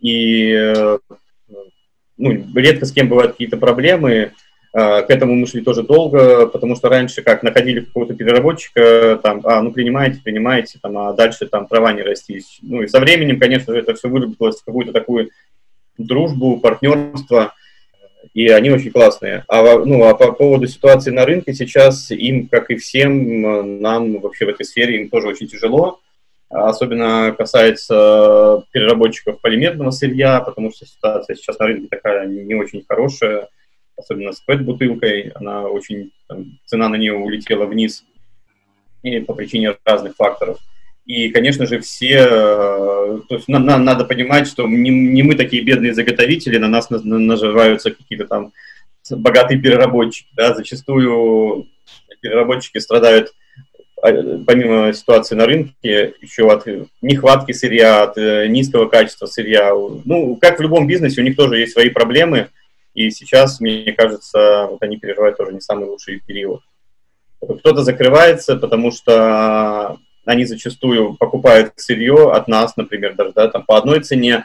и 0.00 0.54
ну, 2.20 2.44
редко 2.54 2.86
с 2.86 2.92
кем 2.92 3.08
бывают 3.08 3.32
какие-то 3.32 3.56
проблемы. 3.56 4.32
А, 4.72 5.02
к 5.02 5.10
этому 5.10 5.34
мы 5.34 5.46
шли 5.46 5.62
тоже 5.62 5.82
долго, 5.82 6.46
потому 6.46 6.76
что 6.76 6.88
раньше 6.88 7.22
как 7.22 7.42
находили 7.42 7.80
какого-то 7.80 8.14
переработчика, 8.14 9.18
там, 9.22 9.40
а, 9.44 9.62
ну, 9.62 9.72
принимаете, 9.72 10.20
принимаете, 10.22 10.78
там, 10.80 10.96
а 10.98 11.12
дальше 11.12 11.46
там 11.46 11.66
трава 11.66 11.92
не 11.92 12.02
растись. 12.02 12.58
Ну, 12.62 12.82
и 12.82 12.86
со 12.86 13.00
временем, 13.00 13.40
конечно 13.40 13.72
же, 13.72 13.80
это 13.80 13.94
все 13.94 14.08
выработалось 14.08 14.60
в 14.60 14.64
какую-то 14.64 14.92
такую 14.92 15.30
дружбу, 15.98 16.60
партнерство, 16.60 17.52
и 18.32 18.48
они 18.48 18.70
очень 18.70 18.92
классные. 18.92 19.44
А, 19.48 19.78
ну, 19.78 20.04
а 20.04 20.14
по 20.14 20.30
поводу 20.32 20.68
ситуации 20.68 21.10
на 21.10 21.24
рынке 21.26 21.52
сейчас 21.52 22.10
им, 22.12 22.46
как 22.46 22.70
и 22.70 22.76
всем, 22.76 23.80
нам 23.80 24.20
вообще 24.20 24.44
в 24.46 24.50
этой 24.50 24.64
сфере 24.64 25.00
им 25.00 25.08
тоже 25.08 25.26
очень 25.26 25.48
тяжело, 25.48 26.00
Особенно 26.50 27.32
касается 27.38 28.64
переработчиков 28.72 29.40
полимерного 29.40 29.92
сырья, 29.92 30.40
потому 30.40 30.72
что 30.72 30.84
ситуация 30.84 31.36
сейчас 31.36 31.58
на 31.60 31.66
рынке 31.66 31.86
такая 31.88 32.26
не 32.26 32.54
очень 32.56 32.84
хорошая, 32.88 33.48
особенно 33.96 34.32
с 34.32 34.40
пэт-бутылкой, 34.40 35.30
она 35.36 35.62
очень, 35.66 36.10
там, 36.26 36.58
цена 36.64 36.88
на 36.88 36.96
нее 36.96 37.14
улетела 37.14 37.66
вниз 37.66 38.04
и 39.04 39.20
по 39.20 39.32
причине 39.32 39.76
разных 39.84 40.16
факторов. 40.16 40.58
И, 41.06 41.28
конечно 41.30 41.66
же, 41.66 41.78
все, 41.78 42.26
то 42.26 43.36
есть 43.36 43.46
на, 43.46 43.60
на, 43.60 43.78
надо 43.78 44.04
понимать, 44.04 44.48
что 44.48 44.66
не, 44.66 44.90
не 44.90 45.22
мы 45.22 45.36
такие 45.36 45.62
бедные 45.62 45.94
заготовители, 45.94 46.58
на 46.58 46.68
нас 46.68 46.90
наживаются 46.90 47.92
какие-то 47.92 48.26
там 48.26 48.52
богатые 49.08 49.60
переработчики, 49.60 50.28
да, 50.34 50.52
зачастую 50.54 51.68
переработчики 52.20 52.78
страдают 52.78 53.32
помимо 54.00 54.92
ситуации 54.92 55.34
на 55.34 55.46
рынке, 55.46 56.14
еще 56.20 56.50
от 56.50 56.66
нехватки 57.02 57.52
сырья, 57.52 58.04
от 58.04 58.16
э, 58.16 58.46
низкого 58.48 58.86
качества 58.86 59.26
сырья. 59.26 59.72
Ну, 60.04 60.36
как 60.40 60.58
в 60.58 60.62
любом 60.62 60.86
бизнесе, 60.86 61.20
у 61.20 61.24
них 61.24 61.36
тоже 61.36 61.58
есть 61.58 61.72
свои 61.72 61.90
проблемы, 61.90 62.48
и 62.94 63.10
сейчас, 63.10 63.60
мне 63.60 63.92
кажется, 63.92 64.66
вот 64.70 64.82
они 64.82 64.96
переживают 64.96 65.36
тоже 65.36 65.52
не 65.52 65.60
самый 65.60 65.86
лучший 65.86 66.20
период. 66.26 66.62
Кто-то 67.40 67.82
закрывается, 67.82 68.56
потому 68.56 68.90
что 68.90 69.98
они 70.24 70.44
зачастую 70.44 71.14
покупают 71.14 71.72
сырье 71.76 72.32
от 72.32 72.48
нас, 72.48 72.76
например, 72.76 73.14
даже 73.14 73.32
да, 73.32 73.48
там 73.48 73.64
по 73.64 73.78
одной 73.78 74.00
цене, 74.00 74.44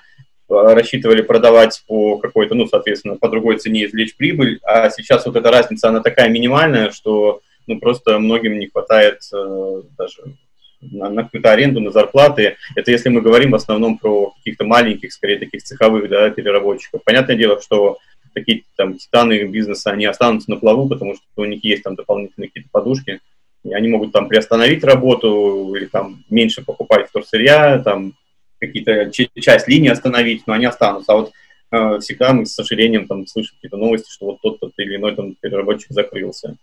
а, 0.49 0.73
рассчитывали 0.73 1.21
продавать 1.21 1.83
по 1.87 2.17
какой-то, 2.17 2.55
ну, 2.55 2.67
соответственно, 2.67 3.17
по 3.17 3.29
другой 3.29 3.57
цене 3.57 3.85
извлечь 3.85 4.15
прибыль, 4.15 4.59
а 4.63 4.89
сейчас 4.89 5.25
вот 5.25 5.35
эта 5.35 5.51
разница, 5.51 5.89
она 5.89 6.01
такая 6.01 6.29
минимальная, 6.29 6.91
что 6.91 7.41
ну, 7.67 7.79
просто 7.79 8.19
многим 8.19 8.59
не 8.59 8.67
хватает 8.67 9.21
э, 9.33 9.81
даже 9.97 10.35
на, 10.81 11.09
на 11.09 11.23
какую-то 11.23 11.51
аренду, 11.51 11.79
на 11.79 11.91
зарплаты. 11.91 12.57
Это 12.75 12.91
если 12.91 13.09
мы 13.09 13.21
говорим 13.21 13.51
в 13.51 13.55
основном 13.55 13.97
про 13.97 14.31
каких-то 14.31 14.65
маленьких, 14.65 15.11
скорее 15.13 15.39
таких 15.39 15.63
цеховых 15.63 16.09
да, 16.09 16.29
переработчиков. 16.29 17.03
Понятное 17.03 17.35
дело, 17.35 17.61
что 17.61 17.97
такие 18.33 18.63
там 18.75 18.95
титаны 18.95 19.45
бизнеса, 19.45 19.91
они 19.91 20.05
останутся 20.05 20.51
на 20.51 20.57
плаву, 20.57 20.87
потому 20.87 21.15
что 21.15 21.23
у 21.37 21.45
них 21.45 21.63
есть 21.63 21.83
там 21.83 21.95
дополнительные 21.95 22.49
какие-то 22.49 22.69
подушки, 22.71 23.19
и 23.63 23.73
они 23.73 23.87
могут 23.87 24.11
там 24.11 24.27
приостановить 24.27 24.83
работу 24.83 25.73
или 25.75 25.85
там 25.85 26.23
меньше 26.29 26.63
покупать 26.63 27.07
вторсырья, 27.09 27.79
там 27.79 28.13
какие-то 28.59 29.09
часть 29.11 29.67
линии 29.67 29.89
остановить, 29.89 30.45
но 30.45 30.53
они 30.53 30.65
останутся. 30.65 31.13
А 31.13 31.15
вот 31.15 31.31
э, 31.71 31.99
всегда 31.99 32.33
мы 32.33 32.45
с 32.45 32.53
сожалением 32.53 33.07
там 33.07 33.25
слышим 33.25 33.55
какие-то 33.55 33.77
новости, 33.77 34.11
что 34.11 34.25
вот 34.25 34.41
тот-то 34.41 34.69
или 34.77 34.97
иной 34.97 35.15
там 35.15 35.35
переработчик 35.35 35.91
закрылся. 35.91 36.57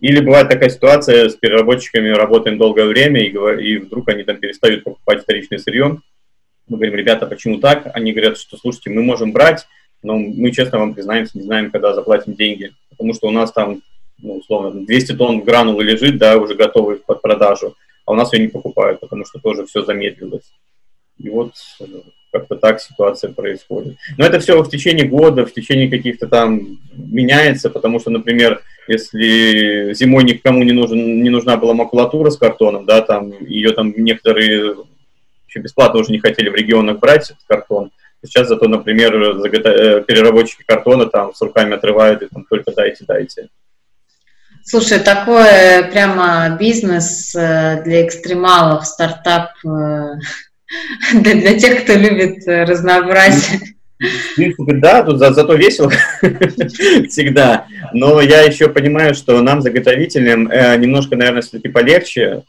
Или 0.00 0.20
бывает 0.20 0.48
такая 0.48 0.70
ситуация, 0.70 1.28
с 1.28 1.34
переработчиками 1.34 2.08
работаем 2.10 2.56
долгое 2.56 2.86
время, 2.86 3.20
и, 3.20 3.32
и 3.64 3.78
вдруг 3.78 4.08
они 4.08 4.22
там 4.22 4.36
перестают 4.36 4.84
покупать 4.84 5.22
вторичное 5.22 5.58
сырье. 5.58 6.00
Мы 6.68 6.76
говорим, 6.76 6.94
ребята, 6.94 7.26
почему 7.26 7.58
так? 7.58 7.90
Они 7.94 8.12
говорят, 8.12 8.38
что, 8.38 8.56
слушайте, 8.56 8.90
мы 8.90 9.02
можем 9.02 9.32
брать, 9.32 9.66
но 10.02 10.16
мы, 10.16 10.52
честно 10.52 10.78
вам 10.78 10.94
признаемся, 10.94 11.36
не 11.36 11.44
знаем, 11.44 11.70
когда 11.70 11.94
заплатим 11.94 12.34
деньги. 12.34 12.72
Потому 12.90 13.14
что 13.14 13.26
у 13.26 13.32
нас 13.32 13.50
там, 13.52 13.82
ну, 14.22 14.36
условно, 14.36 14.84
200 14.84 15.14
тонн 15.14 15.40
гранулы 15.40 15.82
лежит, 15.82 16.18
да, 16.18 16.36
уже 16.36 16.54
готовый 16.54 16.98
под 16.98 17.20
продажу, 17.20 17.74
а 18.06 18.12
у 18.12 18.14
нас 18.14 18.32
ее 18.32 18.40
не 18.40 18.48
покупают, 18.48 19.00
потому 19.00 19.24
что 19.24 19.40
тоже 19.40 19.66
все 19.66 19.82
замедлилось. 19.82 20.52
И 21.18 21.28
вот 21.28 21.54
э, 21.80 21.84
как-то 22.32 22.54
так 22.54 22.80
ситуация 22.80 23.32
происходит. 23.32 23.96
Но 24.16 24.24
это 24.24 24.38
все 24.38 24.62
в 24.62 24.70
течение 24.70 25.06
года, 25.06 25.44
в 25.44 25.52
течение 25.52 25.90
каких-то 25.90 26.28
там 26.28 26.78
меняется, 26.96 27.70
потому 27.70 27.98
что, 27.98 28.10
например, 28.10 28.62
если 28.88 29.92
зимой 29.94 30.24
никому 30.24 30.62
не, 30.62 30.72
нужен, 30.72 31.22
не 31.22 31.30
нужна 31.30 31.56
была 31.56 31.74
макулатура 31.74 32.30
с 32.30 32.36
картоном, 32.36 32.86
да, 32.86 33.00
там 33.02 33.32
ее 33.44 33.72
там 33.72 33.92
некоторые 33.96 34.76
еще 35.48 35.60
бесплатно 35.60 36.00
уже 36.00 36.12
не 36.12 36.18
хотели 36.18 36.48
в 36.48 36.54
регионах 36.54 36.98
брать 36.98 37.30
этот 37.30 37.42
картон. 37.46 37.90
Сейчас 38.24 38.48
зато, 38.48 38.66
например, 38.66 39.14
э, 39.14 40.02
переработчики 40.02 40.64
картона 40.66 41.06
там 41.06 41.34
с 41.34 41.40
руками 41.40 41.74
отрывают 41.74 42.22
и 42.22 42.26
там 42.26 42.44
только 42.48 42.72
дайте, 42.72 43.04
дайте. 43.06 43.48
Слушай, 44.64 44.98
такой 44.98 45.44
прямо 45.90 46.56
бизнес 46.58 47.34
э, 47.34 47.82
для 47.84 48.04
экстремалов, 48.04 48.86
стартап 48.86 49.50
э, 49.64 50.14
для, 51.14 51.34
для 51.34 51.58
тех, 51.58 51.84
кто 51.84 51.94
любит 51.94 52.46
разнообразие. 52.46 53.77
Да, 54.58 55.02
тут 55.02 55.18
за, 55.18 55.32
зато 55.32 55.54
весело 55.54 55.90
всегда. 57.08 57.66
Но 57.92 58.20
я 58.20 58.42
еще 58.42 58.68
понимаю, 58.68 59.14
что 59.14 59.40
нам, 59.42 59.60
заготовителям, 59.62 60.48
э, 60.48 60.76
немножко, 60.76 61.16
наверное, 61.16 61.42
все-таки 61.42 61.68
полегче, 61.68 62.42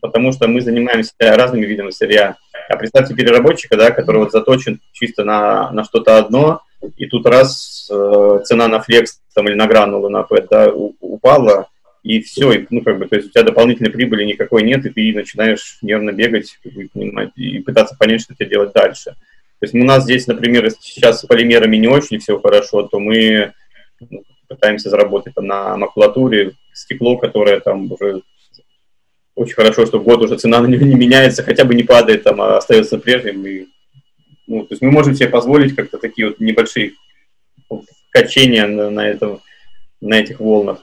потому 0.00 0.32
что 0.32 0.48
мы 0.48 0.60
занимаемся 0.60 1.12
разными 1.20 1.66
видами 1.66 1.90
сырья. 1.90 2.36
А 2.68 2.76
представьте 2.76 3.14
переработчика, 3.14 3.76
да, 3.76 3.90
который 3.90 4.18
вот 4.18 4.32
заточен 4.32 4.80
чисто 4.92 5.24
на, 5.24 5.70
на 5.72 5.84
что-то 5.84 6.18
одно, 6.18 6.62
и 6.96 7.06
тут 7.06 7.26
раз 7.26 7.88
э, 7.90 8.40
цена 8.44 8.68
на 8.68 8.80
флекс 8.80 9.20
там, 9.34 9.48
или 9.48 9.54
на 9.54 9.66
гранулы 9.66 10.10
на 10.10 10.26
PET 10.28 10.46
да, 10.50 10.70
упала, 10.72 11.68
и 12.02 12.22
все, 12.22 12.52
и, 12.52 12.66
ну, 12.70 12.82
как 12.82 12.98
бы, 12.98 13.06
то 13.06 13.16
есть 13.16 13.28
у 13.28 13.30
тебя 13.30 13.42
дополнительной 13.42 13.90
прибыли 13.90 14.24
никакой 14.24 14.62
нет, 14.62 14.86
и 14.86 14.90
ты 14.90 15.12
начинаешь 15.14 15.78
нервно 15.82 16.12
бегать 16.12 16.58
и, 16.64 16.88
понимать, 16.88 17.30
и 17.36 17.58
пытаться 17.58 17.96
понять, 17.98 18.22
что 18.22 18.34
тебе 18.34 18.48
делать 18.48 18.72
дальше. 18.72 19.14
То 19.60 19.66
есть 19.66 19.74
у 19.74 19.84
нас 19.84 20.04
здесь, 20.04 20.26
например, 20.26 20.70
сейчас 20.80 21.20
с 21.20 21.26
полимерами 21.26 21.76
не 21.76 21.86
очень 21.86 22.18
все 22.18 22.40
хорошо, 22.40 22.82
то 22.84 22.98
мы 22.98 23.52
ну, 24.00 24.22
пытаемся 24.48 24.88
заработать 24.88 25.34
там, 25.34 25.46
на 25.46 25.76
макулатуре 25.76 26.52
стекло, 26.72 27.18
которое 27.18 27.60
там 27.60 27.92
уже 27.92 28.22
очень 29.34 29.54
хорошо, 29.54 29.84
что 29.84 30.00
год 30.00 30.22
уже 30.22 30.38
цена 30.38 30.60
на 30.60 30.66
него 30.66 30.86
не 30.86 30.94
меняется, 30.94 31.42
хотя 31.42 31.64
бы 31.64 31.74
не 31.74 31.82
падает, 31.82 32.24
там, 32.24 32.40
а 32.40 32.56
остается 32.56 32.96
прежним. 32.96 33.46
И, 33.46 33.66
ну, 34.46 34.62
то 34.62 34.72
есть 34.72 34.80
мы 34.80 34.90
можем 34.90 35.14
себе 35.14 35.28
позволить 35.28 35.76
как-то 35.76 35.98
такие 35.98 36.28
вот 36.28 36.40
небольшие 36.40 36.92
качения 38.10 38.66
на, 38.66 38.88
на, 38.88 39.06
этом, 39.06 39.42
на 40.00 40.14
этих 40.14 40.40
волнах. 40.40 40.78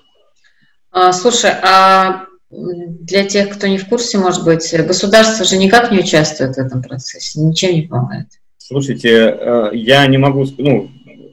А, 0.91 1.11
слушай, 1.13 1.51
а 1.63 2.27
для 2.51 3.25
тех, 3.25 3.49
кто 3.49 3.65
не 3.65 3.79
в 3.79 3.89
курсе, 3.89 4.19
может 4.19 4.45
быть, 4.45 4.71
государство 4.85 5.45
же 5.45 5.57
никак 5.57 5.91
не 5.91 5.99
участвует 5.99 6.55
в 6.55 6.59
этом 6.59 6.83
процессе, 6.83 7.39
ничем 7.39 7.73
не 7.73 7.81
помогает. 7.81 8.27
Слушайте, 8.67 9.09
э, 9.39 9.69
я 9.75 10.05
не 10.07 10.17
могу, 10.17 10.45
ну, 10.57 10.89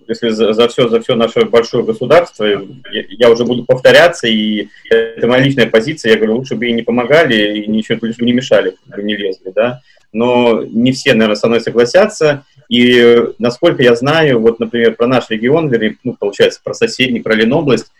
если 0.06 0.28
за, 0.28 0.52
за 0.52 0.68
все, 0.68 0.86
за 0.86 1.00
все 1.00 1.16
наше 1.16 1.44
большое 1.46 1.82
государство, 1.82 2.44
я, 2.44 2.60
я 3.08 3.28
уже 3.28 3.44
буду 3.44 3.64
повторяться, 3.64 4.28
и 4.28 4.68
это 4.88 5.26
моя 5.26 5.42
личная 5.42 5.66
позиция, 5.66 6.12
я 6.12 6.16
говорю, 6.16 6.36
лучше 6.36 6.54
бы 6.54 6.68
и 6.68 6.72
не 6.72 6.82
помогали, 6.82 7.58
и 7.58 7.66
ничего 7.66 7.98
лишь 8.02 8.18
бы 8.18 8.24
не 8.24 8.34
мешали, 8.34 8.76
не 8.96 9.16
лезли, 9.16 9.50
да. 9.52 9.80
Но 10.12 10.62
не 10.62 10.92
все, 10.92 11.12
наверное, 11.14 11.34
со 11.34 11.48
мной 11.48 11.60
согласятся, 11.60 12.44
и 12.68 13.24
насколько 13.40 13.82
я 13.82 13.96
знаю, 13.96 14.38
вот, 14.38 14.60
например, 14.60 14.94
про 14.94 15.08
наш 15.08 15.28
регион, 15.28 15.72
ну, 16.04 16.12
получается, 16.12 16.60
про 16.62 16.72
соседний, 16.72 17.18
про 17.18 17.34
Ленобласть, 17.34 17.90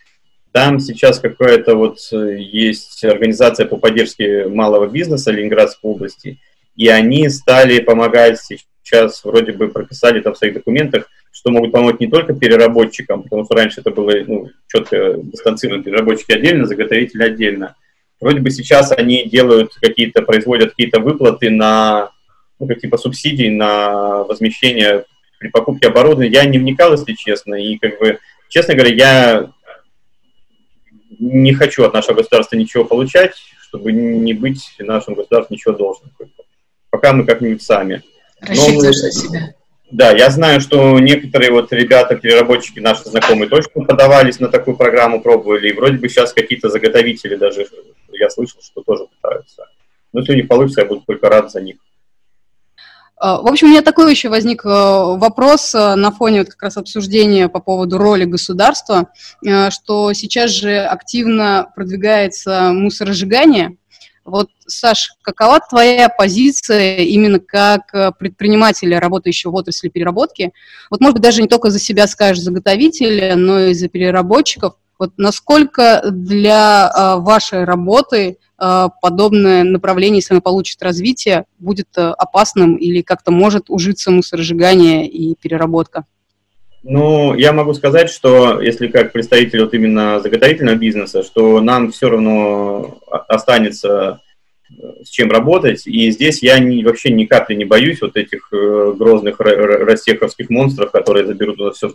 там 0.53 0.79
сейчас 0.79 1.19
какая-то 1.19 1.75
вот 1.75 1.99
э, 2.13 2.37
есть 2.39 3.05
организация 3.05 3.67
по 3.67 3.79
поддержке 3.79 4.47
малого 4.47 4.87
бизнеса 4.87 5.33
Ленинградской 5.33 5.91
области, 5.91 6.39
и 6.77 6.87
они 6.87 7.29
стали 7.31 7.81
помогать 7.81 8.39
сейчас 8.41 8.69
вроде 9.25 9.53
бы 9.53 9.69
прописали 9.69 10.21
там 10.21 10.35
в 10.35 10.39
своих 10.39 10.55
документах, 10.55 11.09
что 11.33 11.51
могут 11.51 11.73
помочь 11.73 11.97
не 12.01 12.07
только 12.07 12.35
переработчикам, 12.35 13.23
потому 13.23 13.45
что 13.45 13.55
раньше 13.55 13.81
это 13.81 13.91
было 13.91 14.13
ну, 14.27 14.51
четко 14.69 15.15
дистанцировано, 15.23 15.83
переработчики 15.83 16.33
отдельно, 16.33 16.67
заготовители 16.67 17.23
отдельно. 17.23 17.75
Вроде 18.21 18.41
бы 18.41 18.51
сейчас 18.51 18.93
они 18.93 19.29
делают 19.29 19.75
какие-то, 19.75 20.23
производят 20.23 20.71
какие-то 20.71 21.01
выплаты 21.01 21.51
на, 21.51 22.11
ну, 22.59 22.67
как 22.67 22.81
типа 22.81 22.97
субсидий 22.97 23.51
на 23.51 24.23
возмещение 24.25 25.05
при 25.39 25.49
покупке 25.49 25.89
оборудования. 25.89 26.31
Я 26.31 26.45
не 26.45 26.59
вникал, 26.59 26.93
если 26.93 27.15
честно, 27.15 27.55
и 27.55 27.77
как 27.79 27.99
бы, 27.99 28.19
честно 28.49 28.75
говоря, 28.75 28.95
я 28.95 29.51
не 31.19 31.53
хочу 31.53 31.85
от 31.85 31.93
нашего 31.93 32.15
государства 32.15 32.57
ничего 32.57 32.85
получать, 32.85 33.35
чтобы 33.61 33.93
не 33.93 34.35
быть 34.35 34.75
нашему 34.79 35.17
государству 35.17 35.55
ничего 35.55 35.75
должным. 35.75 36.11
Пока 36.91 37.13
мы 37.13 37.27
как-нибудь 37.27 37.63
сами. 37.63 38.03
Рассчитываешь 38.47 39.03
на 39.03 39.13
себя. 39.13 39.55
Да, 39.91 40.11
я 40.11 40.31
знаю, 40.31 40.61
что 40.61 40.99
некоторые 40.99 41.53
вот 41.53 41.73
ребята, 41.73 42.17
переработчики 42.17 42.81
наши 42.81 43.05
знакомые 43.05 43.49
точно 43.49 43.85
подавались 43.85 44.41
на 44.41 44.49
такую 44.49 44.77
программу, 44.77 45.21
пробовали, 45.21 45.69
и 45.69 45.73
вроде 45.73 45.99
бы 45.99 46.09
сейчас 46.09 46.33
какие-то 46.33 46.69
заготовители 46.69 47.37
даже, 47.37 47.67
я 48.13 48.29
слышал, 48.31 48.61
что 48.63 48.83
тоже 48.83 49.05
пытаются. 49.07 49.67
Но 50.13 50.21
если 50.21 50.33
у 50.33 50.37
них 50.37 50.49
получится, 50.49 50.81
я 50.81 50.87
буду 50.87 51.03
только 51.07 51.29
рад 51.29 51.53
за 51.53 51.61
них. 51.61 51.77
А, 53.17 53.41
в 53.41 53.47
общем, 53.47 53.69
у 53.69 53.71
меня 53.71 53.83
такой 53.83 54.11
еще 54.11 54.29
возник 54.29 54.65
э, 54.65 54.69
вопрос 54.69 55.75
э, 55.75 55.95
на 55.95 56.11
фоне 56.11 56.41
вот 56.41 56.49
как 56.49 56.63
раз 56.65 56.77
обсуждения 56.77 57.49
по 57.49 57.61
поводу 57.61 57.97
роли 57.97 58.25
государства, 58.25 59.09
э, 59.47 59.71
что 59.71 60.13
сейчас 60.13 60.51
же 60.51 60.79
активно 60.81 61.69
продвигается 61.77 62.73
мусоросжигание, 62.73 63.77
вот, 64.25 64.49
Саш, 64.67 65.13
какова 65.23 65.61
твоя 65.61 66.09
позиция 66.09 66.99
именно 66.99 67.39
как 67.39 67.95
э, 67.95 68.11
предпринимателя, 68.19 68.99
работающего 68.99 69.51
в 69.51 69.55
отрасли 69.55 69.89
переработки? 69.89 70.53
Вот, 70.91 71.01
может 71.01 71.17
быть, 71.17 71.23
даже 71.23 71.43
не 71.43 71.49
только 71.49 71.71
за 71.71 71.79
себя 71.79 72.07
скажешь 72.07 72.43
заготовителя, 72.43 73.37
но 73.37 73.61
и 73.61 73.75
за 73.75 73.89
переработчиков. 73.89 74.75
Вот 74.99 75.13
насколько 75.19 76.03
для 76.11 76.91
э, 76.91 77.21
вашей 77.21 77.65
работы 77.65 78.39
э, 78.59 78.89
подобное 79.03 79.65
направление, 79.65 80.19
если 80.19 80.35
оно 80.35 80.41
получит 80.41 80.83
развитие, 80.83 81.45
будет 81.59 81.89
э, 81.97 82.11
опасным 82.17 82.77
или 82.77 83.03
как-то 83.03 83.31
может 83.31 83.65
ужиться 83.69 84.11
мусоросжигание 84.11 85.07
и 85.07 85.35
переработка? 85.35 86.07
Ну, 86.87 87.35
я 87.35 87.55
могу 87.55 87.73
сказать, 87.73 88.11
что 88.11 88.61
если 88.61 88.89
как 88.89 89.13
представитель 89.13 89.63
вот 89.63 89.73
именно 89.73 90.21
заготовительного 90.21 90.77
бизнеса, 90.77 91.23
что 91.23 91.63
нам 91.63 91.91
все 91.91 92.11
равно 92.11 92.99
останется 93.07 94.21
э, 94.69 94.75
с 95.03 95.09
чем 95.09 95.31
работать, 95.31 95.87
и 95.87 96.11
здесь 96.11 96.43
я 96.43 96.59
не, 96.59 96.85
вообще 96.85 97.11
ни 97.11 97.25
капли 97.25 97.55
не 97.55 97.65
боюсь 97.65 98.03
вот 98.03 98.19
этих 98.19 98.51
э, 98.53 98.93
грозных 98.99 99.41
растеховских 99.41 100.51
монстров, 100.51 100.91
которые 100.91 101.27
заберут 101.27 101.59
у 101.59 101.65
нас 101.65 101.77
все 101.77 101.89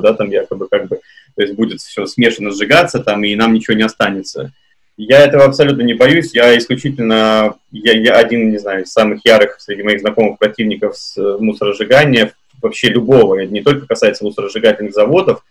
да, 0.00 0.12
там 0.12 0.28
якобы 0.28 0.66
как 0.68 0.88
бы, 0.88 0.96
то 1.36 1.42
есть 1.42 1.54
будет 1.54 1.80
все 1.80 2.06
смешано 2.06 2.50
сжигаться 2.50 2.98
там, 2.98 3.22
и 3.22 3.36
нам 3.36 3.54
ничего 3.54 3.76
не 3.76 3.84
останется. 3.84 4.52
Я 4.96 5.20
этого 5.20 5.44
абсолютно 5.44 5.82
не 5.82 5.94
боюсь, 5.94 6.34
я 6.34 6.58
исключительно, 6.58 7.54
я, 7.70 7.92
я 7.92 8.16
один, 8.16 8.50
не 8.50 8.58
знаю, 8.58 8.82
из 8.82 8.92
самых 8.92 9.20
ярых 9.24 9.60
среди 9.60 9.84
моих 9.84 10.00
знакомых 10.00 10.40
противников 10.40 10.96
с 10.96 11.16
э, 11.16 11.36
мусоросжигания, 11.38 12.32
вообще 12.62 12.88
любого, 12.88 13.40
не 13.40 13.62
только 13.62 13.86
касается 13.86 14.24
мусоросжигательных 14.24 14.92
заводов, 14.92 15.42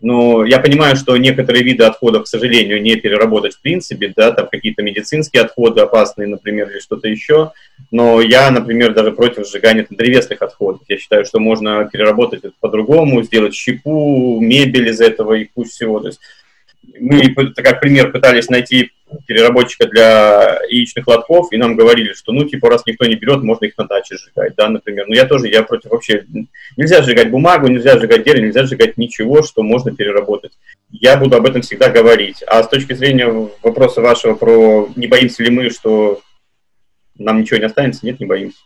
но 0.00 0.44
я 0.44 0.58
понимаю, 0.58 0.96
что 0.96 1.16
некоторые 1.16 1.64
виды 1.64 1.84
отходов, 1.84 2.24
к 2.24 2.26
сожалению, 2.26 2.82
не 2.82 2.96
переработать 2.96 3.54
в 3.54 3.62
принципе, 3.62 4.12
да, 4.14 4.32
там 4.32 4.48
какие-то 4.48 4.82
медицинские 4.82 5.42
отходы 5.42 5.80
опасные, 5.80 6.28
например, 6.28 6.68
или 6.70 6.78
что-то 6.78 7.08
еще, 7.08 7.52
но 7.90 8.20
я, 8.20 8.50
например, 8.50 8.92
даже 8.92 9.12
против 9.12 9.48
сжигания 9.48 9.86
древесных 9.88 10.42
отходов. 10.42 10.82
Я 10.88 10.98
считаю, 10.98 11.24
что 11.24 11.38
можно 11.38 11.88
переработать 11.90 12.44
это 12.44 12.54
по-другому, 12.60 13.22
сделать 13.22 13.54
щепу, 13.54 14.40
мебель 14.40 14.90
из 14.90 15.00
этого 15.00 15.34
и 15.34 15.44
кучу 15.44 15.70
всего. 15.70 16.00
То 16.00 16.08
есть 16.08 16.20
мы, 17.00 17.34
как 17.54 17.80
пример, 17.80 18.12
пытались 18.12 18.48
найти 18.48 18.92
переработчика 19.26 19.86
для 19.86 20.60
яичных 20.68 21.06
лотков, 21.06 21.52
и 21.52 21.56
нам 21.56 21.76
говорили, 21.76 22.12
что, 22.12 22.32
ну, 22.32 22.44
типа, 22.44 22.68
раз 22.70 22.84
никто 22.86 23.04
не 23.04 23.14
берет, 23.14 23.42
можно 23.42 23.64
их 23.64 23.76
на 23.78 23.86
даче 23.86 24.16
сжигать, 24.16 24.54
да, 24.56 24.68
например. 24.68 25.06
Но 25.08 25.14
я 25.14 25.24
тоже, 25.26 25.48
я 25.48 25.62
против 25.62 25.90
вообще... 25.90 26.24
Нельзя 26.76 27.02
сжигать 27.02 27.30
бумагу, 27.30 27.68
нельзя 27.68 27.98
сжигать 27.98 28.24
дерево, 28.24 28.46
нельзя 28.46 28.64
сжигать 28.64 28.96
ничего, 28.96 29.42
что 29.42 29.62
можно 29.62 29.94
переработать. 29.94 30.52
Я 30.90 31.16
буду 31.16 31.36
об 31.36 31.46
этом 31.46 31.62
всегда 31.62 31.88
говорить. 31.88 32.42
А 32.46 32.62
с 32.62 32.68
точки 32.68 32.92
зрения 32.92 33.28
вопроса 33.62 34.00
вашего 34.00 34.34
про 34.34 34.88
не 34.96 35.06
боимся 35.06 35.42
ли 35.42 35.50
мы, 35.50 35.70
что 35.70 36.20
нам 37.16 37.40
ничего 37.40 37.58
не 37.58 37.66
останется, 37.66 38.04
нет, 38.04 38.20
не 38.20 38.26
боимся. 38.26 38.58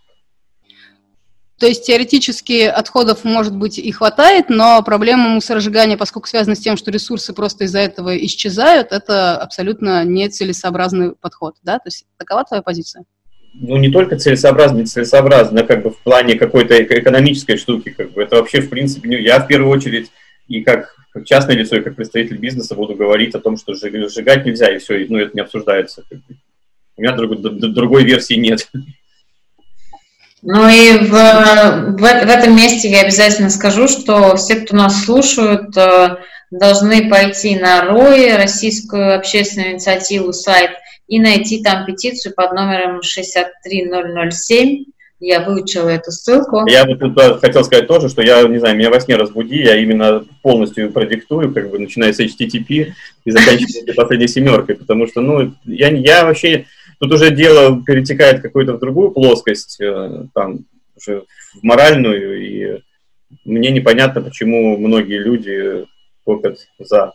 То 1.58 1.66
есть 1.66 1.84
теоретически 1.84 2.62
отходов, 2.62 3.24
может 3.24 3.56
быть, 3.56 3.78
и 3.78 3.90
хватает, 3.90 4.48
но 4.48 4.80
проблема 4.82 5.28
мусоросжигания, 5.30 5.96
поскольку 5.96 6.28
связана 6.28 6.54
с 6.54 6.60
тем, 6.60 6.76
что 6.76 6.92
ресурсы 6.92 7.32
просто 7.32 7.64
из-за 7.64 7.80
этого 7.80 8.16
исчезают, 8.16 8.92
это 8.92 9.36
абсолютно 9.36 10.04
нецелесообразный 10.04 11.16
подход, 11.16 11.56
да? 11.64 11.78
То 11.78 11.88
есть 11.88 12.06
такова 12.16 12.44
твоя 12.44 12.62
позиция? 12.62 13.04
Ну, 13.54 13.76
не 13.76 13.90
только 13.90 14.16
целесообразно, 14.16 14.78
нецелесообразно, 14.78 15.64
как 15.64 15.82
бы 15.82 15.90
в 15.90 15.98
плане 15.98 16.36
какой-то 16.36 16.80
экономической 16.80 17.56
штуки, 17.56 17.90
как 17.90 18.12
бы 18.12 18.22
это 18.22 18.36
вообще, 18.36 18.60
в 18.60 18.68
принципе, 18.68 19.20
я 19.20 19.40
в 19.40 19.48
первую 19.48 19.72
очередь 19.72 20.12
и 20.46 20.62
как 20.62 20.94
частное 21.24 21.56
лицо, 21.56 21.76
и 21.76 21.82
как 21.82 21.96
представитель 21.96 22.38
бизнеса 22.38 22.76
буду 22.76 22.94
говорить 22.94 23.34
о 23.34 23.40
том, 23.40 23.56
что 23.56 23.74
сжигать 23.74 24.46
нельзя, 24.46 24.72
и 24.72 24.78
все, 24.78 25.04
ну, 25.08 25.18
это 25.18 25.32
не 25.34 25.40
обсуждается. 25.40 26.04
У 26.96 27.00
меня 27.00 27.16
другой, 27.16 27.38
другой 27.38 28.04
версии 28.04 28.34
нет. 28.34 28.68
Ну 30.42 30.68
и 30.68 30.98
в, 30.98 31.10
в, 31.10 31.98
в 31.98 32.04
этом 32.04 32.56
месте 32.56 32.88
я 32.88 33.02
обязательно 33.02 33.50
скажу, 33.50 33.88
что 33.88 34.36
все, 34.36 34.56
кто 34.56 34.76
нас 34.76 35.04
слушают, 35.04 35.76
э, 35.76 36.16
должны 36.50 37.10
пойти 37.10 37.56
на 37.56 37.82
РОИ, 37.82 38.36
Российскую 38.36 39.16
общественную 39.16 39.72
инициативу, 39.72 40.32
сайт, 40.32 40.70
и 41.08 41.18
найти 41.18 41.62
там 41.62 41.86
петицию 41.86 42.34
под 42.34 42.52
номером 42.52 43.02
63007. 43.02 44.84
Я 45.20 45.40
выучила 45.40 45.88
эту 45.88 46.12
ссылку. 46.12 46.64
Я 46.68 46.84
вот 46.84 47.00
тут 47.00 47.40
хотел 47.40 47.64
сказать 47.64 47.88
тоже, 47.88 48.08
что 48.08 48.22
я, 48.22 48.44
не 48.44 48.58
знаю, 48.58 48.76
меня 48.76 48.90
во 48.90 49.00
сне 49.00 49.16
разбуди, 49.16 49.56
я 49.56 49.74
именно 49.74 50.24
полностью 50.42 50.92
продиктую, 50.92 51.52
как 51.52 51.70
бы 51.70 51.80
начиная 51.80 52.12
с 52.12 52.20
HTTP 52.20 52.92
и 53.24 53.30
заканчивая 53.30 53.94
последней 53.96 54.28
семеркой, 54.28 54.76
потому 54.76 55.08
что, 55.08 55.20
ну, 55.20 55.54
я, 55.64 55.88
я 55.88 56.24
вообще 56.24 56.66
Тут 56.98 57.12
уже 57.12 57.30
дело 57.30 57.82
перетекает 57.84 58.42
какую-то 58.42 58.74
в 58.74 58.80
другую 58.80 59.12
плоскость, 59.12 59.80
э, 59.80 60.24
там, 60.34 60.60
уже 60.96 61.24
в 61.54 61.62
моральную, 61.62 62.44
и 62.44 62.82
мне 63.44 63.70
непонятно, 63.70 64.20
почему 64.20 64.76
многие 64.76 65.18
люди 65.18 65.86
топят 66.24 66.58
за. 66.78 67.12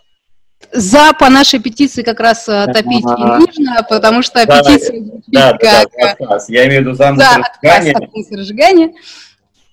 За 0.71 1.11
по 1.19 1.29
нашей 1.29 1.59
петиции 1.59 2.03
как 2.03 2.21
раз 2.21 2.47
э, 2.47 2.65
топить 2.67 3.03
и 3.03 3.23
нужно, 3.23 3.85
потому 3.89 4.21
что 4.21 4.45
да, 4.45 4.61
петиция 4.61 5.03
да, 5.27 5.51
как... 5.51 5.89
Да, 5.97 6.11
отказ. 6.11 6.49
Я 6.49 6.65
имею 6.67 6.81
в 6.81 6.85
виду 6.85 6.95
за, 6.95 7.13
за 7.15 7.35
отказ 7.35 7.87
от 7.93 8.13
мусоросжигания. 8.13 8.93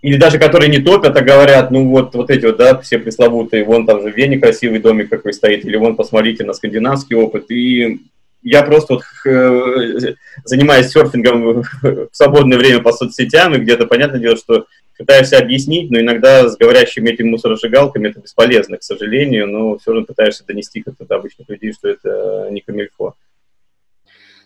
Или 0.02 0.16
даже 0.16 0.38
которые 0.38 0.70
не 0.70 0.78
топят, 0.78 1.16
а 1.16 1.20
говорят, 1.20 1.70
ну 1.70 1.88
вот, 1.88 2.14
вот 2.14 2.30
эти 2.30 2.46
вот, 2.46 2.56
да, 2.56 2.78
все 2.80 2.98
пресловутые, 2.98 3.64
вон 3.64 3.86
там 3.86 4.00
же 4.00 4.10
в 4.10 4.16
Вене 4.16 4.38
красивый 4.38 4.80
домик 4.80 5.10
какой 5.10 5.34
стоит, 5.34 5.64
или 5.64 5.76
вон 5.76 5.94
посмотрите 5.94 6.42
на 6.42 6.54
скандинавский 6.54 7.16
опыт. 7.16 7.50
И 7.50 8.00
я 8.42 8.62
просто 8.62 8.94
вот 8.94 9.02
э, 9.26 10.14
занимаюсь 10.44 10.88
серфингом 10.90 11.62
в 11.82 12.08
свободное 12.12 12.58
время 12.58 12.82
по 12.82 12.92
соцсетям, 12.92 13.54
и 13.54 13.58
где-то 13.58 13.86
понятное 13.86 14.20
дело, 14.20 14.36
что 14.36 14.66
пытаешься 14.96 15.38
объяснить, 15.38 15.90
но 15.90 16.00
иногда 16.00 16.48
с 16.48 16.56
говорящими 16.56 17.10
этими 17.10 17.30
мусоросжигалками 17.30 18.08
это 18.08 18.20
бесполезно, 18.20 18.76
к 18.76 18.82
сожалению, 18.82 19.46
но 19.46 19.78
все 19.78 19.92
равно 19.92 20.06
пытаешься 20.06 20.44
донести 20.46 20.82
как-то 20.82 21.06
до 21.06 21.16
обычных 21.16 21.48
людей, 21.48 21.72
что 21.72 21.88
это 21.88 22.48
не 22.50 22.60
камильфо. 22.60 23.14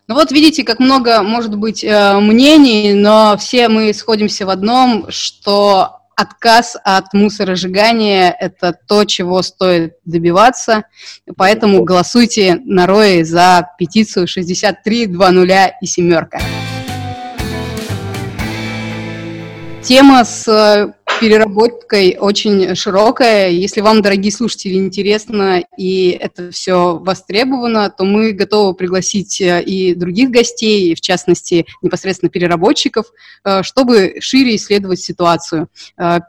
Ну 0.06 0.14
вот 0.14 0.30
видите, 0.32 0.64
как 0.64 0.80
много 0.80 1.22
может 1.22 1.56
быть 1.56 1.82
э, 1.82 2.18
мнений, 2.20 2.92
но 2.92 3.36
все 3.38 3.68
мы 3.68 3.92
сходимся 3.94 4.44
в 4.44 4.50
одном, 4.50 5.06
что 5.08 6.03
отказ 6.16 6.76
от 6.84 7.12
мусоросжигания– 7.12 8.34
это 8.40 8.72
то, 8.86 9.04
чего 9.04 9.42
стоит 9.42 9.94
добиваться. 10.04 10.84
Поэтому 11.36 11.84
голосуйте 11.84 12.60
на 12.64 12.86
РОИ 12.86 13.22
за 13.22 13.70
петицию 13.78 14.26
6320 14.26 15.72
и 15.80 15.86
семерка. 15.86 16.40
Тема 19.82 20.24
с 20.24 20.94
переработкой 21.24 22.18
очень 22.20 22.74
широкая. 22.74 23.48
Если 23.48 23.80
вам, 23.80 24.02
дорогие 24.02 24.30
слушатели, 24.30 24.74
интересно 24.74 25.64
и 25.78 26.10
это 26.10 26.50
все 26.50 26.98
востребовано, 26.98 27.88
то 27.88 28.04
мы 28.04 28.32
готовы 28.32 28.74
пригласить 28.74 29.40
э, 29.40 29.62
и 29.62 29.94
других 29.94 30.28
гостей, 30.28 30.94
в 30.94 31.00
частности, 31.00 31.64
непосредственно 31.80 32.28
переработчиков, 32.28 33.06
э, 33.42 33.62
чтобы 33.62 34.16
шире 34.20 34.56
исследовать 34.56 35.00
ситуацию. 35.00 35.68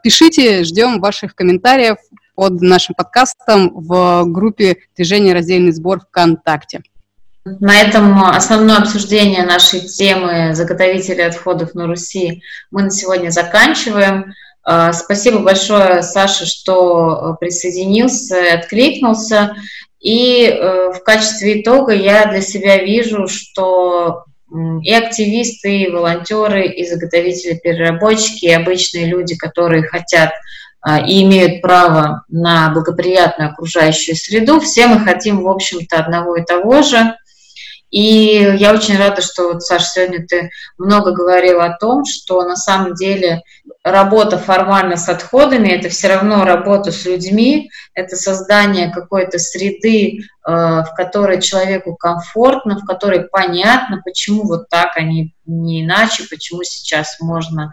Пишите, 0.02 0.64
ждем 0.64 0.98
ваших 1.00 1.34
комментариев 1.34 1.98
под 2.34 2.62
нашим 2.62 2.94
подкастом 2.94 3.72
в 3.74 4.24
группе 4.24 4.78
«Движение 4.96 5.34
раздельный 5.34 5.72
сбор 5.72 6.00
ВКонтакте». 6.00 6.80
На 7.44 7.82
этом 7.82 8.24
основное 8.24 8.78
обсуждение 8.78 9.44
нашей 9.44 9.80
темы 9.80 10.54
заготовители 10.54 11.20
отходов 11.20 11.74
на 11.74 11.86
Руси 11.86 12.42
мы 12.70 12.84
на 12.84 12.90
сегодня 12.90 13.28
заканчиваем. 13.28 14.32
А, 14.68 14.92
спасибо 14.92 15.38
большое, 15.38 16.02
Саша, 16.02 16.44
что 16.44 17.36
присоединился, 17.38 18.54
откликнулся. 18.54 19.54
И 20.00 20.44
э, 20.44 20.92
в 20.92 21.04
качестве 21.04 21.62
итога 21.62 21.92
я 21.92 22.26
для 22.26 22.40
себя 22.40 22.82
вижу, 22.82 23.28
что 23.28 24.24
и 24.82 24.92
активисты, 24.92 25.82
и 25.82 25.90
волонтеры, 25.90 26.66
и 26.66 26.84
заготовители, 26.84 27.60
переработчики, 27.62 28.46
и 28.46 28.52
обычные 28.52 29.06
люди, 29.06 29.36
которые 29.36 29.84
хотят 29.84 30.32
а, 30.80 31.00
и 31.00 31.22
имеют 31.22 31.62
право 31.62 32.24
на 32.28 32.70
благоприятную 32.70 33.50
окружающую 33.50 34.16
среду, 34.16 34.60
все 34.60 34.86
мы 34.86 35.00
хотим, 35.00 35.42
в 35.42 35.48
общем-то, 35.48 35.96
одного 35.96 36.36
и 36.36 36.44
того 36.44 36.82
же– 36.82 37.14
и 37.90 38.56
я 38.58 38.74
очень 38.74 38.98
рада, 38.98 39.22
что 39.22 39.52
вот, 39.52 39.62
Саша, 39.62 39.86
сегодня 39.86 40.26
ты 40.26 40.50
много 40.76 41.12
говорила 41.12 41.64
о 41.64 41.78
том, 41.78 42.04
что 42.04 42.42
на 42.42 42.56
самом 42.56 42.94
деле 42.94 43.42
работа 43.90 44.36
формально 44.36 44.96
с 44.96 45.08
отходами– 45.08 45.68
это 45.70 45.88
все 45.88 46.08
равно 46.08 46.44
работа 46.44 46.90
с 46.90 47.04
людьми, 47.04 47.70
это 47.94 48.16
создание 48.16 48.90
какой-то 48.92 49.38
среды, 49.38 50.18
э, 50.18 50.22
в 50.44 50.88
которой 50.96 51.40
человеку 51.40 51.94
комфортно, 51.94 52.78
в 52.78 52.84
которой 52.84 53.28
понятно, 53.28 54.02
почему 54.04 54.42
вот 54.44 54.68
так, 54.68 54.96
а 54.96 55.02
не, 55.02 55.34
не 55.46 55.84
иначе, 55.84 56.24
почему 56.28 56.64
сейчас 56.64 57.20
можно, 57.20 57.72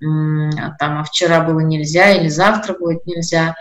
там, 0.00 0.98
а 0.98 1.04
вчера 1.04 1.42
было 1.42 1.60
нельзя 1.60 2.10
или 2.10 2.28
завтра 2.28 2.74
будет 2.74 3.06
нельзя. 3.06 3.54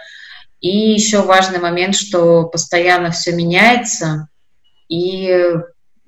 И 0.59 0.91
еще 0.93 1.21
важный 1.21 1.59
момент, 1.59 1.95
что 1.95 2.45
постоянно 2.45 3.11
все 3.11 3.31
меняется, 3.31 4.27
и 4.89 5.55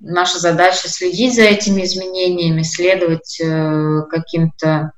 наша 0.00 0.40
задача 0.40 0.88
следить 0.88 1.36
за 1.36 1.42
этими 1.42 1.84
изменениями, 1.84 2.62
следовать 2.62 3.40
э, 3.40 4.02
каким-то 4.10 4.90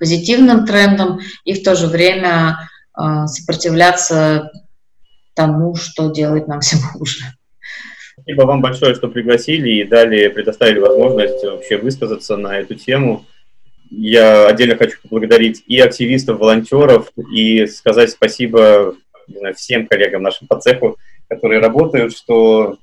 позитивным 0.00 0.66
трендам 0.66 1.20
и 1.44 1.52
в 1.52 1.62
то 1.62 1.76
же 1.76 1.86
время 1.86 2.68
э, 2.98 3.26
сопротивляться 3.26 4.50
тому, 5.34 5.76
что 5.76 6.10
делает 6.10 6.48
нам 6.48 6.60
все 6.60 6.76
хуже. 6.76 7.26
Спасибо 8.14 8.42
вам 8.42 8.60
большое, 8.60 8.94
что 8.94 9.08
пригласили 9.08 9.70
и 9.70 9.84
дали, 9.84 10.28
предоставили 10.28 10.80
возможность 10.80 11.44
вообще 11.44 11.76
высказаться 11.76 12.36
на 12.36 12.58
эту 12.58 12.74
тему. 12.74 13.24
Я 13.90 14.48
отдельно 14.48 14.76
хочу 14.76 14.98
поблагодарить 15.02 15.62
и 15.66 15.78
активистов, 15.78 16.38
волонтеров, 16.38 17.10
и 17.32 17.66
сказать 17.66 18.10
спасибо 18.10 18.96
знаю, 19.38 19.54
всем 19.54 19.86
коллегам 19.86 20.22
нашим 20.22 20.46
по 20.46 20.60
цеху, 20.60 20.98
которые 21.28 21.60
работают, 21.60 22.16
что 22.16 22.78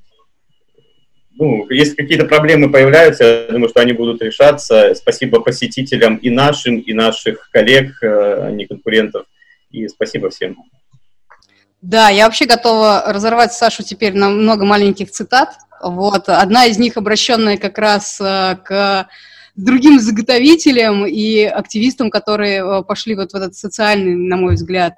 ну, 1.39 1.69
если 1.69 1.95
какие-то 1.95 2.25
проблемы 2.25 2.71
появляются, 2.71 3.23
я 3.23 3.53
думаю, 3.53 3.69
что 3.69 3.81
они 3.81 3.93
будут 3.93 4.21
решаться. 4.21 4.93
Спасибо 4.95 5.39
посетителям 5.39 6.17
и 6.17 6.29
нашим, 6.29 6.79
и 6.79 6.93
наших 6.93 7.49
коллег, 7.51 7.91
э, 8.01 8.47
а 8.47 8.51
не 8.51 8.65
конкурентов. 8.65 9.25
И 9.71 9.87
спасибо 9.87 10.29
всем. 10.29 10.57
Да, 11.81 12.09
я 12.09 12.25
вообще 12.25 12.45
готова 12.45 13.03
разорвать 13.07 13.53
Сашу 13.53 13.83
теперь 13.83 14.15
на 14.15 14.29
много 14.29 14.65
маленьких 14.65 15.11
цитат. 15.11 15.49
Вот. 15.81 16.27
Одна 16.27 16.65
из 16.65 16.79
них 16.79 16.97
обращенная 16.97 17.57
как 17.57 17.77
раз 17.77 18.19
э, 18.19 18.57
к 18.63 19.07
другим 19.55 19.99
заготовителям 19.99 21.05
и 21.05 21.43
активистам, 21.43 22.09
которые 22.09 22.63
э, 22.63 22.83
пошли 22.83 23.13
вот 23.15 23.31
в 23.31 23.35
этот 23.35 23.55
социальный, 23.55 24.15
на 24.15 24.37
мой 24.37 24.55
взгляд, 24.55 24.95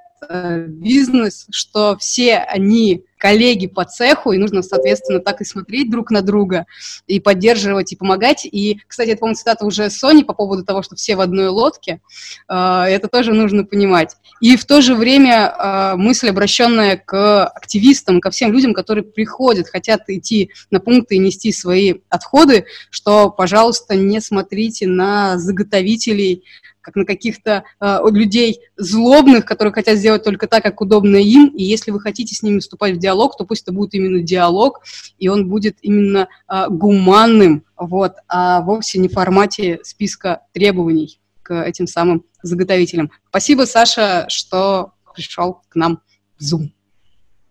бизнес, 0.68 1.48
что 1.50 1.96
все 1.98 2.40
они 2.40 3.06
коллеги 3.20 3.68
по 3.68 3.86
цеху, 3.86 4.32
и 4.32 4.38
нужно, 4.38 4.64
соответственно, 4.64 5.20
так 5.20 5.42
и 5.42 5.46
смотреть 5.46 5.92
друг 5.92 6.10
на 6.10 6.22
друга, 6.22 6.66
и 7.06 7.20
поддерживать, 7.20 7.92
и 7.92 7.96
помогать. 7.96 8.46
И, 8.46 8.80
кстати, 8.88 9.10
это, 9.10 9.20
по-моему, 9.20 9.36
цитата 9.36 9.66
уже 9.66 9.90
Сони 9.90 10.24
по 10.24 10.34
поводу 10.34 10.64
того, 10.64 10.82
что 10.82 10.96
все 10.96 11.16
в 11.16 11.22
одной 11.22 11.50
лодке. 11.50 12.00
А, 12.48 12.88
это 12.88 13.08
тоже 13.08 13.34
нужно 13.34 13.66
понимать. 13.66 14.16
И 14.40 14.56
в 14.56 14.66
то 14.66 14.82
же 14.82 14.96
время 14.96 15.54
а, 15.56 15.96
мысль, 15.98 16.30
обращенная 16.30 16.98
к 16.98 17.46
активистам, 17.46 18.22
ко 18.22 18.32
всем 18.32 18.54
людям, 18.54 18.74
которые 18.74 19.04
приходят, 19.04 19.68
хотят 19.68 20.04
идти 20.08 20.52
на 20.72 20.80
пункты 20.80 21.16
и 21.16 21.20
нести 21.20 21.52
свои 21.52 21.96
отходы, 22.10 22.66
что, 22.90 23.30
пожалуйста, 23.30 23.96
не 23.96 24.22
смотрите 24.22 24.88
на 24.88 25.38
заготовителей, 25.38 26.46
как 26.82 26.96
на 26.96 27.06
каких-то 27.06 27.64
э, 27.80 28.00
людей 28.12 28.60
злобных, 28.78 29.46
которые 29.46 29.74
хотят 29.74 29.98
сделать 29.98 30.24
только 30.24 30.48
так, 30.48 30.64
как 30.64 30.82
удобно 30.82 31.18
им, 31.18 31.48
и 31.48 31.64
если 31.64 31.92
вы 31.92 32.00
хотите 32.00 32.36
с 32.36 32.44
ними 32.44 32.60
вступать 32.60 32.96
в 32.96 33.00
диалог, 33.00 33.38
то 33.38 33.46
пусть 33.46 33.64
это 33.64 33.72
будет 33.72 33.94
именно 33.94 34.22
диалог, 34.22 34.82
и 35.18 35.28
он 35.28 35.50
будет 35.50 35.78
именно 35.82 36.28
э, 36.48 36.66
гуманным, 36.70 37.64
вот, 37.78 38.14
а 38.28 38.62
вовсе 38.62 39.00
не 39.00 39.08
в 39.08 39.14
формате 39.14 39.80
списка 39.84 40.42
требований 40.54 41.20
к 41.42 41.54
этим 41.64 41.88
самым 41.88 42.26
заготовителям. 42.44 43.12
Спасибо, 43.30 43.64
Саша, 43.64 44.26
что 44.30 44.94
пришел 45.14 45.62
к 45.68 45.76
нам 45.76 46.02
в 46.38 46.44
Zoom. 46.44 46.70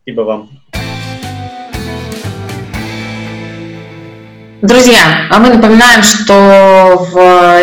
Спасибо 0.02 0.22
вам. 0.22 0.50
Друзья, 4.60 5.28
а 5.30 5.38
мы 5.38 5.50
напоминаем, 5.54 6.02
что 6.02 7.06
в 7.12 7.16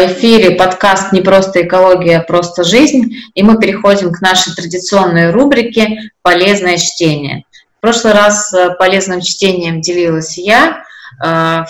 эфире 0.08 0.52
подкаст 0.52 1.12
«Не 1.12 1.20
просто 1.20 1.62
экология, 1.62 2.20
а 2.20 2.24
просто 2.24 2.64
жизнь», 2.64 3.16
и 3.34 3.44
мы 3.44 3.60
переходим 3.60 4.14
к 4.14 4.22
нашей 4.22 4.56
традиционной 4.56 5.32
рубрике 5.32 6.12
«Полезное 6.22 6.78
чтение». 6.78 7.44
В 7.78 7.82
прошлый 7.82 8.14
раз 8.14 8.54
э, 8.54 8.76
полезным 8.80 9.20
чтением 9.20 9.82
делилась 9.82 10.38
я. 10.38 10.86
Э, 11.22 11.66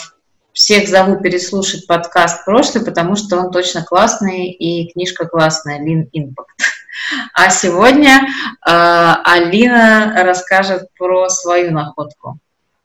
всех 0.54 0.88
зову 0.88 1.20
переслушать 1.20 1.88
подкаст 1.88 2.46
прошлый, 2.46 2.86
потому 2.86 3.16
что 3.16 3.38
он 3.38 3.52
точно 3.52 3.84
классный 3.84 4.52
и 4.52 4.92
книжка 4.94 5.26
классная, 5.26 5.80
Lean 5.80 6.04
Impact. 6.16 6.68
А 7.34 7.50
сегодня 7.50 8.22
э, 8.22 8.26
Алина 8.64 10.14
расскажет 10.24 10.84
про 11.00 11.30
свою 11.30 11.72
находку. 11.72 12.38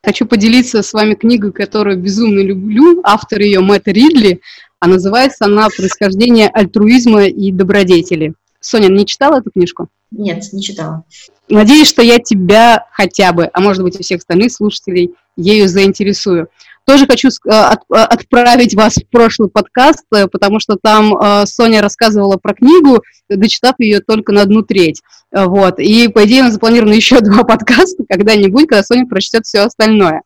Хочу 0.02 0.24
поделиться 0.24 0.82
с 0.82 0.92
вами 0.94 1.14
книгой, 1.14 1.52
которую 1.52 1.98
безумно 1.98 2.40
люблю. 2.40 3.00
Автор 3.04 3.40
ее 3.40 3.60
Мэтт 3.60 3.86
Ридли, 3.88 4.40
а 4.78 4.88
называется 4.88 5.44
она 5.44 5.68
«Происхождение 5.68 6.48
альтруизма 6.48 7.26
и 7.26 7.52
добродетели». 7.52 8.32
Соня, 8.60 8.88
не 8.88 9.04
читала 9.04 9.40
эту 9.40 9.50
книжку? 9.50 9.88
Нет, 10.10 10.44
не 10.52 10.62
читала. 10.62 11.04
Надеюсь, 11.48 11.88
что 11.88 12.02
я 12.02 12.18
тебя 12.18 12.86
хотя 12.92 13.32
бы, 13.32 13.50
а 13.52 13.60
может 13.60 13.82
быть 13.82 14.00
и 14.00 14.02
всех 14.02 14.18
остальных 14.18 14.52
слушателей, 14.52 15.14
ею 15.40 15.68
заинтересую. 15.68 16.48
Тоже 16.90 17.06
хочу 17.06 17.28
э, 17.28 17.50
э, 17.50 17.94
отправить 17.94 18.74
вас 18.74 18.96
в 18.96 19.06
прошлый 19.10 19.48
подкаст, 19.48 20.04
э, 20.12 20.26
потому 20.26 20.58
что 20.58 20.76
там 20.76 21.14
Соня 21.46 21.82
рассказывала 21.82 22.36
про 22.36 22.54
книгу, 22.54 23.02
дочитав 23.28 23.74
ее 23.78 24.00
только 24.00 24.32
на 24.32 24.42
одну 24.42 24.62
треть. 24.62 25.00
Вот. 25.30 25.78
И, 25.78 26.08
по 26.08 26.24
идее, 26.24 26.40
у 26.40 26.44
нас 26.46 26.54
запланировано 26.54 26.92
еще 26.94 27.20
два 27.20 27.44
подкаста 27.44 28.02
когда-нибудь, 28.08 28.66
когда 28.66 28.82
Соня 28.82 29.06
прочтет 29.06 29.44
все 29.44 29.60
остальное. 29.60 30.22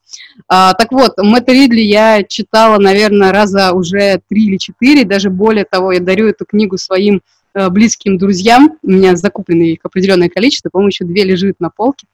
А, 0.49 0.73
так 0.73 0.91
вот, 0.93 1.19
Мэтта 1.19 1.53
Ридли 1.53 1.83
я 1.83 2.23
читала, 2.23 2.79
наверное, 2.79 3.31
раза 3.31 3.73
уже 3.73 4.23
три 4.29 4.47
или 4.47 4.57
четыре, 4.57 5.05
даже 5.05 5.29
более 5.29 5.67
того, 5.67 5.93
я 5.93 6.01
дарю 6.01 6.29
эту 6.29 6.47
книгу 6.47 6.79
своим 6.79 7.21
близким 7.53 8.19
друзьям, 8.19 8.79
у 8.83 8.91
меня 8.91 9.15
закуплено 9.15 9.62
их 9.62 9.79
определенное 9.85 10.29
количество, 10.29 10.71
по-моему, 10.71 10.89
еще 10.89 11.05
две 11.05 11.23
лежит 11.23 11.61
на 11.61 11.71
полке. 11.71 12.07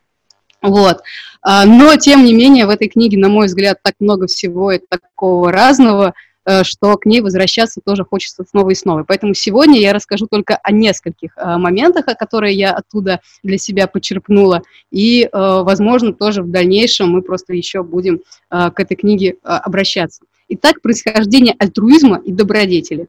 Вот. 0.63 0.99
А, 1.43 1.65
но, 1.65 1.97
тем 1.97 2.25
не 2.25 2.35
менее, 2.35 2.67
в 2.67 2.71
этой 2.71 2.89
книге, 2.89 3.19
на 3.19 3.29
мой 3.29 3.47
взгляд, 3.47 3.79
так 3.83 3.95
много 3.99 4.27
всего 4.27 4.73
и 4.73 4.79
такого 4.79 5.51
разного, 5.51 6.13
э, 6.45 6.65
что 6.65 6.97
к 6.99 7.07
ней 7.07 7.23
возвращаться 7.23 7.81
тоже 7.83 8.05
хочется 8.05 8.45
снова 8.49 8.71
и 8.71 8.75
снова. 8.75 9.05
Поэтому 9.05 9.33
сегодня 9.33 9.81
я 9.81 9.95
расскажу 9.95 10.27
только 10.27 10.57
о 10.63 10.71
нескольких 10.71 11.33
э, 11.37 11.57
моментах, 11.57 12.09
о 12.09 12.15
которые 12.15 12.55
я 12.55 12.73
оттуда 12.73 13.21
для 13.43 13.57
себя 13.57 13.87
почерпнула. 13.87 14.63
И, 14.91 15.25
э, 15.25 15.29
возможно, 15.33 16.13
тоже 16.13 16.43
в 16.43 16.51
дальнейшем 16.51 17.11
мы 17.11 17.23
просто 17.23 17.55
еще 17.55 17.83
будем 17.83 18.21
к 18.51 18.75
этой 18.77 18.97
книге 18.97 19.37
обращаться. 19.43 20.23
Итак, 20.49 20.83
происхождение 20.83 21.55
альтруизма 21.59 22.21
и 22.25 22.33
добродетели. 22.33 23.07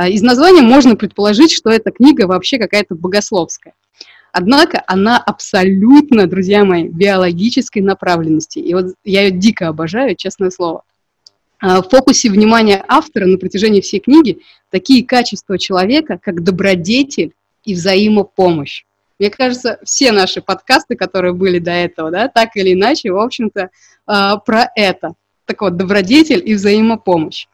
Из 0.00 0.22
названия 0.22 0.62
можно 0.62 0.94
предположить, 0.94 1.52
что 1.52 1.70
эта 1.70 1.90
книга 1.90 2.28
вообще 2.28 2.56
какая-то 2.56 2.94
богословская. 2.94 3.74
Однако 4.32 4.82
она 4.86 5.18
абсолютно, 5.18 6.26
друзья 6.26 6.64
мои, 6.64 6.88
биологической 6.88 7.80
направленности. 7.80 8.58
И 8.58 8.74
вот 8.74 8.94
я 9.04 9.22
ее 9.22 9.30
дико 9.30 9.68
обожаю, 9.68 10.16
честное 10.16 10.50
слово. 10.50 10.82
А, 11.60 11.82
в 11.82 11.88
фокусе 11.88 12.30
внимания 12.30 12.84
автора 12.86 13.26
на 13.26 13.38
протяжении 13.38 13.80
всей 13.80 14.00
книги 14.00 14.40
такие 14.70 15.04
качества 15.04 15.58
человека, 15.58 16.18
как 16.22 16.42
добродетель 16.42 17.32
и 17.64 17.74
взаимопомощь. 17.74 18.84
Мне 19.18 19.30
кажется, 19.30 19.78
все 19.82 20.12
наши 20.12 20.40
подкасты, 20.40 20.94
которые 20.94 21.32
были 21.32 21.58
до 21.58 21.72
этого, 21.72 22.10
да, 22.10 22.28
так 22.28 22.50
или 22.54 22.74
иначе, 22.74 23.10
в 23.10 23.18
общем-то, 23.18 23.70
а, 24.06 24.36
про 24.36 24.70
это. 24.76 25.14
Так 25.44 25.62
вот, 25.62 25.76
добродетель 25.76 26.42
и 26.44 26.54
взаимопомощь. 26.54 27.46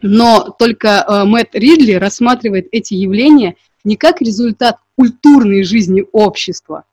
Но 0.00 0.54
только 0.58 1.04
а, 1.04 1.24
Мэтт 1.24 1.54
Ридли 1.54 1.94
рассматривает 1.94 2.68
эти 2.70 2.94
явления 2.94 3.56
не 3.82 3.96
как 3.96 4.20
результат 4.20 4.76
культурной 4.96 5.64
жизни 5.64 6.04
общества, 6.12 6.84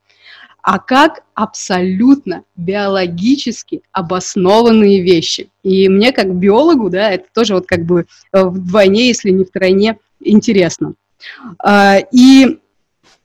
а 0.62 0.78
как 0.78 1.24
абсолютно 1.34 2.44
биологически 2.56 3.82
обоснованные 3.90 5.02
вещи. 5.02 5.48
И 5.62 5.88
мне 5.88 6.12
как 6.12 6.34
биологу, 6.34 6.88
да, 6.88 7.10
это 7.10 7.26
тоже 7.34 7.54
вот 7.54 7.66
как 7.66 7.84
бы 7.84 8.06
э, 8.32 8.44
вдвойне, 8.44 9.08
если 9.08 9.30
не 9.30 9.44
втройне, 9.44 9.98
интересно. 10.20 10.94
А, 11.58 11.98
и, 12.12 12.58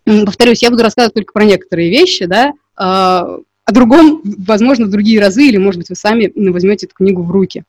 повторюсь, 0.05 0.63
я 0.63 0.71
буду 0.71 0.83
рассказывать 0.83 1.13
только 1.13 1.33
про 1.33 1.45
некоторые 1.45 1.89
вещи, 1.89 2.25
да, 2.25 2.53
а, 2.75 3.39
о 3.65 3.71
другом, 3.71 4.21
возможно, 4.23 4.85
в 4.85 4.89
другие 4.89 5.19
разы, 5.19 5.45
или, 5.45 5.57
может 5.57 5.79
быть, 5.79 5.89
вы 5.89 5.95
сами 5.95 6.31
возьмете 6.49 6.85
эту 6.85 6.95
книгу 6.95 7.21
в 7.21 7.31
руки. 7.31 7.63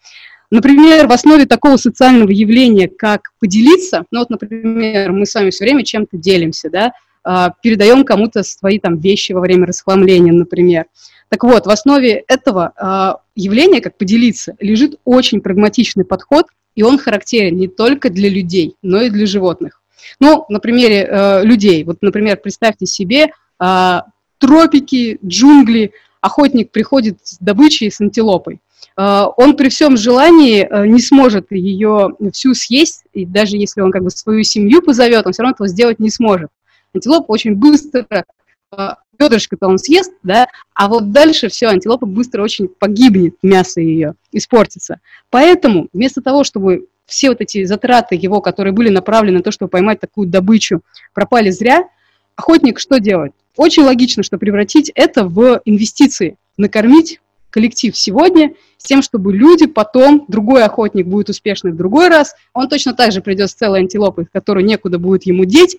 Например, 0.51 1.07
в 1.07 1.13
основе 1.13 1.45
такого 1.45 1.77
социального 1.77 2.31
явления, 2.31 2.89
как 2.89 3.33
поделиться, 3.39 4.05
ну 4.11 4.21
вот, 4.21 4.31
например, 4.31 5.13
мы 5.13 5.27
с 5.27 5.35
вами 5.35 5.51
все 5.51 5.65
время 5.65 5.85
чем-то 5.85 6.17
делимся, 6.17 6.71
да, 6.71 6.93
а, 7.23 7.51
передаем 7.63 8.05
кому-то 8.05 8.43
свои 8.43 8.79
там 8.79 8.99
вещи 8.99 9.33
во 9.33 9.41
время 9.41 9.67
расхламления, 9.67 10.33
например. 10.33 10.87
Так 11.29 11.45
вот, 11.45 11.67
в 11.67 11.71
основе 11.71 12.25
этого 12.27 12.73
а, 12.77 13.21
явления, 13.35 13.83
как 13.83 13.99
поделиться, 13.99 14.57
лежит 14.61 14.99
очень 15.05 15.43
прагматичный 15.43 16.07
подход, 16.07 16.47
и 16.75 16.83
он 16.83 16.99
характерен 16.99 17.57
не 17.57 17.69
только 17.69 18.09
для 18.09 18.31
людей, 18.31 18.77
но 18.83 19.03
и 19.03 19.11
для 19.11 19.27
животных. 19.27 19.83
Ну, 20.21 20.47
на 20.49 20.61
примере 20.61 21.07
э, 21.11 21.45
людей. 21.45 21.83
Вот, 21.85 21.99
например, 22.03 22.37
представьте 22.37 22.87
себе 22.87 23.33
э, 23.61 24.01
тропики, 24.39 25.19
джунгли, 25.25 25.93
охотник 26.21 26.71
приходит 26.71 27.19
с 27.25 27.39
добычей, 27.39 27.91
с 27.91 28.01
антилопой. 28.01 28.61
Э, 28.97 29.24
он 29.37 29.57
при 29.57 29.68
всем 29.68 29.97
желании 29.97 30.66
э, 30.68 30.87
не 30.87 31.01
сможет 31.01 31.51
ее 31.51 32.11
всю 32.33 32.55
съесть, 32.55 33.05
и 33.12 33.24
даже 33.24 33.57
если 33.57 33.81
он 33.81 33.93
как 33.93 34.03
бы 34.03 34.11
свою 34.11 34.43
семью 34.43 34.83
позовет, 34.83 35.26
он 35.26 35.33
все 35.33 35.43
равно 35.43 35.55
этого 35.55 35.68
сделать 35.68 35.99
не 35.99 36.11
сможет. 36.11 36.51
Антилопа 36.95 37.31
очень 37.31 37.55
быстро 37.55 38.07
э, 38.11 38.89
бедрышко-то 39.18 39.66
он 39.68 39.79
съест, 39.79 40.12
да, 40.22 40.49
а 40.74 40.89
вот 40.89 41.11
дальше 41.12 41.49
все, 41.49 41.68
антилопа 41.68 42.07
быстро 42.07 42.43
очень 42.43 42.68
погибнет, 42.68 43.37
мясо 43.43 43.81
ее 43.81 44.14
испортится. 44.33 45.01
Поэтому 45.31 45.89
вместо 45.93 46.22
того, 46.22 46.45
чтобы 46.45 46.87
все 47.07 47.31
вот 47.31 47.41
эти 47.41 47.64
затраты 47.64 48.14
его, 48.14 48.41
которые 48.41 48.72
были 48.72 48.91
направлены 48.91 49.39
на 49.39 49.43
то, 49.43 49.51
чтобы 49.51 49.70
поймать 49.70 50.01
такую 50.01 50.29
добычу, 50.29 50.83
пропали 51.14 51.51
зря, 51.51 51.89
охотник 52.37 52.79
что 52.79 53.01
делает? 53.01 53.33
Очень 53.57 53.85
логично, 53.85 54.22
что 54.22 54.39
превратить 54.39 54.93
это 54.95 55.24
в 55.24 55.61
инвестиции, 55.64 56.37
накормить 56.57 57.20
коллектив 57.51 57.97
сегодня, 57.97 58.55
с 58.77 58.85
тем, 58.85 59.03
чтобы 59.03 59.33
люди 59.33 59.67
потом, 59.67 60.25
другой 60.29 60.65
охотник 60.65 61.07
будет 61.07 61.29
успешный 61.29 61.73
в 61.73 61.77
другой 61.77 62.09
раз, 62.09 62.35
он 62.53 62.69
точно 62.69 62.95
так 62.95 63.13
же 63.13 63.21
придет 63.21 63.51
с 63.51 63.55
целой 63.55 63.81
антилопой, 63.81 64.27
которую 64.33 64.65
некуда 64.65 64.99
будет 64.99 65.25
ему 65.25 65.45
деть, 65.45 65.79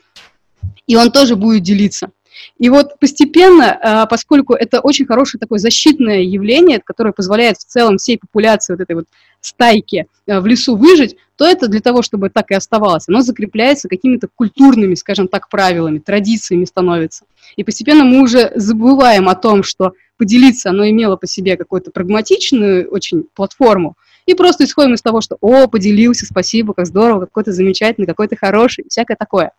и 0.87 0.95
он 0.95 1.11
тоже 1.11 1.35
будет 1.35 1.63
делиться. 1.63 2.09
И 2.57 2.69
вот 2.69 2.99
постепенно, 2.99 3.77
а, 3.81 4.05
поскольку 4.05 4.53
это 4.53 4.79
очень 4.79 5.05
хорошее 5.05 5.39
такое 5.39 5.59
защитное 5.59 6.21
явление, 6.21 6.79
которое 6.83 7.11
позволяет 7.11 7.57
в 7.57 7.65
целом 7.65 7.97
всей 7.97 8.17
популяции 8.17 8.73
вот 8.73 8.81
этой 8.81 8.95
вот 8.95 9.05
стайки 9.41 10.07
а, 10.27 10.41
в 10.41 10.47
лесу 10.47 10.75
выжить, 10.75 11.17
то 11.35 11.45
это 11.45 11.67
для 11.67 11.79
того, 11.79 12.01
чтобы 12.01 12.29
так 12.29 12.51
и 12.51 12.55
оставалось, 12.55 13.07
оно 13.07 13.21
закрепляется 13.21 13.87
какими-то 13.87 14.27
культурными, 14.33 14.95
скажем 14.95 15.27
так, 15.27 15.49
правилами, 15.49 15.99
традициями 15.99 16.65
становится. 16.65 17.25
И 17.55 17.63
постепенно 17.63 18.03
мы 18.03 18.21
уже 18.21 18.51
забываем 18.55 19.29
о 19.29 19.35
том, 19.35 19.63
что 19.63 19.93
поделиться 20.19 20.69
оно 20.69 20.87
имело 20.87 21.15
по 21.15 21.25
себе 21.25 21.57
какую-то 21.57 21.89
прагматичную 21.89 22.87
очень 22.89 23.23
платформу, 23.33 23.95
и 24.27 24.35
просто 24.35 24.65
исходим 24.65 24.93
из 24.93 25.01
того, 25.01 25.21
что 25.21 25.37
«О, 25.41 25.67
поделился, 25.67 26.27
спасибо, 26.27 26.73
как 26.73 26.85
здорово, 26.85 27.21
какой 27.21 27.45
то 27.45 27.51
замечательный, 27.51 28.05
какой 28.05 28.27
то 28.27 28.35
хороший», 28.35 28.85
всякое 28.87 29.15
такое. 29.17 29.53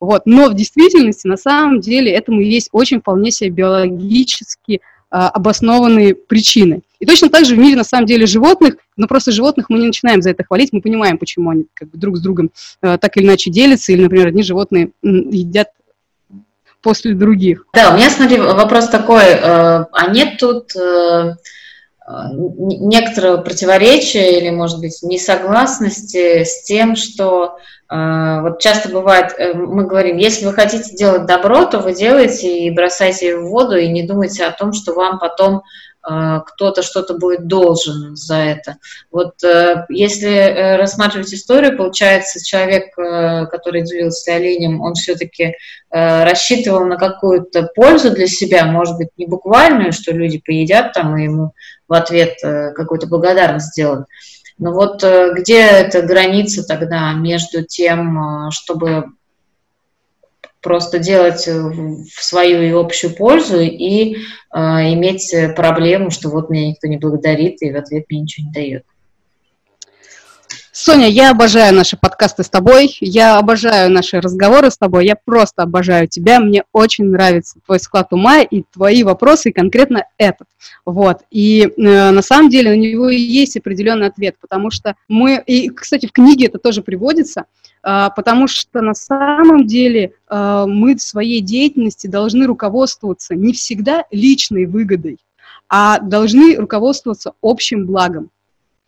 Вот. 0.00 0.22
Но 0.24 0.48
в 0.48 0.54
действительности, 0.54 1.26
на 1.26 1.36
самом 1.36 1.80
деле, 1.80 2.12
этому 2.12 2.40
есть 2.40 2.70
очень 2.72 3.00
вполне 3.00 3.30
себе 3.30 3.50
биологически 3.50 4.80
а, 5.10 5.28
обоснованные 5.28 6.14
причины. 6.14 6.80
И 6.98 7.04
точно 7.04 7.28
так 7.28 7.44
же 7.44 7.54
в 7.54 7.58
мире, 7.58 7.76
на 7.76 7.84
самом 7.84 8.06
деле, 8.06 8.26
животных, 8.26 8.76
но 8.96 9.06
просто 9.06 9.32
животных 9.32 9.66
мы 9.68 9.78
не 9.78 9.86
начинаем 9.86 10.22
за 10.22 10.30
это 10.30 10.44
хвалить, 10.44 10.72
мы 10.72 10.80
понимаем, 10.80 11.18
почему 11.18 11.50
они 11.50 11.66
как 11.74 11.90
бы 11.90 11.98
друг 11.98 12.16
с 12.16 12.20
другом 12.20 12.50
а, 12.80 12.96
так 12.96 13.16
или 13.16 13.24
иначе 13.26 13.50
делятся, 13.50 13.92
или, 13.92 14.02
например, 14.02 14.28
одни 14.28 14.42
животные 14.42 14.90
едят 15.02 15.68
после 16.86 17.14
других. 17.14 17.66
Да, 17.74 17.90
у 17.90 17.96
меня, 17.96 18.08
смотри, 18.10 18.38
вопрос 18.38 18.88
такой, 18.88 19.24
э, 19.24 19.40
а 19.40 20.10
нет 20.12 20.38
тут 20.38 20.76
э, 20.76 21.34
некоторого 22.38 23.38
противоречия 23.38 24.38
или, 24.38 24.50
может 24.50 24.78
быть, 24.78 25.02
несогласности 25.02 26.44
с 26.44 26.62
тем, 26.62 26.94
что 26.94 27.58
э, 27.90 28.40
вот 28.40 28.60
часто 28.60 28.88
бывает, 28.88 29.34
мы 29.56 29.84
говорим, 29.84 30.16
если 30.16 30.46
вы 30.46 30.52
хотите 30.52 30.94
делать 30.94 31.26
добро, 31.26 31.64
то 31.64 31.80
вы 31.80 31.92
делаете 31.92 32.56
и 32.56 32.70
бросайте 32.70 33.36
в 33.36 33.48
воду, 33.48 33.76
и 33.76 33.88
не 33.88 34.04
думайте 34.04 34.44
о 34.44 34.52
том, 34.52 34.72
что 34.72 34.94
вам 34.94 35.18
потом 35.18 35.62
кто-то 36.06 36.82
что-то 36.82 37.14
будет 37.14 37.48
должен 37.48 38.14
за 38.14 38.36
это. 38.36 38.76
Вот 39.10 39.34
если 39.88 40.76
рассматривать 40.78 41.34
историю, 41.34 41.76
получается, 41.76 42.44
человек, 42.44 42.94
который 42.94 43.82
делился 43.82 44.34
оленем, 44.34 44.80
он 44.80 44.94
все-таки 44.94 45.54
рассчитывал 45.90 46.84
на 46.84 46.96
какую-то 46.96 47.70
пользу 47.74 48.12
для 48.12 48.28
себя, 48.28 48.66
может 48.66 48.96
быть, 48.96 49.08
не 49.16 49.26
буквальную, 49.26 49.92
что 49.92 50.12
люди 50.12 50.40
поедят 50.44 50.92
там 50.92 51.16
и 51.16 51.24
ему 51.24 51.52
в 51.88 51.92
ответ 51.92 52.36
э, 52.42 52.72
какую-то 52.72 53.06
благодарность 53.06 53.72
сделать. 53.72 54.06
Но 54.58 54.72
вот 54.72 55.04
э, 55.04 55.32
где 55.34 55.60
эта 55.60 56.02
граница 56.02 56.66
тогда 56.66 57.12
между 57.12 57.64
тем, 57.64 58.18
э, 58.18 58.50
чтобы 58.50 59.06
просто 60.62 60.98
делать 60.98 61.46
в 61.46 62.22
свою 62.22 62.62
и 62.62 62.70
общую 62.70 63.14
пользу 63.14 63.60
и 63.60 64.16
э, 64.16 64.58
иметь 64.94 65.34
проблему, 65.54 66.10
что 66.10 66.28
вот 66.28 66.50
меня 66.50 66.68
никто 66.68 66.86
не 66.88 66.96
благодарит 66.96 67.62
и 67.62 67.72
в 67.72 67.76
ответ 67.76 68.06
мне 68.08 68.20
ничего 68.20 68.46
не 68.46 68.52
дает. 68.52 68.84
Соня, 70.78 71.08
я 71.08 71.30
обожаю 71.30 71.74
наши 71.74 71.96
подкасты 71.96 72.42
с 72.42 72.50
тобой, 72.50 72.98
я 73.00 73.38
обожаю 73.38 73.90
наши 73.90 74.20
разговоры 74.20 74.70
с 74.70 74.76
тобой, 74.76 75.06
я 75.06 75.16
просто 75.16 75.62
обожаю 75.62 76.06
тебя, 76.06 76.38
мне 76.38 76.64
очень 76.74 77.06
нравится 77.06 77.58
твой 77.64 77.80
склад 77.80 78.12
ума 78.12 78.42
и 78.42 78.62
твои 78.74 79.02
вопросы, 79.02 79.48
и 79.48 79.52
конкретно 79.52 80.04
этот. 80.18 80.46
Вот. 80.84 81.20
И 81.30 81.62
э, 81.62 82.10
на 82.10 82.20
самом 82.20 82.50
деле 82.50 82.72
на 82.72 82.76
него 82.76 83.08
есть 83.08 83.56
определенный 83.56 84.08
ответ, 84.08 84.36
потому 84.38 84.70
что 84.70 84.96
мы, 85.08 85.42
и, 85.46 85.70
кстати, 85.70 86.04
в 86.04 86.12
книге 86.12 86.48
это 86.48 86.58
тоже 86.58 86.82
приводится, 86.82 87.46
э, 87.82 88.08
потому 88.14 88.46
что 88.46 88.82
на 88.82 88.92
самом 88.92 89.66
деле 89.66 90.12
э, 90.28 90.64
мы 90.68 90.96
в 90.96 91.00
своей 91.00 91.40
деятельности 91.40 92.06
должны 92.06 92.44
руководствоваться 92.44 93.34
не 93.34 93.54
всегда 93.54 94.04
личной 94.10 94.66
выгодой, 94.66 95.20
а 95.70 96.00
должны 96.00 96.56
руководствоваться 96.56 97.32
общим 97.40 97.86
благом. 97.86 98.28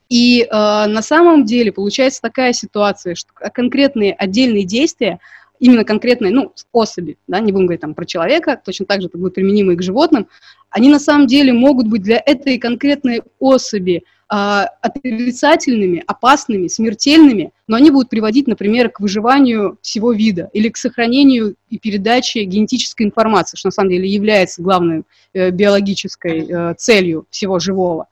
И 0.09 0.43
э, 0.43 0.47
на 0.51 1.03
самом 1.03 1.45
деле 1.45 1.71
получается 1.71 2.23
такая 2.23 2.53
ситуация, 2.53 3.15
что 3.15 3.31
конкретные 3.53 4.15
отдельные 4.15 4.65
действия, 4.65 5.19
именно 5.61 5.85
конкретные, 5.85 6.33
ну, 6.33 6.53
особи, 6.73 7.19
да, 7.27 7.41
не 7.41 7.53
будем 7.53 7.67
говорить 7.67 7.83
там 7.83 7.95
про 7.95 8.07
человека, 8.07 8.61
точно 8.65 8.87
так 8.87 9.03
же 9.03 9.09
это 9.09 9.19
будет 9.19 9.35
применимо 9.35 9.73
и 9.73 9.77
к 9.77 9.83
животным, 9.83 10.29
они 10.71 10.89
на 10.89 10.99
самом 10.99 11.27
деле 11.27 11.53
могут 11.53 11.89
быть 11.89 12.03
для 12.03 12.23
этой 12.25 12.59
конкретной 12.59 13.23
особи 13.39 14.03
э, 14.31 14.35
отрицательными, 14.83 16.05
опасными, 16.07 16.69
смертельными, 16.69 17.53
но 17.67 17.77
они 17.77 17.91
будут 17.91 18.09
приводить, 18.09 18.47
например, 18.47 18.91
к 18.91 19.01
выживанию 19.01 19.79
всего 19.83 20.13
вида 20.13 20.49
или 20.53 20.69
к 20.69 20.77
сохранению 20.77 21.55
и 21.69 21.79
передаче 21.79 22.45
генетической 22.45 23.03
информации, 23.03 23.57
что 23.57 23.69
на 23.69 23.73
самом 23.73 23.91
деле 23.91 24.09
является 24.09 24.63
главной 24.63 25.03
э, 25.35 25.51
биологической 25.51 26.47
э, 26.49 26.75
целью 26.79 27.27
всего 27.31 27.59
живого. 27.59 28.07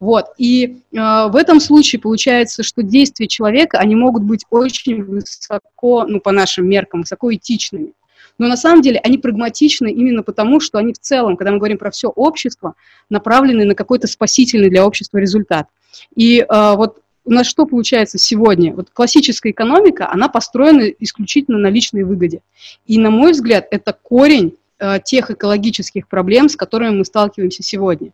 Вот. 0.00 0.28
И 0.38 0.78
э, 0.92 0.96
в 0.96 1.36
этом 1.36 1.60
случае 1.60 2.00
получается, 2.00 2.62
что 2.62 2.82
действия 2.82 3.28
человека, 3.28 3.78
они 3.78 3.94
могут 3.94 4.22
быть 4.22 4.46
очень 4.50 5.04
высоко, 5.04 6.06
ну, 6.08 6.20
по 6.20 6.32
нашим 6.32 6.66
меркам, 6.66 7.02
высоко 7.02 7.32
этичными. 7.32 7.92
Но 8.38 8.48
на 8.48 8.56
самом 8.56 8.80
деле 8.80 8.98
они 9.04 9.18
прагматичны 9.18 9.92
именно 9.92 10.22
потому, 10.22 10.60
что 10.60 10.78
они 10.78 10.94
в 10.94 10.98
целом, 10.98 11.36
когда 11.36 11.52
мы 11.52 11.58
говорим 11.58 11.76
про 11.76 11.90
все 11.90 12.08
общество, 12.08 12.74
направлены 13.10 13.66
на 13.66 13.74
какой-то 13.74 14.06
спасительный 14.06 14.70
для 14.70 14.86
общества 14.86 15.18
результат. 15.18 15.68
И 16.16 16.40
э, 16.40 16.74
вот 16.76 17.02
у 17.26 17.32
нас 17.32 17.46
что 17.46 17.66
получается 17.66 18.16
сегодня? 18.16 18.74
Вот 18.74 18.88
классическая 18.90 19.50
экономика, 19.50 20.10
она 20.10 20.28
построена 20.28 20.88
исключительно 20.98 21.58
на 21.58 21.68
личной 21.68 22.04
выгоде. 22.04 22.40
И, 22.86 22.98
на 22.98 23.10
мой 23.10 23.32
взгляд, 23.32 23.66
это 23.70 23.92
корень 23.92 24.56
тех 25.04 25.30
экологических 25.30 26.08
проблем, 26.08 26.48
с 26.48 26.56
которыми 26.56 26.98
мы 26.98 27.04
сталкиваемся 27.04 27.62
сегодня. 27.62 28.12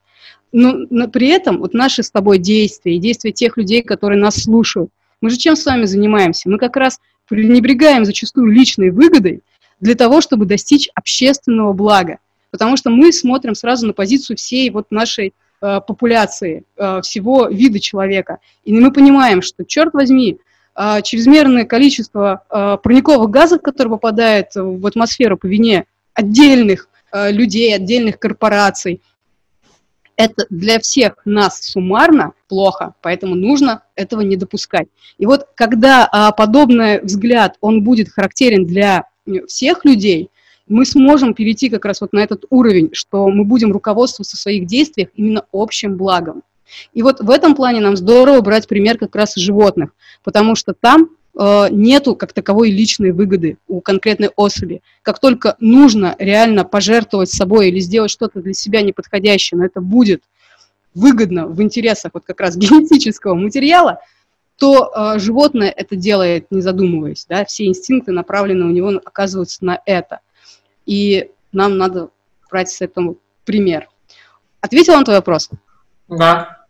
Но, 0.53 0.75
но 0.91 1.09
при 1.09 1.29
этом 1.29 1.59
вот 1.59 1.75
наши 1.75 2.03
с 2.03 2.11
тобой 2.11 2.39
действия 2.39 2.97
и 2.97 2.99
действия 2.99 3.33
тех 3.33 3.57
людей, 3.57 3.83
которые 3.83 4.19
нас 4.19 4.43
слушают, 4.43 4.91
мы 5.21 5.31
же 5.31 5.37
чем 5.37 5.57
с 5.57 5.64
вами 5.64 5.85
занимаемся? 5.85 6.49
Мы 6.49 6.59
как 6.59 6.77
раз 6.77 6.99
пренебрегаем 7.29 8.05
зачастую 8.05 8.49
личной 8.49 8.91
выгодой 8.91 9.43
для 9.81 9.95
того, 9.95 10.21
чтобы 10.21 10.47
достичь 10.47 10.89
общественного 10.95 11.73
блага. 11.73 12.19
Потому 12.51 12.77
что 12.77 12.91
мы 12.91 13.12
смотрим 13.12 13.55
сразу 13.55 13.87
на 13.87 13.93
позицию 13.93 14.37
всей 14.37 14.71
вот 14.71 14.91
нашей 14.91 15.35
э, 15.61 15.81
популяции, 15.87 16.64
э, 16.77 17.01
всего 17.03 17.49
вида 17.49 17.81
человека. 17.81 18.39
И 18.64 18.73
мы 18.73 18.93
понимаем, 18.93 19.43
что, 19.43 19.64
черт 19.64 19.93
возьми, 19.95 20.39
э, 20.75 21.03
чрезмерное 21.03 21.64
количество 21.64 22.45
э, 22.49 22.79
парниковых 22.83 23.31
газов, 23.31 23.62
которые 23.62 23.93
попадают 23.93 24.49
в 24.55 24.87
атмосферу 24.87 25.37
по 25.37 25.47
вине 25.47 25.87
отдельных 26.17 26.89
э, 27.12 27.31
людей, 27.31 27.75
отдельных 27.75 28.19
корпораций, 28.19 29.03
это 30.17 30.47
для 30.49 30.81
всех 30.81 31.19
нас 31.27 31.62
суммарно 31.62 32.33
плохо, 32.49 32.95
поэтому 33.03 33.35
нужно 33.35 33.83
этого 33.95 34.23
не 34.23 34.37
допускать. 34.37 34.89
И 35.19 35.27
вот 35.27 35.47
когда 35.55 36.09
а, 36.11 36.33
подобный 36.33 37.03
взгляд, 37.03 37.57
он 37.61 37.85
будет 37.85 38.09
характерен 38.09 38.64
для 38.64 39.05
всех 39.47 39.85
людей, 39.85 40.31
мы 40.69 40.87
сможем 40.87 41.35
перейти 41.35 41.69
как 41.69 41.85
раз 41.85 42.01
вот 42.01 42.14
на 42.14 42.21
этот 42.21 42.47
уровень, 42.49 42.89
что 42.93 43.29
мы 43.29 43.45
будем 43.45 43.73
руководствоваться 43.73 44.39
в 44.39 44.41
своих 44.41 44.67
действиях 44.67 45.11
именно 45.17 45.45
общим 45.53 45.99
благом. 45.99 46.43
И 46.95 47.03
вот 47.03 47.21
в 47.21 47.29
этом 47.29 47.55
плане 47.55 47.81
нам 47.81 47.95
здорово 47.95 48.41
брать 48.41 48.67
пример 48.67 48.97
как 48.97 49.14
раз 49.14 49.35
животных, 49.37 49.91
потому 50.25 50.57
что 50.57 50.73
там 50.73 51.11
Э, 51.26 51.26
нету 51.39 52.16
как 52.16 52.32
таковой 52.32 52.70
личной 52.70 53.12
выгоды 53.12 53.59
у 53.68 53.80
конкретной 53.80 54.30
особи. 54.37 54.80
Как 55.03 55.18
только 55.18 55.57
нужно 55.61 56.16
реально 56.18 56.64
пожертвовать 56.64 57.30
собой 57.30 57.68
или 57.68 57.78
сделать 57.78 58.11
что-то 58.11 58.41
для 58.41 58.55
себя 58.55 58.80
неподходящее, 58.80 59.59
но 59.59 59.66
это 59.66 59.80
будет 59.80 60.22
выгодно 60.95 61.47
в 61.47 61.61
интересах 61.62 62.12
вот 62.14 62.24
как 62.24 62.41
раз 62.41 62.57
генетического 62.57 63.34
материала, 63.34 64.01
то 64.57 64.91
э, 64.91 65.18
животное 65.18 65.68
это 65.68 65.95
делает, 65.95 66.51
не 66.51 66.62
задумываясь. 66.62 67.26
Да? 67.28 67.45
Все 67.45 67.66
инстинкты 67.66 68.12
направлены 68.12 68.64
у 68.64 68.70
него 68.70 69.01
оказываются 69.05 69.64
на 69.64 69.80
это. 69.84 70.20
И 70.87 71.30
нам 71.53 71.76
надо 71.76 72.09
брать 72.51 72.70
с 72.70 72.80
этого 72.80 73.16
пример. 73.45 73.89
Ответила 74.61 74.97
на 74.97 75.05
твой 75.05 75.16
вопрос? 75.16 75.51
Да. 76.09 76.64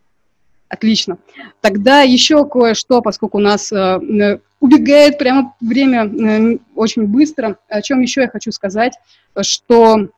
Отлично. 0.69 1.19
Тогда 1.61 2.01
еще 2.01 2.45
кое-что, 2.45 3.01
поскольку 3.03 3.39
у 3.39 3.41
нас 3.41 3.71
э, 3.71 4.41
убегает 4.61 5.19
прямо 5.19 5.55
время 5.61 6.07
э, 6.07 6.59
очень 6.75 7.07
быстро. 7.07 7.59
О 7.69 7.83
чем 7.83 8.01
еще 8.01 8.23
я 8.23 8.29
хочу 8.29 8.53
сказать, 8.53 8.95
что 9.43 10.09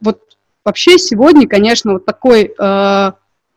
вот 0.00 0.20
вообще 0.64 0.98
сегодня, 0.98 1.46
конечно, 1.46 1.94
вот 1.94 2.04
такой 2.04 2.52
э, 2.56 3.12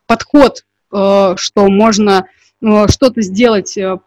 подход, 0.05 0.65
э, 0.91 1.33
что 1.35 1.67
можно 1.67 2.25
э, 2.61 2.87
что-то 2.87 3.21
сделать 3.21 3.77
э, 3.77 3.97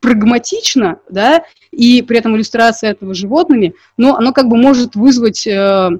прагматично, 0.00 1.00
да, 1.08 1.44
и 1.70 2.02
при 2.02 2.18
этом 2.18 2.36
иллюстрация 2.36 2.90
этого 2.90 3.14
животными, 3.14 3.74
но 3.96 4.16
оно 4.16 4.32
как 4.32 4.48
бы 4.48 4.56
может 4.56 4.94
вызвать 4.94 5.46
э, 5.46 5.90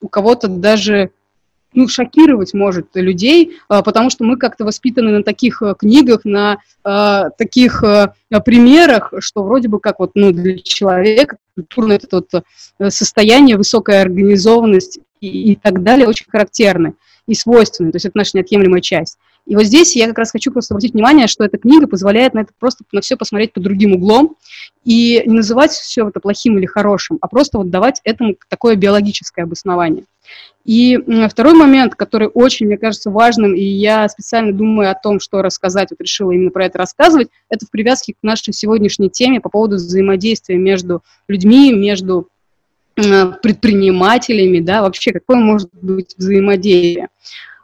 у 0.00 0.08
кого-то 0.08 0.48
даже 0.48 1.10
ну, 1.72 1.88
шокировать 1.88 2.54
может 2.54 2.88
людей, 2.94 3.58
а, 3.68 3.82
потому 3.82 4.10
что 4.10 4.24
мы 4.24 4.36
как-то 4.36 4.64
воспитаны 4.64 5.10
на 5.10 5.22
таких 5.22 5.62
э, 5.62 5.74
книгах, 5.78 6.24
на 6.24 6.58
э, 6.84 7.22
таких 7.38 7.84
э, 7.84 8.12
примерах, 8.44 9.12
что 9.20 9.42
вроде 9.42 9.68
бы 9.68 9.78
как 9.78 10.00
вот, 10.00 10.12
ну, 10.14 10.32
для 10.32 10.58
человека 10.58 11.36
культурное 11.54 11.96
это 11.96 12.08
вот 12.16 12.92
состояние, 12.92 13.56
высокая 13.56 14.02
организованность 14.02 14.98
и, 15.20 15.52
и 15.52 15.56
так 15.56 15.82
далее 15.82 16.08
очень 16.08 16.26
характерны 16.28 16.94
и 17.26 17.34
свойственны, 17.34 17.92
то 17.92 17.96
есть 17.96 18.06
это 18.06 18.16
наша 18.16 18.36
неотъемлемая 18.36 18.80
часть. 18.80 19.18
И 19.46 19.56
вот 19.56 19.64
здесь 19.64 19.96
я 19.96 20.06
как 20.06 20.18
раз 20.18 20.30
хочу 20.30 20.52
просто 20.52 20.74
обратить 20.74 20.92
внимание, 20.92 21.26
что 21.26 21.44
эта 21.44 21.58
книга 21.58 21.86
позволяет 21.86 22.34
на 22.34 22.40
это 22.40 22.52
просто 22.58 22.84
на 22.92 23.00
все 23.00 23.16
посмотреть 23.16 23.52
под 23.52 23.62
другим 23.62 23.94
углом 23.94 24.36
и 24.84 25.22
не 25.26 25.36
называть 25.36 25.72
все 25.72 26.08
это 26.08 26.20
плохим 26.20 26.58
или 26.58 26.66
хорошим, 26.66 27.18
а 27.20 27.28
просто 27.28 27.58
вот 27.58 27.70
давать 27.70 28.00
этому 28.04 28.36
такое 28.48 28.76
биологическое 28.76 29.44
обоснование. 29.44 30.04
И 30.64 30.98
второй 31.30 31.54
момент, 31.54 31.94
который 31.94 32.28
очень, 32.28 32.66
мне 32.66 32.76
кажется, 32.76 33.10
важным, 33.10 33.54
и 33.54 33.62
я 33.62 34.08
специально 34.08 34.52
думаю 34.52 34.90
о 34.90 34.94
том, 34.94 35.18
что 35.18 35.40
рассказать, 35.42 35.88
вот 35.90 36.00
решила 36.00 36.32
именно 36.32 36.50
про 36.50 36.66
это 36.66 36.78
рассказывать, 36.78 37.28
это 37.48 37.64
в 37.64 37.70
привязке 37.70 38.12
к 38.12 38.22
нашей 38.22 38.52
сегодняшней 38.52 39.08
теме 39.08 39.40
по 39.40 39.48
поводу 39.48 39.76
взаимодействия 39.76 40.56
между 40.56 41.02
людьми, 41.28 41.72
между 41.72 42.28
предпринимателями, 42.94 44.60
да, 44.60 44.82
вообще 44.82 45.12
какое 45.12 45.38
может 45.38 45.70
быть 45.72 46.14
взаимодействие. 46.18 47.08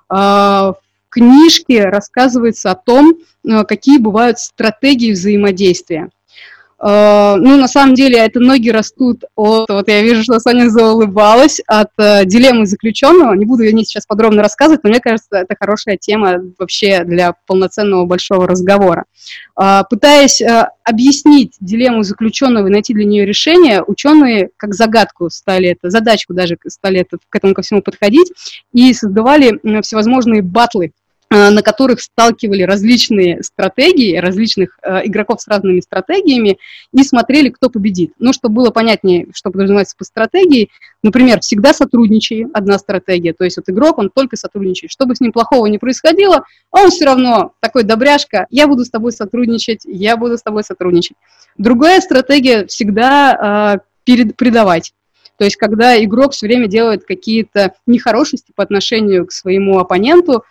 А, 0.08 0.72
в 0.72 0.78
книжке 1.10 1.84
рассказывается 1.84 2.70
о 2.70 2.74
том, 2.74 3.18
э, 3.44 3.64
какие 3.64 3.98
бывают 3.98 4.38
стратегии 4.38 5.12
взаимодействия. 5.12 6.10
Uh, 6.78 7.36
ну, 7.36 7.56
на 7.56 7.68
самом 7.68 7.94
деле, 7.94 8.18
это 8.18 8.38
ноги 8.38 8.68
растут 8.68 9.24
от, 9.34 9.70
вот 9.70 9.88
я 9.88 10.02
вижу, 10.02 10.22
что 10.22 10.38
Соня 10.38 10.68
заулыбалась, 10.68 11.58
от 11.66 11.88
uh, 11.98 12.26
дилеммы 12.26 12.66
заключенного. 12.66 13.32
Не 13.32 13.46
буду 13.46 13.62
я 13.62 13.72
не 13.72 13.82
сейчас 13.82 14.04
подробно 14.04 14.42
рассказывать, 14.42 14.84
но 14.84 14.90
мне 14.90 15.00
кажется, 15.00 15.38
это 15.38 15.56
хорошая 15.58 15.96
тема 15.96 16.42
вообще 16.58 17.02
для 17.04 17.34
полноценного 17.46 18.04
большого 18.04 18.46
разговора. 18.46 19.04
Uh, 19.58 19.84
пытаясь 19.88 20.42
объяснить 20.84 21.54
дилемму 21.60 22.02
заключенного 22.02 22.66
и 22.66 22.70
найти 22.70 22.92
для 22.92 23.06
нее 23.06 23.24
решение, 23.24 23.82
ученые 23.82 24.50
как 24.58 24.74
загадку 24.74 25.30
стали 25.30 25.70
это, 25.70 25.88
задачку 25.88 26.34
даже 26.34 26.58
стали 26.66 27.00
это, 27.00 27.16
к 27.28 27.34
этому 27.34 27.54
ко 27.54 27.62
всему 27.62 27.80
подходить 27.80 28.30
и 28.72 28.92
создавали 28.92 29.58
всевозможные 29.80 30.42
батлы 30.42 30.92
Э, 31.05 31.05
на 31.30 31.62
которых 31.62 32.00
сталкивали 32.00 32.62
различные 32.62 33.42
стратегии, 33.42 34.16
различных 34.16 34.78
э, 34.82 35.06
игроков 35.06 35.40
с 35.40 35.48
разными 35.48 35.80
стратегиями 35.80 36.58
и 36.92 37.02
смотрели, 37.02 37.48
кто 37.48 37.68
победит. 37.68 38.12
Ну, 38.18 38.32
чтобы 38.32 38.56
было 38.56 38.70
понятнее, 38.70 39.26
что 39.34 39.50
подразумевается 39.50 39.96
по 39.98 40.04
стратегии, 40.04 40.70
например, 41.02 41.40
всегда 41.40 41.72
сотрудничай, 41.72 42.46
одна 42.52 42.78
стратегия, 42.78 43.32
то 43.32 43.44
есть 43.44 43.56
вот 43.56 43.68
игрок, 43.68 43.98
он 43.98 44.10
только 44.10 44.36
сотрудничает. 44.36 44.92
Что 44.92 45.06
бы 45.06 45.16
с 45.16 45.20
ним 45.20 45.32
плохого 45.32 45.66
не 45.66 45.78
происходило, 45.78 46.44
он 46.70 46.90
все 46.90 47.06
равно 47.06 47.52
такой 47.60 47.82
добряшка, 47.82 48.46
я 48.50 48.68
буду 48.68 48.84
с 48.84 48.90
тобой 48.90 49.12
сотрудничать, 49.12 49.80
я 49.84 50.16
буду 50.16 50.38
с 50.38 50.42
тобой 50.42 50.62
сотрудничать. 50.62 51.16
Другая 51.58 52.00
стратегия 52.00 52.66
всегда 52.66 53.80
э, 54.06 54.14
предавать. 54.36 54.92
То 55.38 55.44
есть, 55.44 55.56
когда 55.56 56.02
игрок 56.02 56.32
все 56.32 56.46
время 56.46 56.66
делает 56.66 57.04
какие-то 57.04 57.74
нехорошести 57.86 58.52
по 58.54 58.62
отношению 58.62 59.26
к 59.26 59.32
своему 59.32 59.78
оппоненту, 59.78 60.44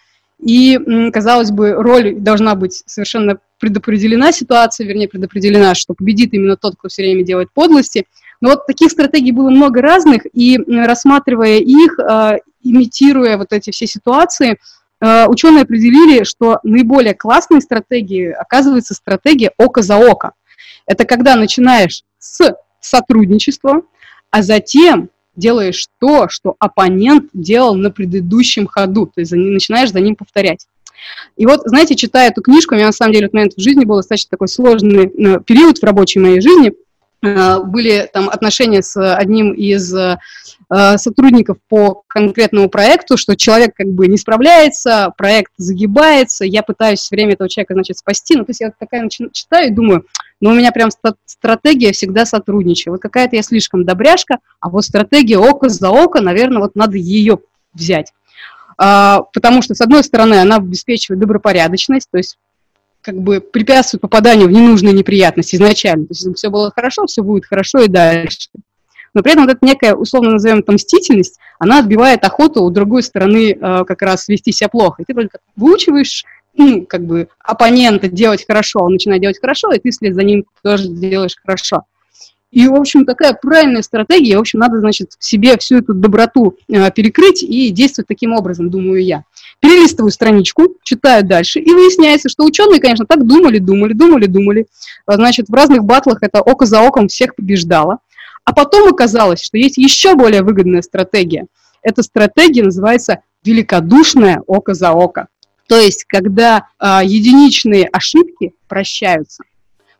и, 0.43 0.79
казалось 1.11 1.51
бы, 1.51 1.71
роль 1.71 2.15
должна 2.15 2.55
быть 2.55 2.83
совершенно 2.85 3.37
предопределена, 3.59 4.31
ситуация, 4.31 4.85
вернее, 4.85 5.07
предопределена, 5.07 5.75
что 5.75 5.93
победит 5.93 6.33
именно 6.33 6.57
тот, 6.57 6.75
кто 6.77 6.89
все 6.89 7.03
время 7.03 7.23
делает 7.23 7.51
подлости. 7.53 8.05
Но 8.41 8.49
вот 8.49 8.67
таких 8.67 8.91
стратегий 8.91 9.31
было 9.31 9.49
много 9.49 9.81
разных, 9.81 10.23
и 10.33 10.57
рассматривая 10.57 11.57
их, 11.59 11.99
а, 11.99 12.37
имитируя 12.61 13.37
вот 13.37 13.53
эти 13.53 13.71
все 13.71 13.87
ситуации, 13.87 14.57
а, 14.99 15.27
ученые 15.27 15.63
определили, 15.63 16.23
что 16.23 16.59
наиболее 16.63 17.13
классной 17.13 17.61
стратегией 17.61 18.31
оказывается 18.31 18.93
стратегия 18.93 19.51
око 19.57 19.81
за 19.81 19.97
око. 19.97 20.33
Это 20.85 21.05
когда 21.05 21.35
начинаешь 21.35 22.03
с 22.19 22.53
сотрудничества, 22.81 23.81
а 24.31 24.41
затем 24.41 25.09
делаешь 25.35 25.87
то, 25.99 26.27
что 26.29 26.55
оппонент 26.59 27.29
делал 27.33 27.75
на 27.75 27.91
предыдущем 27.91 28.67
ходу, 28.67 29.07
то 29.07 29.21
есть 29.21 29.31
начинаешь 29.31 29.91
за 29.91 29.99
ним 29.99 30.15
повторять. 30.15 30.67
И 31.37 31.45
вот, 31.45 31.61
знаете, 31.65 31.95
читая 31.95 32.29
эту 32.29 32.41
книжку, 32.41 32.73
у 32.73 32.77
меня 32.77 32.87
на 32.87 32.93
самом 32.93 33.13
деле 33.13 33.25
этот 33.25 33.33
момент 33.33 33.53
в 33.55 33.61
жизни 33.61 33.85
был 33.85 33.97
достаточно 33.97 34.29
такой 34.31 34.47
сложный 34.47 35.05
э, 35.05 35.39
период 35.45 35.77
в 35.77 35.83
рабочей 35.83 36.19
моей 36.19 36.41
жизни. 36.41 36.73
Э, 37.21 37.59
были 37.63 38.09
там 38.11 38.29
отношения 38.29 38.81
с 38.81 39.15
одним 39.15 39.53
из 39.53 39.93
э, 39.93 40.17
сотрудников 40.97 41.57
по 41.69 42.03
конкретному 42.07 42.69
проекту, 42.69 43.17
что 43.17 43.35
человек 43.35 43.75
как 43.75 43.87
бы 43.87 44.07
не 44.07 44.17
справляется, 44.17 45.13
проект 45.17 45.51
загибается, 45.57 46.45
я 46.45 46.63
пытаюсь 46.63 46.99
все 46.99 47.15
время 47.15 47.33
этого 47.33 47.49
человека, 47.49 47.75
значит, 47.75 47.97
спасти. 47.97 48.35
Ну, 48.35 48.45
то 48.45 48.49
есть 48.49 48.61
я 48.61 48.71
такая 48.71 49.07
читаю 49.09 49.67
и 49.67 49.73
думаю, 49.73 50.05
ну, 50.41 50.51
у 50.51 50.53
меня 50.53 50.71
прям 50.71 50.89
стратегия 51.25 51.91
всегда 51.91 52.25
сотрудничаю. 52.25 52.93
Вот 52.93 53.01
какая-то 53.01 53.35
я 53.35 53.41
слишком 53.41 53.85
добряшка, 53.85 54.39
а 54.59 54.69
вот 54.69 54.83
стратегия 54.83 55.37
око 55.37 55.69
за 55.69 55.89
око, 55.89 56.21
наверное, 56.21 56.59
вот 56.59 56.75
надо 56.75 56.97
ее 56.97 57.39
взять. 57.73 58.13
А, 58.77 59.21
потому 59.33 59.61
что, 59.61 59.75
с 59.75 59.81
одной 59.81 60.03
стороны, 60.03 60.35
она 60.35 60.57
обеспечивает 60.57 61.19
добропорядочность, 61.19 62.09
то 62.11 62.17
есть 62.17 62.37
как 63.01 63.15
бы 63.15 63.39
препятствует 63.39 64.01
попаданию 64.01 64.47
в 64.47 64.51
ненужные 64.51 64.93
неприятности 64.93 65.55
изначально. 65.55 66.05
То 66.05 66.11
есть, 66.11 66.21
если 66.21 66.33
все 66.33 66.49
было 66.49 66.71
хорошо, 66.75 67.05
все 67.05 67.21
будет 67.21 67.45
хорошо 67.45 67.79
и 67.79 67.87
дальше. 67.87 68.49
Но 69.13 69.21
при 69.23 69.31
этом 69.31 69.45
вот 69.45 69.55
эта 69.55 69.65
некая, 69.65 69.95
условно 69.95 70.31
назовем 70.31 70.59
это 70.59 70.73
мстительность, 70.73 71.39
она 71.57 71.79
отбивает 71.79 72.23
охоту 72.25 72.63
у 72.63 72.69
другой 72.69 73.01
стороны 73.01 73.53
э, 73.53 73.85
как 73.85 74.01
раз 74.01 74.27
вести 74.27 74.51
себя 74.51 74.67
плохо. 74.67 75.01
И 75.01 75.05
ты 75.05 75.13
вроде 75.13 75.29
как 75.29 75.41
выучиваешь 75.55 76.25
ну, 76.57 76.85
как 76.85 77.05
бы 77.05 77.27
оппонента 77.39 78.07
делать 78.07 78.45
хорошо, 78.45 78.79
он 78.79 78.93
начинает 78.93 79.21
делать 79.21 79.39
хорошо, 79.39 79.71
и 79.71 79.79
ты 79.79 79.91
вслед 79.91 80.15
за 80.15 80.23
ним 80.23 80.45
тоже 80.63 80.87
делаешь 80.87 81.35
хорошо. 81.43 81.83
И, 82.55 82.67
в 82.69 82.73
общем, 82.75 83.05
такая 83.05 83.33
правильная 83.33 83.81
стратегия. 83.81 84.37
В 84.37 84.39
общем, 84.39 84.59
надо, 84.59 84.79
значит, 84.79 85.11
себе 85.19 85.57
всю 85.57 85.79
эту 85.79 85.93
доброту 85.93 86.55
э, 86.69 86.89
перекрыть 86.91 87.43
и 87.43 87.69
действовать 87.69 88.07
таким 88.07 88.31
образом, 88.31 88.69
думаю 88.69 89.03
я. 89.03 89.23
Перелистываю 89.59 90.09
страничку, 90.09 90.75
читаю 90.81 91.25
дальше, 91.25 91.59
и 91.59 91.69
выясняется, 91.69 92.29
что 92.29 92.45
ученые, 92.45 92.79
конечно, 92.79 93.05
так 93.05 93.27
думали, 93.27 93.59
думали, 93.59 93.91
думали, 93.91 94.25
думали. 94.27 94.67
Значит, 95.05 95.49
в 95.49 95.53
разных 95.53 95.83
батлах 95.83 96.19
это 96.21 96.39
око 96.39 96.65
за 96.65 96.79
оком 96.79 97.09
всех 97.09 97.35
побеждало. 97.35 97.97
А 98.45 98.53
потом 98.53 98.87
оказалось, 98.87 99.41
что 99.43 99.57
есть 99.57 99.77
еще 99.77 100.15
более 100.15 100.41
выгодная 100.41 100.81
стратегия. 100.81 101.47
Эта 101.81 102.03
стратегия 102.03 102.63
называется 102.63 103.19
великодушное 103.43 104.41
око 104.47 104.73
за 104.73 104.91
око. 104.91 105.27
То 105.67 105.79
есть, 105.79 106.05
когда 106.05 106.67
э, 106.79 107.01
единичные 107.03 107.87
ошибки 107.87 108.53
прощаются 108.67 109.43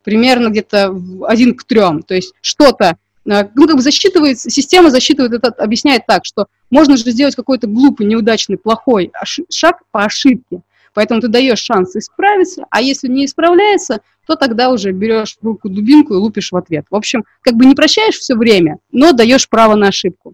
примерно 0.06 0.50
где-то 0.50 0.96
один 1.28 1.56
к 1.56 1.64
трем. 1.66 2.04
То 2.04 2.14
есть 2.14 2.34
что-то, 2.42 2.98
э, 3.26 3.50
ну, 3.56 3.68
как 3.68 3.76
бы 3.76 3.82
засчитывает, 3.82 4.40
система 4.40 4.92
засчитывает 4.92 5.34
это, 5.34 5.50
объясняет 5.50 6.06
так, 6.06 6.24
что 6.24 6.46
можно 6.70 6.96
же 6.96 7.10
сделать 7.10 7.36
какой-то 7.36 7.68
глупый, 7.68 8.06
неудачный, 8.06 8.58
плохой 8.58 9.12
шаг 9.50 9.82
по 9.92 10.06
ошибке. 10.06 10.62
Поэтому 10.94 11.20
ты 11.20 11.28
даешь 11.28 11.60
шанс 11.60 11.96
исправиться, 11.96 12.66
а 12.70 12.82
если 12.82 13.10
не 13.10 13.26
исправляется, 13.26 14.00
то 14.26 14.36
тогда 14.36 14.70
уже 14.70 14.92
берешь 14.92 15.36
в 15.42 15.46
руку 15.46 15.68
дубинку 15.68 16.14
и 16.14 16.18
лупишь 16.18 16.52
в 16.52 16.56
ответ. 16.56 16.86
В 16.90 16.96
общем, 16.96 17.26
как 17.42 17.56
бы 17.56 17.66
не 17.66 17.76
прощаешь 17.76 18.16
все 18.16 18.36
время, 18.36 18.78
но 18.92 19.12
даешь 19.12 19.50
право 19.50 19.76
на 19.76 19.90
ошибку. 19.90 20.34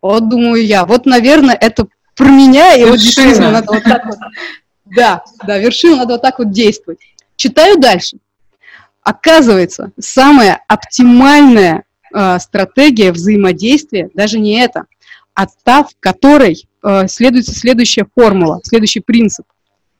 Вот 0.00 0.30
думаю 0.30 0.64
я, 0.64 0.86
вот, 0.86 1.04
наверное, 1.04 1.54
это 1.54 1.88
про 2.20 2.28
меня, 2.28 2.74
и 2.74 2.84
вот 2.84 2.98
действительно 2.98 3.50
надо 3.50 3.72
вот 3.72 3.82
так 3.82 4.04
вот. 4.04 4.18
Да, 4.84 5.24
да, 5.46 5.58
вершину 5.58 5.96
надо 5.96 6.14
вот 6.14 6.22
так 6.22 6.38
вот 6.38 6.50
действовать. 6.50 6.98
Читаю 7.36 7.78
дальше. 7.78 8.18
Оказывается, 9.02 9.92
самая 9.98 10.62
оптимальная 10.68 11.84
э, 12.12 12.38
стратегия 12.38 13.12
взаимодействия 13.12 14.10
даже 14.12 14.38
не 14.38 14.60
это, 14.60 14.84
а 15.32 15.46
та, 15.46 15.84
в 15.84 15.90
которой 15.98 16.68
э, 16.82 17.08
следуется 17.08 17.54
следующая 17.54 18.06
формула, 18.14 18.60
следующий 18.64 19.00
принцип. 19.00 19.46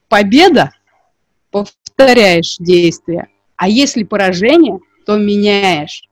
Победа– 0.09 0.73
повторяешь 1.51 2.57
действие, 2.59 3.29
а 3.57 3.69
если 3.69 4.05
поражение, 4.05 4.79
то 5.07 5.17
меняешь. 5.17 6.03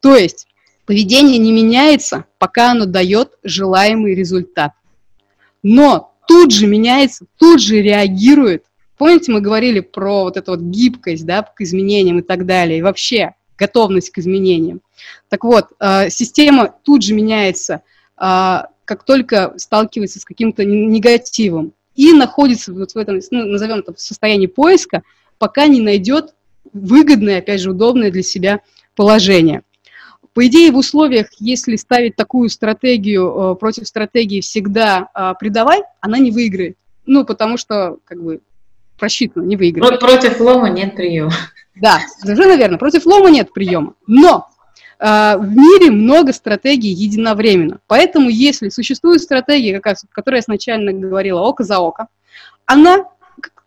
То 0.00 0.16
есть 0.16 0.48
поведение 0.86 1.38
не 1.38 1.52
меняется, 1.52 2.24
пока 2.38 2.72
оно 2.72 2.86
дает 2.86 3.34
желаемый 3.42 4.14
результат. 4.14 4.72
Но 5.62 6.14
тут 6.26 6.52
же 6.52 6.66
меняется, 6.66 7.26
тут 7.38 7.60
же 7.60 7.80
реагирует 7.82 8.64
Помните, 9.02 9.32
мы 9.32 9.40
говорили 9.40 9.80
про 9.80 10.22
вот 10.22 10.36
эту 10.36 10.52
вот 10.52 10.60
гибкость, 10.60 11.26
да, 11.26 11.42
к 11.42 11.60
изменениям 11.60 12.20
и 12.20 12.22
так 12.22 12.46
далее, 12.46 12.78
и 12.78 12.82
вообще 12.82 13.34
готовность 13.58 14.10
к 14.10 14.18
изменениям. 14.18 14.80
Так 15.28 15.42
вот, 15.42 15.70
э, 15.80 16.08
система 16.08 16.72
тут 16.84 17.02
же 17.02 17.12
меняется, 17.12 17.82
э, 18.16 18.58
как 18.84 19.02
только 19.04 19.54
сталкивается 19.56 20.20
с 20.20 20.24
каким-то 20.24 20.64
негативом, 20.64 21.72
и 21.96 22.12
находится 22.12 22.72
вот 22.72 22.92
в 22.92 22.96
этом, 22.96 23.18
ну, 23.32 23.46
назовем 23.46 23.80
это, 23.80 23.92
в 23.92 24.00
состоянии 24.00 24.46
поиска, 24.46 25.02
пока 25.38 25.66
не 25.66 25.80
найдет 25.80 26.36
выгодное, 26.72 27.38
опять 27.38 27.60
же, 27.60 27.72
удобное 27.72 28.12
для 28.12 28.22
себя 28.22 28.60
положение. 28.94 29.62
По 30.34 30.46
идее, 30.46 30.72
в 30.72 30.76
условиях, 30.76 31.26
если 31.38 31.76
ставить 31.76 32.16
такую 32.16 32.48
стратегию 32.48 33.52
э, 33.52 33.54
против 33.56 33.86
стратегии 33.86 34.40
всегда 34.40 35.08
э, 35.14 35.34
предавай, 35.38 35.82
она 36.00 36.18
не 36.18 36.30
выиграет. 36.30 36.76
Ну, 37.04 37.24
потому 37.24 37.58
что, 37.58 37.98
как 38.04 38.22
бы, 38.22 38.40
просчитано, 38.98 39.44
не 39.44 39.56
выиграть. 39.56 40.00
Против 40.00 40.40
лома 40.40 40.70
нет 40.70 40.94
приема. 40.94 41.32
Да, 41.74 42.00
совершенно 42.18 42.56
верно. 42.56 42.78
Против 42.78 43.04
лома 43.04 43.30
нет 43.30 43.52
приема. 43.52 43.94
Но 44.06 44.48
э, 44.98 45.36
в 45.36 45.54
мире 45.54 45.90
много 45.90 46.32
стратегий 46.32 46.92
единовременно. 46.92 47.80
Поэтому, 47.86 48.30
если 48.30 48.70
существует 48.70 49.20
стратегия, 49.20 49.80
как, 49.80 49.98
которая 50.12 50.38
я 50.38 50.42
сначала 50.42 50.92
говорила, 50.92 51.40
око 51.40 51.64
за 51.64 51.78
око, 51.78 52.08
она 52.64 53.04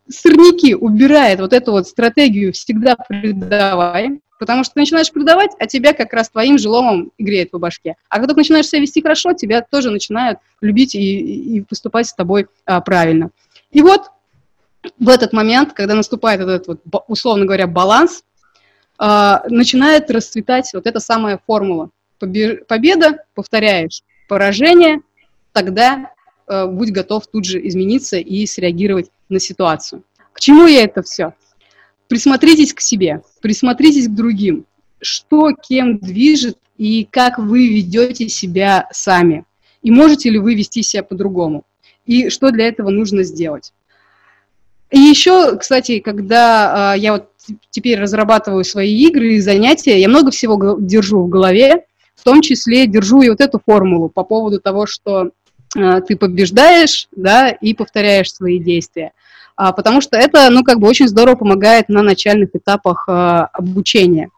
сырники 0.07 0.73
убирает 0.73 1.39
вот 1.39 1.53
эту 1.53 1.71
вот 1.71 1.87
стратегию 1.87 2.53
всегда 2.53 2.95
предавай, 2.95 4.21
потому 4.39 4.63
что 4.63 4.73
ты 4.73 4.81
начинаешь 4.81 5.11
предавать, 5.11 5.51
а 5.59 5.67
тебя 5.67 5.93
как 5.93 6.13
раз 6.13 6.29
твоим 6.29 6.57
же 6.57 6.69
ломом 6.69 7.11
греет 7.17 7.51
по 7.51 7.59
башке. 7.59 7.95
А 8.09 8.17
когда 8.17 8.33
ты 8.33 8.39
начинаешь 8.39 8.67
себя 8.67 8.81
вести 8.81 9.01
хорошо, 9.01 9.33
тебя 9.33 9.61
тоже 9.61 9.91
начинают 9.91 10.39
любить 10.61 10.95
и, 10.95 11.57
и 11.57 11.61
поступать 11.61 12.07
с 12.07 12.13
тобой 12.13 12.47
а, 12.65 12.81
правильно. 12.81 13.29
И 13.71 13.81
вот 13.81 14.11
в 14.99 15.09
этот 15.09 15.33
момент, 15.33 15.73
когда 15.73 15.95
наступает 15.95 16.41
этот 16.41 16.67
вот, 16.67 16.81
условно 17.07 17.45
говоря, 17.45 17.67
баланс, 17.67 18.23
э, 18.99 19.35
начинает 19.49 20.11
расцветать 20.11 20.71
вот 20.73 20.85
эта 20.85 20.99
самая 20.99 21.39
формула. 21.45 21.89
Победа, 22.19 23.25
повторяешь, 23.33 24.01
поражение, 24.27 25.01
тогда 25.51 26.11
э, 26.47 26.65
будь 26.67 26.91
готов 26.91 27.27
тут 27.27 27.45
же 27.45 27.65
измениться 27.67 28.17
и 28.17 28.45
среагировать 28.45 29.09
на 29.29 29.39
ситуацию. 29.39 30.03
К 30.31 30.39
чему 30.39 30.67
я 30.67 30.83
это 30.83 31.01
все? 31.01 31.33
Присмотритесь 32.07 32.73
к 32.73 32.81
себе, 32.81 33.21
присмотритесь 33.41 34.07
к 34.07 34.13
другим, 34.13 34.65
что 35.01 35.51
кем 35.53 35.97
движет 35.97 36.57
и 36.77 37.07
как 37.09 37.39
вы 37.39 37.67
ведете 37.67 38.29
себя 38.29 38.87
сами. 38.91 39.45
И 39.81 39.91
можете 39.91 40.29
ли 40.29 40.39
вы 40.39 40.55
вести 40.55 40.83
себя 40.83 41.03
по-другому? 41.03 41.63
И 42.05 42.29
что 42.29 42.51
для 42.51 42.67
этого 42.67 42.89
нужно 42.89 43.23
сделать? 43.23 43.73
И 44.91 44.99
еще, 44.99 45.57
кстати, 45.57 45.99
когда 45.99 46.91
а, 46.91 46.95
я 46.95 47.13
вот 47.13 47.29
теперь 47.69 47.99
разрабатываю 47.99 48.63
свои 48.63 48.95
игры 49.07 49.35
и 49.35 49.39
занятия, 49.39 49.99
я 49.99 50.07
много 50.07 50.31
всего 50.31 50.77
держу 50.79 51.23
в 51.23 51.29
голове, 51.29 51.85
в 52.15 52.23
том 52.23 52.41
числе 52.41 52.87
держу 52.87 53.21
и 53.21 53.29
вот 53.29 53.41
эту 53.41 53.59
формулу 53.63 54.09
по 54.09 54.23
поводу 54.23 54.59
того, 54.59 54.85
что 54.85 55.31
а, 55.75 56.01
ты 56.01 56.15
побеждаешь, 56.15 57.07
да, 57.15 57.49
и 57.49 57.73
повторяешь 57.73 58.31
свои 58.31 58.59
действия. 58.59 59.11
А, 59.57 59.71
потому 59.71 60.01
что 60.01 60.17
это, 60.17 60.49
ну, 60.49 60.63
как 60.63 60.79
бы 60.79 60.87
очень 60.87 61.07
здорово 61.07 61.35
помогает 61.35 61.87
на 61.89 62.03
начальных 62.03 62.49
этапах 62.53 63.05
а, 63.07 63.45
обучения. 63.53 64.29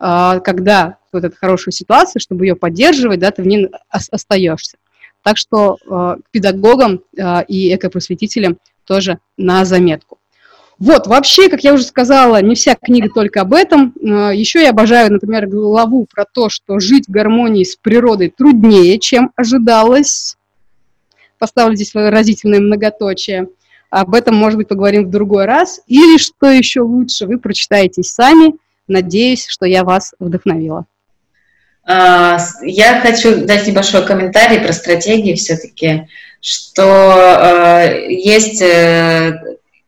А, 0.00 0.40
когда 0.40 0.96
вот 1.12 1.24
эта 1.24 1.36
хорошая 1.36 1.72
ситуация, 1.72 2.20
чтобы 2.20 2.44
ее 2.44 2.56
поддерживать, 2.56 3.20
да, 3.20 3.30
ты 3.30 3.42
в 3.42 3.46
ней 3.46 3.68
остаешься. 3.88 4.76
Так 5.22 5.36
что 5.36 5.78
к 5.84 6.30
педагогам 6.30 7.00
и 7.48 7.74
экопросветителям 7.74 8.58
тоже 8.86 9.18
на 9.36 9.64
заметку. 9.64 10.18
Вот, 10.78 11.08
вообще, 11.08 11.48
как 11.48 11.64
я 11.64 11.74
уже 11.74 11.82
сказала, 11.82 12.40
не 12.40 12.54
вся 12.54 12.76
книга 12.76 13.08
только 13.12 13.40
об 13.40 13.52
этом. 13.52 13.94
Еще 14.00 14.62
я 14.62 14.70
обожаю, 14.70 15.12
например, 15.12 15.48
главу 15.48 16.06
про 16.06 16.24
то, 16.24 16.48
что 16.48 16.78
жить 16.78 17.08
в 17.08 17.10
гармонии 17.10 17.64
с 17.64 17.74
природой 17.74 18.30
труднее, 18.30 18.98
чем 19.00 19.32
ожидалось. 19.34 20.36
Поставлю 21.38 21.74
здесь 21.74 21.94
выразительное 21.94 22.60
многоточие. 22.60 23.48
Об 23.90 24.14
этом, 24.14 24.34
может 24.34 24.58
быть, 24.58 24.68
поговорим 24.68 25.06
в 25.06 25.10
другой 25.10 25.46
раз. 25.46 25.80
Или, 25.86 26.18
что 26.18 26.50
еще 26.50 26.80
лучше, 26.80 27.26
вы 27.26 27.38
прочитаете 27.38 28.02
сами. 28.02 28.54
Надеюсь, 28.86 29.46
что 29.46 29.66
я 29.66 29.84
вас 29.84 30.14
вдохновила. 30.18 30.86
А, 31.84 32.38
я 32.62 33.00
хочу 33.00 33.46
дать 33.46 33.66
небольшой 33.66 34.06
комментарий 34.06 34.60
про 34.60 34.72
стратегии 34.72 35.34
все-таки 35.34 36.06
что 36.40 37.14
э, 37.82 38.12
есть 38.12 38.62
э, 38.62 39.32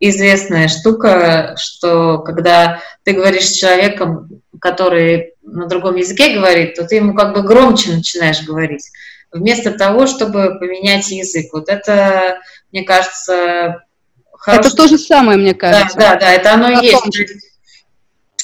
известная 0.01 0.69
штука, 0.69 1.55
что 1.57 2.19
когда 2.19 2.81
ты 3.05 3.13
говоришь 3.13 3.49
с 3.49 3.57
человеком, 3.57 4.43
который 4.61 5.35
на 5.43 5.67
другом 5.67 5.97
языке 5.97 6.35
говорит, 6.35 6.75
то 6.75 6.87
ты 6.87 6.97
ему 6.97 7.15
как 7.15 7.35
бы 7.35 7.43
громче 7.43 7.93
начинаешь 7.93 8.43
говорить, 8.43 8.91
вместо 9.33 9.71
того, 9.73 10.07
чтобы 10.07 10.59
поменять 10.59 11.11
язык. 11.11 11.53
Вот 11.53 11.69
это, 11.69 12.41
мне 12.73 12.83
кажется, 12.83 13.85
хороший... 14.41 14.69
Это 14.69 14.77
то 14.77 14.89
же 14.89 14.99
самое, 14.99 15.39
мне 15.39 15.55
кажется. 15.55 15.97
Да, 15.97 16.15
да, 16.15 16.21
да, 16.21 16.33
это 16.33 16.55
оно 16.55 16.71
и 16.71 16.87
есть. 16.87 17.05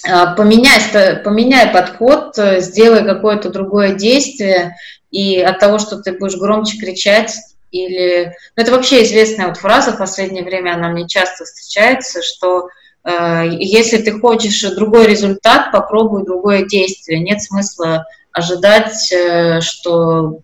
А, 0.08 0.34
поменяй, 0.34 0.80
поменяй 1.24 1.72
подход, 1.72 2.36
сделай 2.58 3.04
какое-то 3.04 3.50
другое 3.50 3.94
действие, 3.94 4.76
и 5.10 5.40
от 5.40 5.58
того, 5.58 5.78
что 5.78 5.98
ты 5.98 6.12
будешь 6.12 6.36
громче 6.36 6.78
кричать, 6.78 7.34
или... 7.70 8.32
Ну, 8.56 8.62
это 8.62 8.72
вообще 8.72 9.02
известная 9.02 9.48
вот 9.48 9.56
фраза, 9.56 9.92
в 9.92 9.98
последнее 9.98 10.44
время 10.44 10.74
она 10.74 10.88
мне 10.88 11.08
часто 11.08 11.44
встречается, 11.44 12.22
что 12.22 12.68
э, 13.04 13.48
если 13.58 13.98
ты 13.98 14.18
хочешь 14.18 14.60
другой 14.74 15.06
результат, 15.06 15.72
попробуй 15.72 16.24
другое 16.24 16.64
действие. 16.64 17.20
Нет 17.20 17.42
смысла 17.42 18.06
ожидать, 18.32 19.10
э, 19.12 19.60
что 19.60 20.40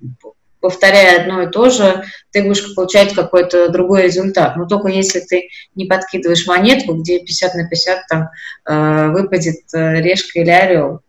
повторяя 0.62 1.20
одно 1.20 1.42
и 1.42 1.50
то 1.50 1.68
же, 1.68 2.04
ты 2.30 2.42
будешь 2.42 2.74
получать 2.74 3.12
какой-то 3.12 3.68
другой 3.68 4.04
результат. 4.04 4.56
Но 4.56 4.66
только 4.66 4.88
если 4.88 5.20
ты 5.20 5.48
не 5.74 5.84
подкидываешь 5.84 6.46
монетку, 6.46 6.94
где 6.94 7.18
50 7.18 7.54
на 7.54 7.68
50 7.68 8.06
там 8.08 8.30
э, 8.64 9.08
выпадет 9.08 9.60
э, 9.74 10.00
решка 10.00 10.38
или 10.38 10.50
орел. 10.50 11.00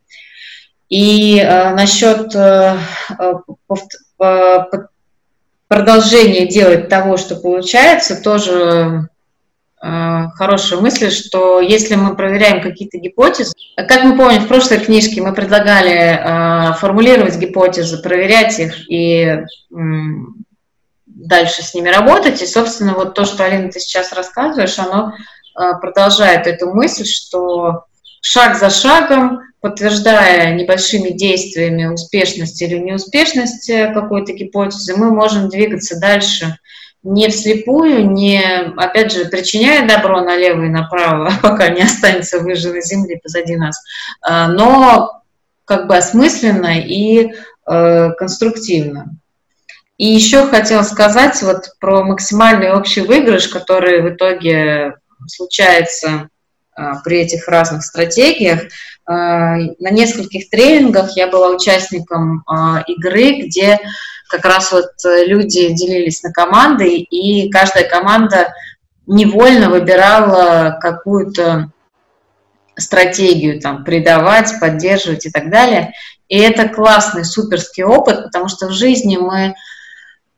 И 0.90 1.40
э, 1.40 1.70
насчет 1.76 2.36
э, 2.36 2.78
э, 4.20 4.64
продолжение 5.68 6.48
делать 6.48 6.90
того, 6.90 7.18
что 7.18 7.36
получается, 7.36 8.22
тоже 8.22 9.08
э, 9.84 10.30
хорошая 10.36 10.80
мысль, 10.80 11.12
что 11.12 11.60
если 11.60 11.96
мы 11.96 12.16
проверяем 12.16 12.62
какие-то 12.62 12.98
гипотезы, 12.98 13.54
как 13.76 14.04
мы 14.04 14.16
помним, 14.18 14.42
в 14.42 14.48
прошлой 14.48 14.80
книжке 14.80 15.22
мы 15.22 15.34
предлагали 15.34 16.72
э, 16.72 16.74
формулировать 16.76 17.38
гипотезы, 17.38 18.02
проверять 18.02 18.60
их 18.60 18.90
и 18.90 19.40
дальше 21.06 21.62
с 21.62 21.74
ними 21.74 21.90
работать. 21.90 22.42
И, 22.42 22.46
собственно, 22.46 22.94
вот 22.94 23.14
то, 23.14 23.26
что, 23.26 23.46
Алина, 23.46 23.70
ты 23.70 23.80
сейчас 23.80 24.14
рассказываешь, 24.14 24.80
оно 24.80 25.12
э, 25.12 25.80
продолжает 25.82 26.48
эту 26.48 26.74
мысль, 26.74 27.06
что 27.06 27.86
шаг 28.22 28.58
за 28.58 28.70
шагом 28.70 29.42
подтверждая 29.60 30.56
небольшими 30.56 31.10
действиями 31.10 31.86
успешность 31.86 32.62
или 32.62 32.78
неуспешность 32.78 33.72
какой-то 33.94 34.34
гипотезы, 34.34 34.96
мы 34.98 35.10
можем 35.12 35.48
двигаться 35.48 36.00
дальше 36.00 36.58
не 37.04 37.28
вслепую, 37.30 38.10
не, 38.12 38.42
опять 38.78 39.12
же, 39.12 39.26
причиняя 39.26 39.88
добро 39.88 40.22
налево 40.22 40.64
и 40.64 40.70
направо, 40.70 41.32
пока 41.42 41.70
не 41.70 41.82
останется 41.82 42.40
выжженной 42.40 42.82
земли 42.82 43.20
позади 43.22 43.56
нас, 43.56 43.78
а, 44.22 44.48
но 44.48 45.22
как 45.66 45.88
бы 45.88 45.96
осмысленно 45.96 46.80
и 46.80 47.32
э, 47.66 48.12
конструктивно. 48.18 49.16
И 49.98 50.08
еще 50.08 50.48
хотела 50.48 50.84
сказать 50.84 51.42
вот 51.42 51.70
про 51.80 52.04
максимальный 52.04 52.74
общий 52.74 53.00
выигрыш, 53.00 53.48
который 53.48 54.02
в 54.02 54.14
итоге 54.14 54.96
случается 55.28 56.28
а, 56.76 57.00
при 57.02 57.20
этих 57.20 57.48
разных 57.48 57.84
стратегиях. 57.86 58.64
А, 59.06 59.56
на 59.56 59.90
нескольких 59.92 60.50
тренингах 60.50 61.16
я 61.16 61.28
была 61.28 61.50
участником 61.50 62.44
игры, 62.88 63.44
где 63.44 63.80
как 64.34 64.46
раз 64.46 64.72
вот 64.72 64.92
люди 65.06 65.72
делились 65.74 66.24
на 66.24 66.32
команды, 66.32 66.98
и 66.98 67.50
каждая 67.52 67.88
команда 67.88 68.54
невольно 69.06 69.70
выбирала 69.70 70.78
какую-то 70.82 71.72
стратегию, 72.76 73.62
там, 73.62 73.84
предавать, 73.84 74.60
поддерживать 74.60 75.28
и 75.28 75.30
так 75.30 75.52
далее. 75.52 75.94
И 76.28 76.40
это 76.40 76.68
классный, 76.68 77.24
суперский 77.24 77.84
опыт, 77.84 78.24
потому 78.24 78.48
что 78.48 78.68
в 78.68 78.72
жизни 78.72 79.18
мы 79.18 79.54
Э, 79.54 79.56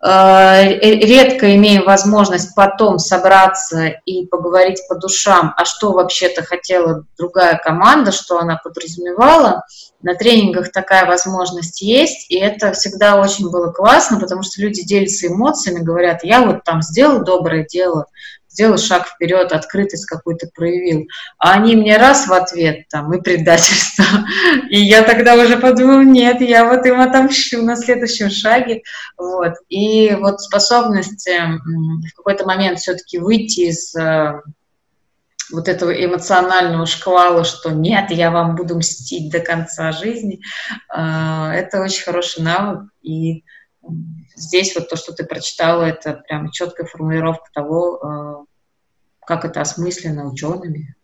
редко 0.01 1.55
имеем 1.55 1.83
возможность 1.85 2.53
потом 2.53 2.99
собраться 2.99 3.87
и 4.05 4.25
поговорить 4.27 4.81
по 4.87 4.95
душам, 4.95 5.53
а 5.57 5.65
что 5.65 5.93
вообще-то 5.93 6.43
хотела 6.43 7.05
другая 7.17 7.57
команда, 7.57 8.11
что 8.11 8.37
она 8.37 8.59
подразумевала. 8.61 9.63
На 10.01 10.13
тренингах 10.13 10.71
такая 10.71 11.07
возможность 11.07 11.81
есть, 11.81 12.29
и 12.29 12.37
это 12.37 12.73
всегда 12.73 13.19
очень 13.19 13.49
было 13.49 13.71
классно, 13.71 14.19
потому 14.19 14.43
что 14.43 14.61
люди 14.61 14.83
делятся 14.83 15.27
эмоциями, 15.27 15.83
говорят, 15.83 16.23
я 16.23 16.41
вот 16.45 16.63
там 16.63 16.83
сделал 16.83 17.23
доброе 17.23 17.65
дело, 17.65 18.05
сделал 18.55 18.77
шаг 18.77 19.07
вперед, 19.07 19.51
открытость 19.51 20.05
какую-то 20.05 20.47
проявил. 20.55 21.07
А 21.37 21.53
они 21.53 21.75
мне 21.75 21.97
раз 21.97 22.27
в 22.27 22.33
ответ 22.33 22.87
там 22.89 23.13
и 23.13 23.21
предательство. 23.21 24.05
И 24.69 24.79
я 24.79 25.03
тогда 25.03 25.35
уже 25.35 25.57
подумала, 25.57 26.01
нет, 26.01 26.39
я 26.39 26.65
вот 26.65 26.85
им 26.85 27.01
отомщу 27.01 27.61
на 27.61 27.75
следующем 27.75 28.29
шаге. 28.29 28.81
Вот. 29.17 29.53
И 29.67 30.15
вот 30.15 30.39
способность 30.39 31.27
эм, 31.27 31.59
в 31.59 32.15
какой-то 32.15 32.45
момент 32.45 32.79
все-таки 32.79 33.19
выйти 33.19 33.71
из 33.71 33.93
э, 33.93 34.41
вот 35.51 35.67
этого 35.67 35.91
эмоционального 35.91 36.85
шквала, 36.85 37.43
что 37.43 37.71
нет, 37.71 38.09
я 38.11 38.31
вам 38.31 38.55
буду 38.55 38.77
мстить 38.77 39.29
до 39.31 39.39
конца 39.39 39.91
жизни, 39.91 40.39
э, 40.95 41.01
это 41.01 41.81
очень 41.81 42.03
хороший 42.03 42.41
навык. 42.41 42.89
И 43.01 43.43
здесь 44.35 44.75
вот 44.75 44.89
то, 44.89 44.95
что 44.95 45.13
ты 45.13 45.25
прочитала, 45.25 45.83
это 45.83 46.23
прям 46.27 46.51
четкая 46.51 46.87
формулировка 46.87 47.49
того, 47.53 47.99
э, 48.01 48.45
как 49.25 49.45
это 49.45 49.61
осмысленно 49.61 50.29
учеными. 50.29 50.95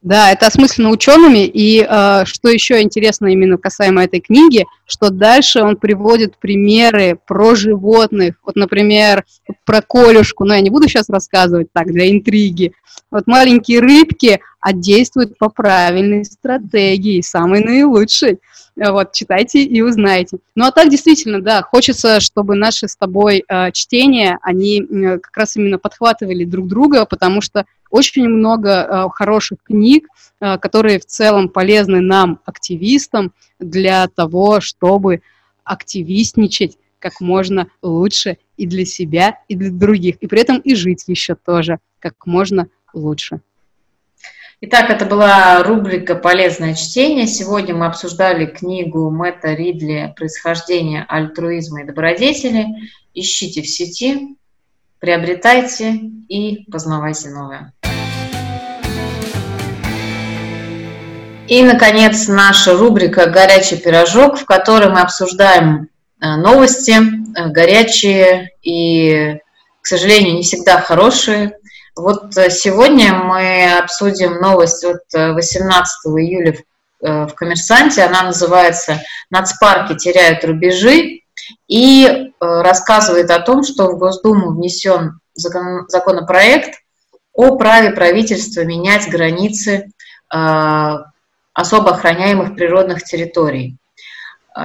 Да, 0.00 0.30
это 0.30 0.46
осмысленно 0.46 0.90
учеными, 0.90 1.44
и 1.44 1.80
э, 1.80 2.24
что 2.24 2.48
еще 2.48 2.80
интересно 2.82 3.26
именно 3.26 3.58
касаемо 3.58 4.04
этой 4.04 4.20
книги, 4.20 4.64
что 4.86 5.10
дальше 5.10 5.60
он 5.60 5.76
приводит 5.76 6.38
примеры 6.38 7.18
про 7.26 7.56
животных, 7.56 8.36
вот, 8.44 8.54
например, 8.54 9.24
про 9.64 9.82
колюшку, 9.82 10.44
но 10.44 10.54
я 10.54 10.60
не 10.60 10.70
буду 10.70 10.88
сейчас 10.88 11.08
рассказывать 11.08 11.72
так, 11.72 11.88
для 11.88 12.08
интриги. 12.10 12.74
Вот 13.10 13.26
маленькие 13.26 13.80
рыбки, 13.80 14.40
а 14.60 14.72
действуют 14.72 15.38
по 15.38 15.48
правильной 15.48 16.24
стратегии, 16.24 17.20
самой 17.20 17.62
наилучшей. 17.62 18.38
Вот, 18.76 19.12
читайте 19.12 19.62
и 19.62 19.80
узнаете. 19.80 20.38
Ну, 20.54 20.64
а 20.64 20.70
так, 20.70 20.88
действительно, 20.88 21.40
да, 21.42 21.62
хочется, 21.62 22.20
чтобы 22.20 22.54
наши 22.54 22.86
с 22.86 22.96
тобой 22.96 23.44
э, 23.48 23.72
чтения, 23.72 24.38
они 24.42 24.80
э, 24.80 25.18
как 25.18 25.36
раз 25.36 25.56
именно 25.56 25.78
подхватывали 25.78 26.44
друг 26.44 26.68
друга, 26.68 27.04
потому 27.04 27.40
что 27.40 27.66
очень 27.90 28.28
много 28.28 28.70
э, 28.70 29.08
хороших 29.12 29.58
книг, 29.64 30.06
э, 30.40 30.58
которые 30.58 31.00
в 31.00 31.06
целом 31.06 31.48
полезны 31.48 32.00
нам, 32.00 32.38
активистам, 32.44 33.32
для 33.58 34.06
того, 34.06 34.60
чтобы 34.60 35.22
активистничать 35.64 36.78
как 36.98 37.20
можно 37.20 37.68
лучше 37.82 38.38
и 38.56 38.66
для 38.66 38.84
себя, 38.84 39.38
и 39.48 39.54
для 39.54 39.70
других, 39.70 40.16
и 40.16 40.26
при 40.26 40.40
этом 40.40 40.58
и 40.58 40.74
жить 40.74 41.04
еще 41.06 41.34
тоже 41.34 41.78
как 42.00 42.26
можно 42.26 42.68
лучше. 42.92 43.40
Итак, 44.60 44.90
это 44.90 45.04
была 45.04 45.62
рубрика 45.62 46.16
«Полезное 46.16 46.74
чтение». 46.74 47.28
Сегодня 47.28 47.76
мы 47.76 47.86
обсуждали 47.86 48.44
книгу 48.44 49.08
Мэтта 49.08 49.54
Ридли 49.54 50.12
«Происхождение 50.16 51.06
альтруизма 51.08 51.82
и 51.82 51.86
добродетели». 51.86 52.66
Ищите 53.14 53.62
в 53.62 53.68
сети, 53.68 54.36
приобретайте 54.98 56.00
и 56.28 56.68
познавайте 56.72 57.28
новое. 57.28 57.72
И, 61.46 61.62
наконец, 61.62 62.26
наша 62.26 62.76
рубрика 62.76 63.30
«Горячий 63.30 63.76
пирожок», 63.76 64.40
в 64.40 64.44
которой 64.44 64.90
мы 64.90 65.02
обсуждаем 65.02 65.88
э, 66.20 66.34
новости, 66.34 66.94
э, 66.94 67.48
горячие 67.50 68.50
и, 68.62 69.38
к 69.80 69.86
сожалению, 69.86 70.34
не 70.34 70.42
всегда 70.42 70.80
хорошие, 70.80 71.57
вот 71.98 72.36
э, 72.36 72.50
сегодня 72.50 73.12
мы 73.12 73.78
обсудим 73.78 74.40
новость 74.40 74.84
от 74.84 75.02
18 75.12 76.06
э, 76.06 76.08
июля 76.20 76.52
в, 76.52 77.06
э, 77.06 77.26
в 77.26 77.34
«Коммерсанте». 77.34 78.02
Она 78.02 78.22
называется 78.22 79.02
«Нацпарки 79.30 79.96
теряют 79.96 80.44
рубежи» 80.44 81.22
и 81.66 82.32
рассказывает 82.40 83.30
о 83.30 83.40
том, 83.40 83.64
что 83.64 83.90
в 83.90 83.98
Госдуму 83.98 84.52
внесен 84.52 85.18
закон, 85.34 85.88
законопроект 85.88 86.78
о 87.32 87.56
праве 87.56 87.90
правительства 87.90 88.62
менять 88.64 89.08
границы 89.08 89.90
особо 90.28 91.90
охраняемых 91.92 92.54
природных 92.54 93.02
территорий. 93.02 93.78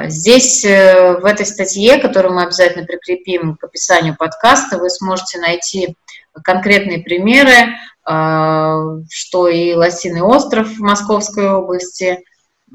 Здесь, 0.08 0.66
в 0.66 1.26
этой 1.26 1.46
статье, 1.46 2.00
которую 2.00 2.34
мы 2.34 2.44
обязательно 2.44 2.86
прикрепим 2.86 3.56
к 3.56 3.64
описанию 3.64 4.18
подкаста, 4.18 4.78
вы 4.78 4.90
сможете 4.90 5.40
найти 5.40 5.96
конкретные 6.44 7.00
примеры, 7.00 7.76
а, 8.06 8.80
что 9.10 9.48
и 9.48 9.74
Лосиный 9.74 10.22
остров 10.22 10.68
в 10.68 10.80
Московской 10.80 11.50
области, 11.50 12.20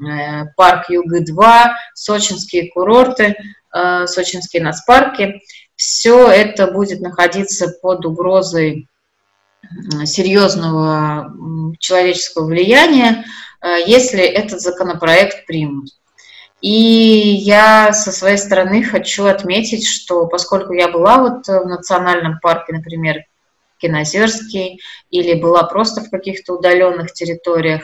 э, 0.01 0.45
парк 0.55 0.89
Юга-2, 0.89 1.71
сочинские 1.93 2.71
курорты, 2.71 3.35
э, 3.73 4.07
сочинские 4.07 4.63
нацпарки. 4.63 5.41
Все 5.75 6.27
это 6.27 6.71
будет 6.71 7.01
находиться 7.01 7.69
под 7.81 8.05
угрозой 8.05 8.87
серьезного 10.05 11.33
человеческого 11.79 12.45
влияния, 12.45 13.25
если 13.85 14.23
этот 14.23 14.61
законопроект 14.61 15.45
примут. 15.45 15.89
И 16.61 16.69
я 16.71 17.93
со 17.93 18.11
своей 18.11 18.37
стороны 18.37 18.83
хочу 18.83 19.25
отметить, 19.25 19.85
что 19.85 20.27
поскольку 20.27 20.73
я 20.73 20.87
была 20.87 21.17
вот 21.19 21.47
в 21.47 21.65
национальном 21.65 22.39
парке, 22.39 22.73
например, 22.73 23.23
Кинозерский, 23.79 24.81
или 25.09 25.39
была 25.39 25.63
просто 25.63 26.01
в 26.01 26.09
каких-то 26.09 26.55
удаленных 26.55 27.13
территориях, 27.13 27.83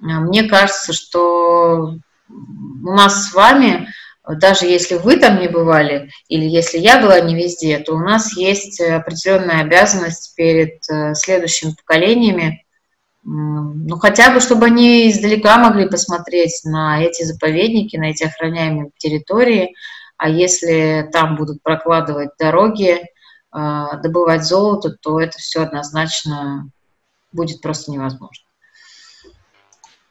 мне 0.00 0.44
кажется, 0.44 0.92
что 0.92 1.96
у 2.28 2.90
нас 2.90 3.28
с 3.28 3.34
вами, 3.34 3.88
даже 4.28 4.66
если 4.66 4.96
вы 4.96 5.16
там 5.16 5.40
не 5.40 5.48
бывали, 5.48 6.10
или 6.28 6.44
если 6.44 6.78
я 6.78 7.00
была 7.00 7.20
не 7.20 7.34
везде, 7.34 7.78
то 7.78 7.94
у 7.94 7.98
нас 7.98 8.36
есть 8.36 8.80
определенная 8.80 9.60
обязанность 9.60 10.34
перед 10.34 10.80
э, 10.90 11.14
следующими 11.14 11.72
поколениями 11.72 12.64
ну, 13.24 13.96
хотя 13.96 14.32
бы, 14.32 14.40
чтобы 14.40 14.66
они 14.66 15.10
издалека 15.10 15.56
могли 15.56 15.88
посмотреть 15.88 16.60
на 16.64 17.02
эти 17.02 17.22
заповедники, 17.24 17.96
на 17.96 18.10
эти 18.10 18.24
охраняемые 18.24 18.90
территории, 18.98 19.74
а 20.18 20.28
если 20.28 21.08
там 21.10 21.36
будут 21.36 21.62
прокладывать 21.62 22.30
дороги, 22.38 23.00
а, 23.00 23.04
добывать 23.54 24.44
золото, 24.44 24.96
то 25.00 25.20
это 25.20 25.38
все 25.38 25.62
однозначно 25.62 26.68
будет 27.32 27.60
просто 27.60 27.92
невозможно. 27.92 28.44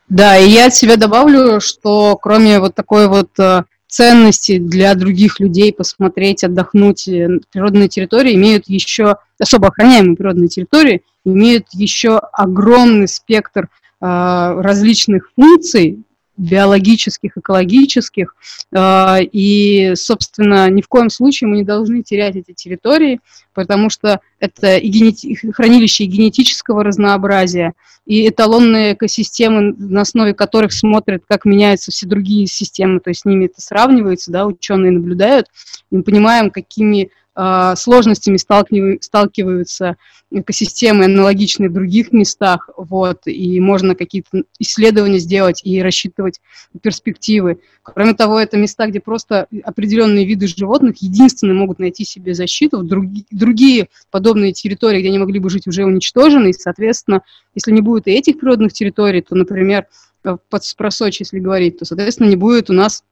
Да, 0.10 0.38
и 0.38 0.50
я 0.50 0.68
от 0.68 0.76
себя 0.76 0.96
добавлю, 0.98 1.60
что 1.60 2.18
кроме 2.18 2.60
вот 2.60 2.76
такой 2.76 3.08
вот 3.08 3.32
э, 3.40 3.64
ценности 3.88 4.60
для 4.60 4.94
других 4.96 5.40
людей 5.40 5.74
посмотреть, 5.74 6.44
отдохнуть, 6.44 7.08
э, 7.08 7.40
природные 7.52 7.88
территории 7.88 8.36
имеют 8.36 8.66
еще, 8.68 9.16
особо 9.40 9.70
охраняемые 9.70 10.16
природные 10.16 10.50
территории, 10.50 11.02
имеют 11.26 11.68
еще 11.74 12.18
огромный 12.18 13.08
спектр 13.08 13.64
э, 13.64 13.68
различных 14.02 15.32
функций, 15.36 16.04
биологических, 16.38 17.38
экологических, 17.38 18.36
э, 18.72 19.18
и, 19.32 19.94
собственно, 19.96 20.70
ни 20.70 20.82
в 20.82 20.88
коем 20.88 21.10
случае 21.10 21.50
мы 21.50 21.58
не 21.58 21.64
должны 21.64 22.02
терять 22.02 22.36
эти 22.36 22.54
территории, 22.54 23.20
потому 23.54 23.90
что 23.90 24.20
это 24.40 24.78
и 24.78 24.90
генети- 24.90 25.52
хранилище 25.52 26.06
генетического 26.06 26.84
разнообразия, 26.84 27.74
и 28.06 28.28
эталонные 28.28 28.94
экосистемы, 28.94 29.74
на 29.78 30.02
основе 30.02 30.34
которых 30.34 30.74
смотрят, 30.74 31.24
как 31.28 31.46
меняются 31.46 31.92
все 31.92 32.08
другие 32.08 32.48
системы, 32.48 33.00
то 33.00 33.10
есть 33.10 33.22
с 33.22 33.26
ними 33.26 33.46
это 33.46 33.62
сравнивается, 33.62 34.32
да, 34.32 34.46
ученые 34.46 34.92
наблюдают, 34.92 35.48
и 35.92 35.96
мы 35.98 36.04
понимаем, 36.04 36.50
какими 36.52 37.04
а, 37.04 37.10
сложностями 37.36 38.38
сталкиваются 38.38 39.98
экосистемы 40.30 41.06
аналогичные 41.06 41.70
в 41.70 41.74
других 41.74 42.12
местах, 42.12 42.70
вот, 42.76 43.22
и 43.26 43.60
можно 43.60 43.96
какие-то 43.96 44.44
исследования 44.60 45.20
сделать 45.20 45.62
и 45.64 45.82
рассчитывать 45.82 46.42
перспективы. 46.82 47.60
Кроме 47.82 48.14
того, 48.14 48.40
это 48.40 48.58
места, 48.58 48.88
где 48.88 49.00
просто 49.00 49.48
определенные 49.64 50.26
виды 50.26 50.48
животных 50.48 50.98
единственные 50.98 51.56
могут 51.56 51.80
найти 51.80 52.04
себе 52.04 52.34
защиту, 52.34 52.84
другие, 52.84 53.26
другие 53.32 53.90
подобные 54.12 54.54
территории, 54.54 55.00
где 55.00 55.10
они 55.10 55.20
могли 55.20 55.40
бы 55.40 55.50
жить, 55.50 55.68
уже 55.68 55.86
уничтожены, 55.86 56.50
и, 56.50 56.54
соответственно, 56.54 57.22
если 57.56 57.72
не 57.72 57.82
будет 57.82 58.08
и 58.08 58.12
этих 58.12 58.40
природных 58.40 58.74
территорий, 58.74 59.22
то, 59.22 59.36
например, 59.36 59.88
под, 60.24 60.64
про 60.78 60.92
Сочи, 60.92 61.24
если 61.24 61.40
говорить, 61.40 61.80
то, 61.80 61.86
соответственно, 61.86 62.30
не 62.30 62.38
будет 62.38 62.70
у 62.70 62.74
нас 62.74 63.04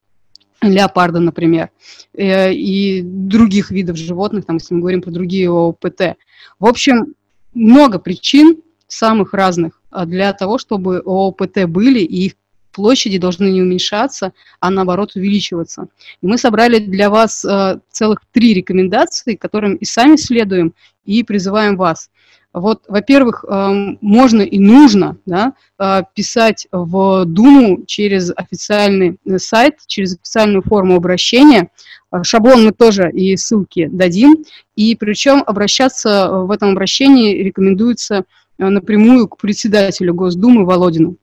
леопарда, 0.61 1.19
например, 1.19 1.69
э, 2.13 2.53
и 2.53 3.01
других 3.01 3.71
видов 3.71 3.97
животных, 3.97 4.45
там, 4.45 4.57
если 4.57 4.73
мы 4.73 4.81
говорим 4.81 5.01
про 5.01 5.11
другие 5.11 5.49
ООПТ. 5.49 6.17
В 6.59 6.65
общем, 6.65 7.15
много 7.53 7.99
причин, 7.99 8.61
самых 8.87 9.33
разных, 9.33 9.81
а, 9.89 10.05
для 10.05 10.33
того, 10.33 10.57
чтобы 10.57 10.99
ООПТ 10.99 11.65
были, 11.67 11.99
и 11.99 12.25
их 12.27 12.33
площади 12.71 13.17
должны 13.17 13.51
не 13.51 13.61
уменьшаться, 13.61 14.33
а 14.59 14.69
наоборот 14.69 15.15
увеличиваться. 15.15 15.87
И 16.21 16.27
мы 16.27 16.37
собрали 16.37 16.79
для 16.79 17.09
вас 17.09 17.43
э, 17.43 17.79
целых 17.89 18.19
три 18.31 18.53
рекомендации, 18.53 19.35
которым 19.35 19.75
и 19.75 19.85
сами 19.85 20.15
следуем, 20.15 20.73
и 21.03 21.23
призываем 21.23 21.75
вас. 21.75 22.09
Вот, 22.53 22.83
во-первых, 22.89 23.45
эм, 23.47 23.97
можно 24.01 24.41
и 24.41 24.59
нужно 24.59 25.17
да, 25.25 25.53
э, 25.79 26.01
писать 26.13 26.67
в 26.71 27.23
Думу 27.23 27.85
через 27.85 28.31
официальный 28.35 29.17
э, 29.25 29.37
сайт, 29.37 29.75
через 29.87 30.15
официальную 30.15 30.61
форму 30.61 30.95
обращения. 30.95 31.69
Э, 32.11 32.23
шаблон 32.23 32.65
мы 32.65 32.71
тоже 32.73 33.09
и 33.09 33.37
ссылки 33.37 33.87
дадим. 33.89 34.43
И 34.75 34.97
причем 34.97 35.43
обращаться 35.45 36.29
в 36.29 36.51
этом 36.51 36.71
обращении 36.71 37.41
рекомендуется 37.41 38.25
напрямую 38.57 39.29
к 39.29 39.37
председателю 39.37 40.13
Госдумы 40.13 40.65
Володину. 40.65 41.15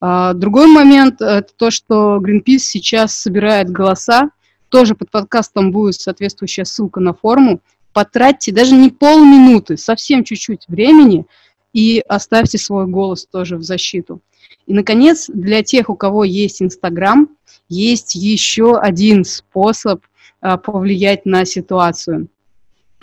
Другой 0.00 0.66
момент– 0.66 1.20
это 1.20 1.48
то, 1.54 1.70
что 1.70 2.16
Greenpeace 2.22 2.60
сейчас 2.60 3.12
собирает 3.18 3.68
голоса. 3.68 4.30
Тоже 4.70 4.94
под 4.94 5.10
подкастом 5.10 5.72
будет 5.72 5.96
соответствующая 5.96 6.64
ссылка 6.64 7.00
на 7.00 7.12
форму 7.12 7.60
потратьте 7.92 8.52
даже 8.52 8.74
не 8.74 8.90
полминуты, 8.90 9.76
совсем 9.76 10.24
чуть-чуть 10.24 10.66
времени 10.68 11.26
и 11.72 12.02
оставьте 12.08 12.58
свой 12.58 12.86
голос 12.86 13.26
тоже 13.26 13.56
в 13.56 13.62
защиту. 13.62 14.20
И, 14.66 14.74
наконец, 14.74 15.28
для 15.28 15.62
тех, 15.62 15.90
у 15.90 15.96
кого 15.96 16.24
есть 16.24 16.62
Инстаграм, 16.62 17.28
есть 17.68 18.14
еще 18.14 18.76
один 18.76 19.24
способ 19.24 20.02
а, 20.40 20.56
повлиять 20.56 21.26
на 21.26 21.44
ситуацию. 21.44 22.28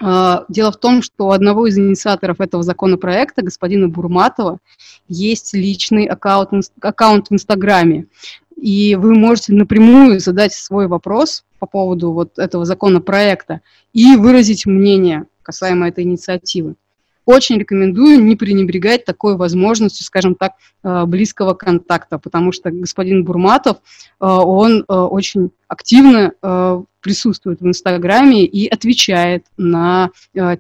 А, 0.02 0.46
дело 0.50 0.72
в 0.72 0.78
том, 0.78 1.02
что 1.02 1.28
у 1.28 1.32
одного 1.32 1.68
из 1.68 1.78
инициаторов 1.78 2.40
этого 2.40 2.64
законопроекта, 2.64 3.42
господина 3.42 3.90
Бурматова, 3.90 4.60
есть 5.08 5.54
личный 5.54 6.06
аккаунт, 6.06 6.72
аккаунт 6.82 7.30
в 7.30 7.34
Инстаграме. 7.34 8.08
И 8.58 8.96
вы 8.96 9.14
можете 9.14 9.54
напрямую 9.54 10.20
задать 10.20 10.54
свой 10.54 10.88
вопрос 10.88 11.46
по 11.60 11.68
поводу 11.68 12.12
вот 12.12 12.40
этого 12.40 12.66
законопроекта 12.66 13.62
и 13.94 14.16
выразить 14.16 14.66
мнение 14.66 15.26
касаемо 15.44 15.88
этой 15.88 16.04
инициативы. 16.04 16.76
Очень 17.28 17.60
рекомендую 17.60 18.24
не 18.24 18.38
пренебрегать 18.38 19.04
такой 19.04 19.36
возможностью, 19.36 20.06
скажем 20.06 20.34
так, 20.34 20.54
э, 20.84 21.06
близкого 21.06 21.54
контакта, 21.54 22.20
потому 22.20 22.54
что 22.54 22.72
господин 22.72 23.26
Бурматов, 23.26 23.78
э, 23.78 24.26
он 24.26 24.86
э, 24.88 24.94
очень 24.94 25.52
активно 25.68 26.32
присутствует 27.02 27.60
в 27.60 27.68
Инстаграме 27.68 28.46
и 28.46 28.68
отвечает 28.68 29.46
на 29.58 30.12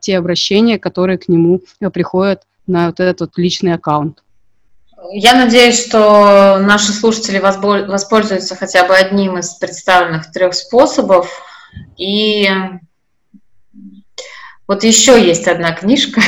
те 0.02 0.18
обращения, 0.18 0.78
которые 0.78 1.18
к 1.18 1.30
нему 1.30 1.61
приходят 1.94 2.44
на 2.68 2.88
вот 2.88 2.99
этот 2.99 3.22
вот 3.22 3.38
личный 3.38 3.74
аккаунт. 3.74 4.22
Я 5.11 5.35
надеюсь, 5.35 5.85
что 5.85 6.57
наши 6.59 6.91
слушатели 6.91 7.39
воспользуются 7.39 8.55
хотя 8.55 8.85
бы 8.85 8.95
одним 8.95 9.38
из 9.38 9.53
представленных 9.55 10.31
трех 10.31 10.53
способов. 10.53 11.29
И 11.97 12.49
вот 14.67 14.84
еще 14.84 15.23
есть 15.23 15.47
одна 15.47 15.71
книжка, 15.73 16.21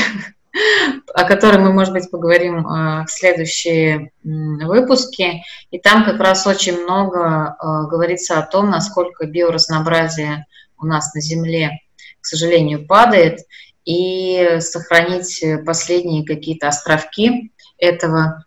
о 1.14 1.23
которой 1.26 1.57
мы, 1.57 1.73
может 1.73 1.93
быть, 1.93 2.10
поговорим 2.10 2.60
э, 2.60 3.06
в 3.06 3.10
следующие 3.10 4.11
выпуске. 4.23 5.43
И 5.72 5.80
там 5.80 6.06
как 6.06 6.19
раз 6.19 6.47
очень 6.47 6.81
много 6.81 7.56
э, 7.60 7.88
говорится 7.89 8.39
о 8.39 8.45
том, 8.45 8.69
насколько 8.69 9.26
биоразнообразие 9.26 10.45
у 10.77 10.85
нас 10.85 11.14
на 11.14 11.22
Земле, 11.22 11.80
к 12.22 12.26
сожалению, 12.26 12.85
падает, 12.88 13.39
и 13.84 14.57
сохранить 14.60 15.43
последние 15.65 16.23
какие-то 16.23 16.68
островки 16.68 17.51
этого 17.80 18.45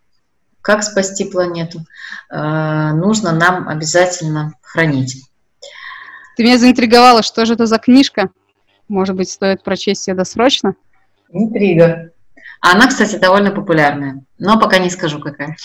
как 0.62 0.84
спасти 0.84 1.24
планету, 1.24 1.80
э, 2.30 2.92
нужно 2.94 3.32
нам 3.32 3.68
обязательно 3.68 4.54
хранить. 4.62 5.24
Ты 6.36 6.44
меня 6.44 6.56
заинтриговала, 6.56 7.22
что 7.22 7.44
же 7.44 7.54
это 7.54 7.66
за 7.66 7.78
книжка? 7.78 8.30
Может 8.88 9.16
быть, 9.16 9.28
стоит 9.28 9.62
прочесть 9.62 10.06
ее 10.08 10.14
досрочно? 10.14 10.74
Интрига. 11.30 12.10
Она, 12.60 12.86
кстати, 12.86 13.16
довольно 13.16 13.50
популярная, 13.50 14.22
но 14.38 14.58
пока 14.58 14.78
не 14.78 14.88
скажу, 14.88 15.18
какая. 15.18 15.56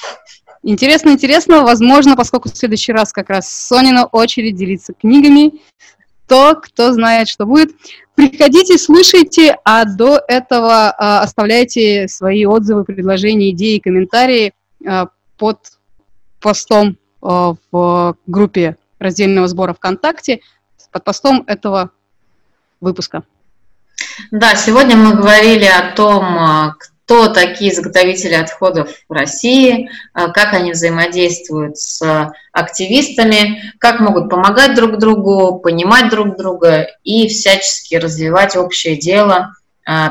Интересно, 0.64 1.11
интересно. 1.11 1.61
Возможно, 1.61 2.15
поскольку 2.15 2.49
в 2.49 2.57
следующий 2.57 2.91
раз 2.91 3.14
как 3.14 3.30
раз 3.30 3.49
Сонина 3.49 4.06
очередь 4.06 4.56
делиться 4.56 4.94
книгами, 4.94 5.61
то 6.28 6.56
кто 6.56 6.91
знает, 6.91 7.30
что 7.30 7.45
будет. 7.45 7.72
Приходите, 8.15 8.78
слушайте, 8.78 9.57
а 9.64 9.86
до 9.86 10.19
этого 10.28 10.90
э, 10.90 10.94
оставляйте 11.24 12.07
свои 12.07 12.45
отзывы, 12.45 12.84
предложения, 12.84 13.52
идеи, 13.52 13.78
комментарии 13.78 14.53
под 15.38 15.60
постом 16.40 16.98
э, 17.22 17.54
в 17.72 18.18
группе 18.26 18.78
раздельного 18.99 19.48
сбора 19.48 19.74
ВКонтакте, 19.74 20.41
под 20.91 21.04
постом 21.04 21.44
этого 21.48 21.91
выпуска. 22.82 23.24
Да, 24.32 24.56
сегодня 24.56 24.95
мы 24.95 25.16
говорили 25.16 25.66
о 25.66 25.94
том, 25.94 26.26
э, 26.26 26.74
кто 26.80 27.30
такие 27.30 27.74
заготовители 27.74 28.34
отходов 28.34 28.90
в 29.08 29.14
России, 29.14 29.90
как 30.12 30.54
они 30.54 30.74
взаимодействуют 30.74 31.78
с 31.78 32.34
активистами, 32.52 33.72
как 33.80 34.02
могут 34.02 34.30
помогать 34.30 34.76
друг 34.76 34.98
другу, 34.98 35.58
понимать 35.60 36.10
друг 36.10 36.36
друга 36.36 36.86
и 37.06 37.30
всячески 37.30 37.95
развивать 37.95 38.58
общее 38.58 38.98
дело 38.98 39.54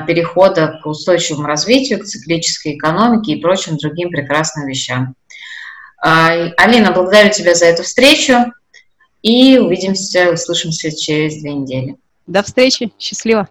перехода 0.07 0.81
к 0.83 0.87
устойчивому 0.87 1.47
развитию, 1.47 2.01
к 2.01 2.05
циклической 2.05 2.77
экономике 2.77 3.33
и 3.33 3.41
прочим 3.41 3.77
другим 3.77 4.11
прекрасным 4.11 4.67
вещам. 4.67 5.15
Алина, 6.01 6.93
благодарю 6.93 7.31
тебя 7.31 7.55
за 7.55 7.67
эту 7.67 7.83
встречу 7.83 8.53
и 9.23 9.59
увидимся, 9.59 10.31
услышимся 10.33 10.97
через 10.97 11.41
две 11.41 11.53
недели. 11.53 11.97
До 12.27 12.43
встречи, 12.43 12.91
счастливо! 12.99 13.49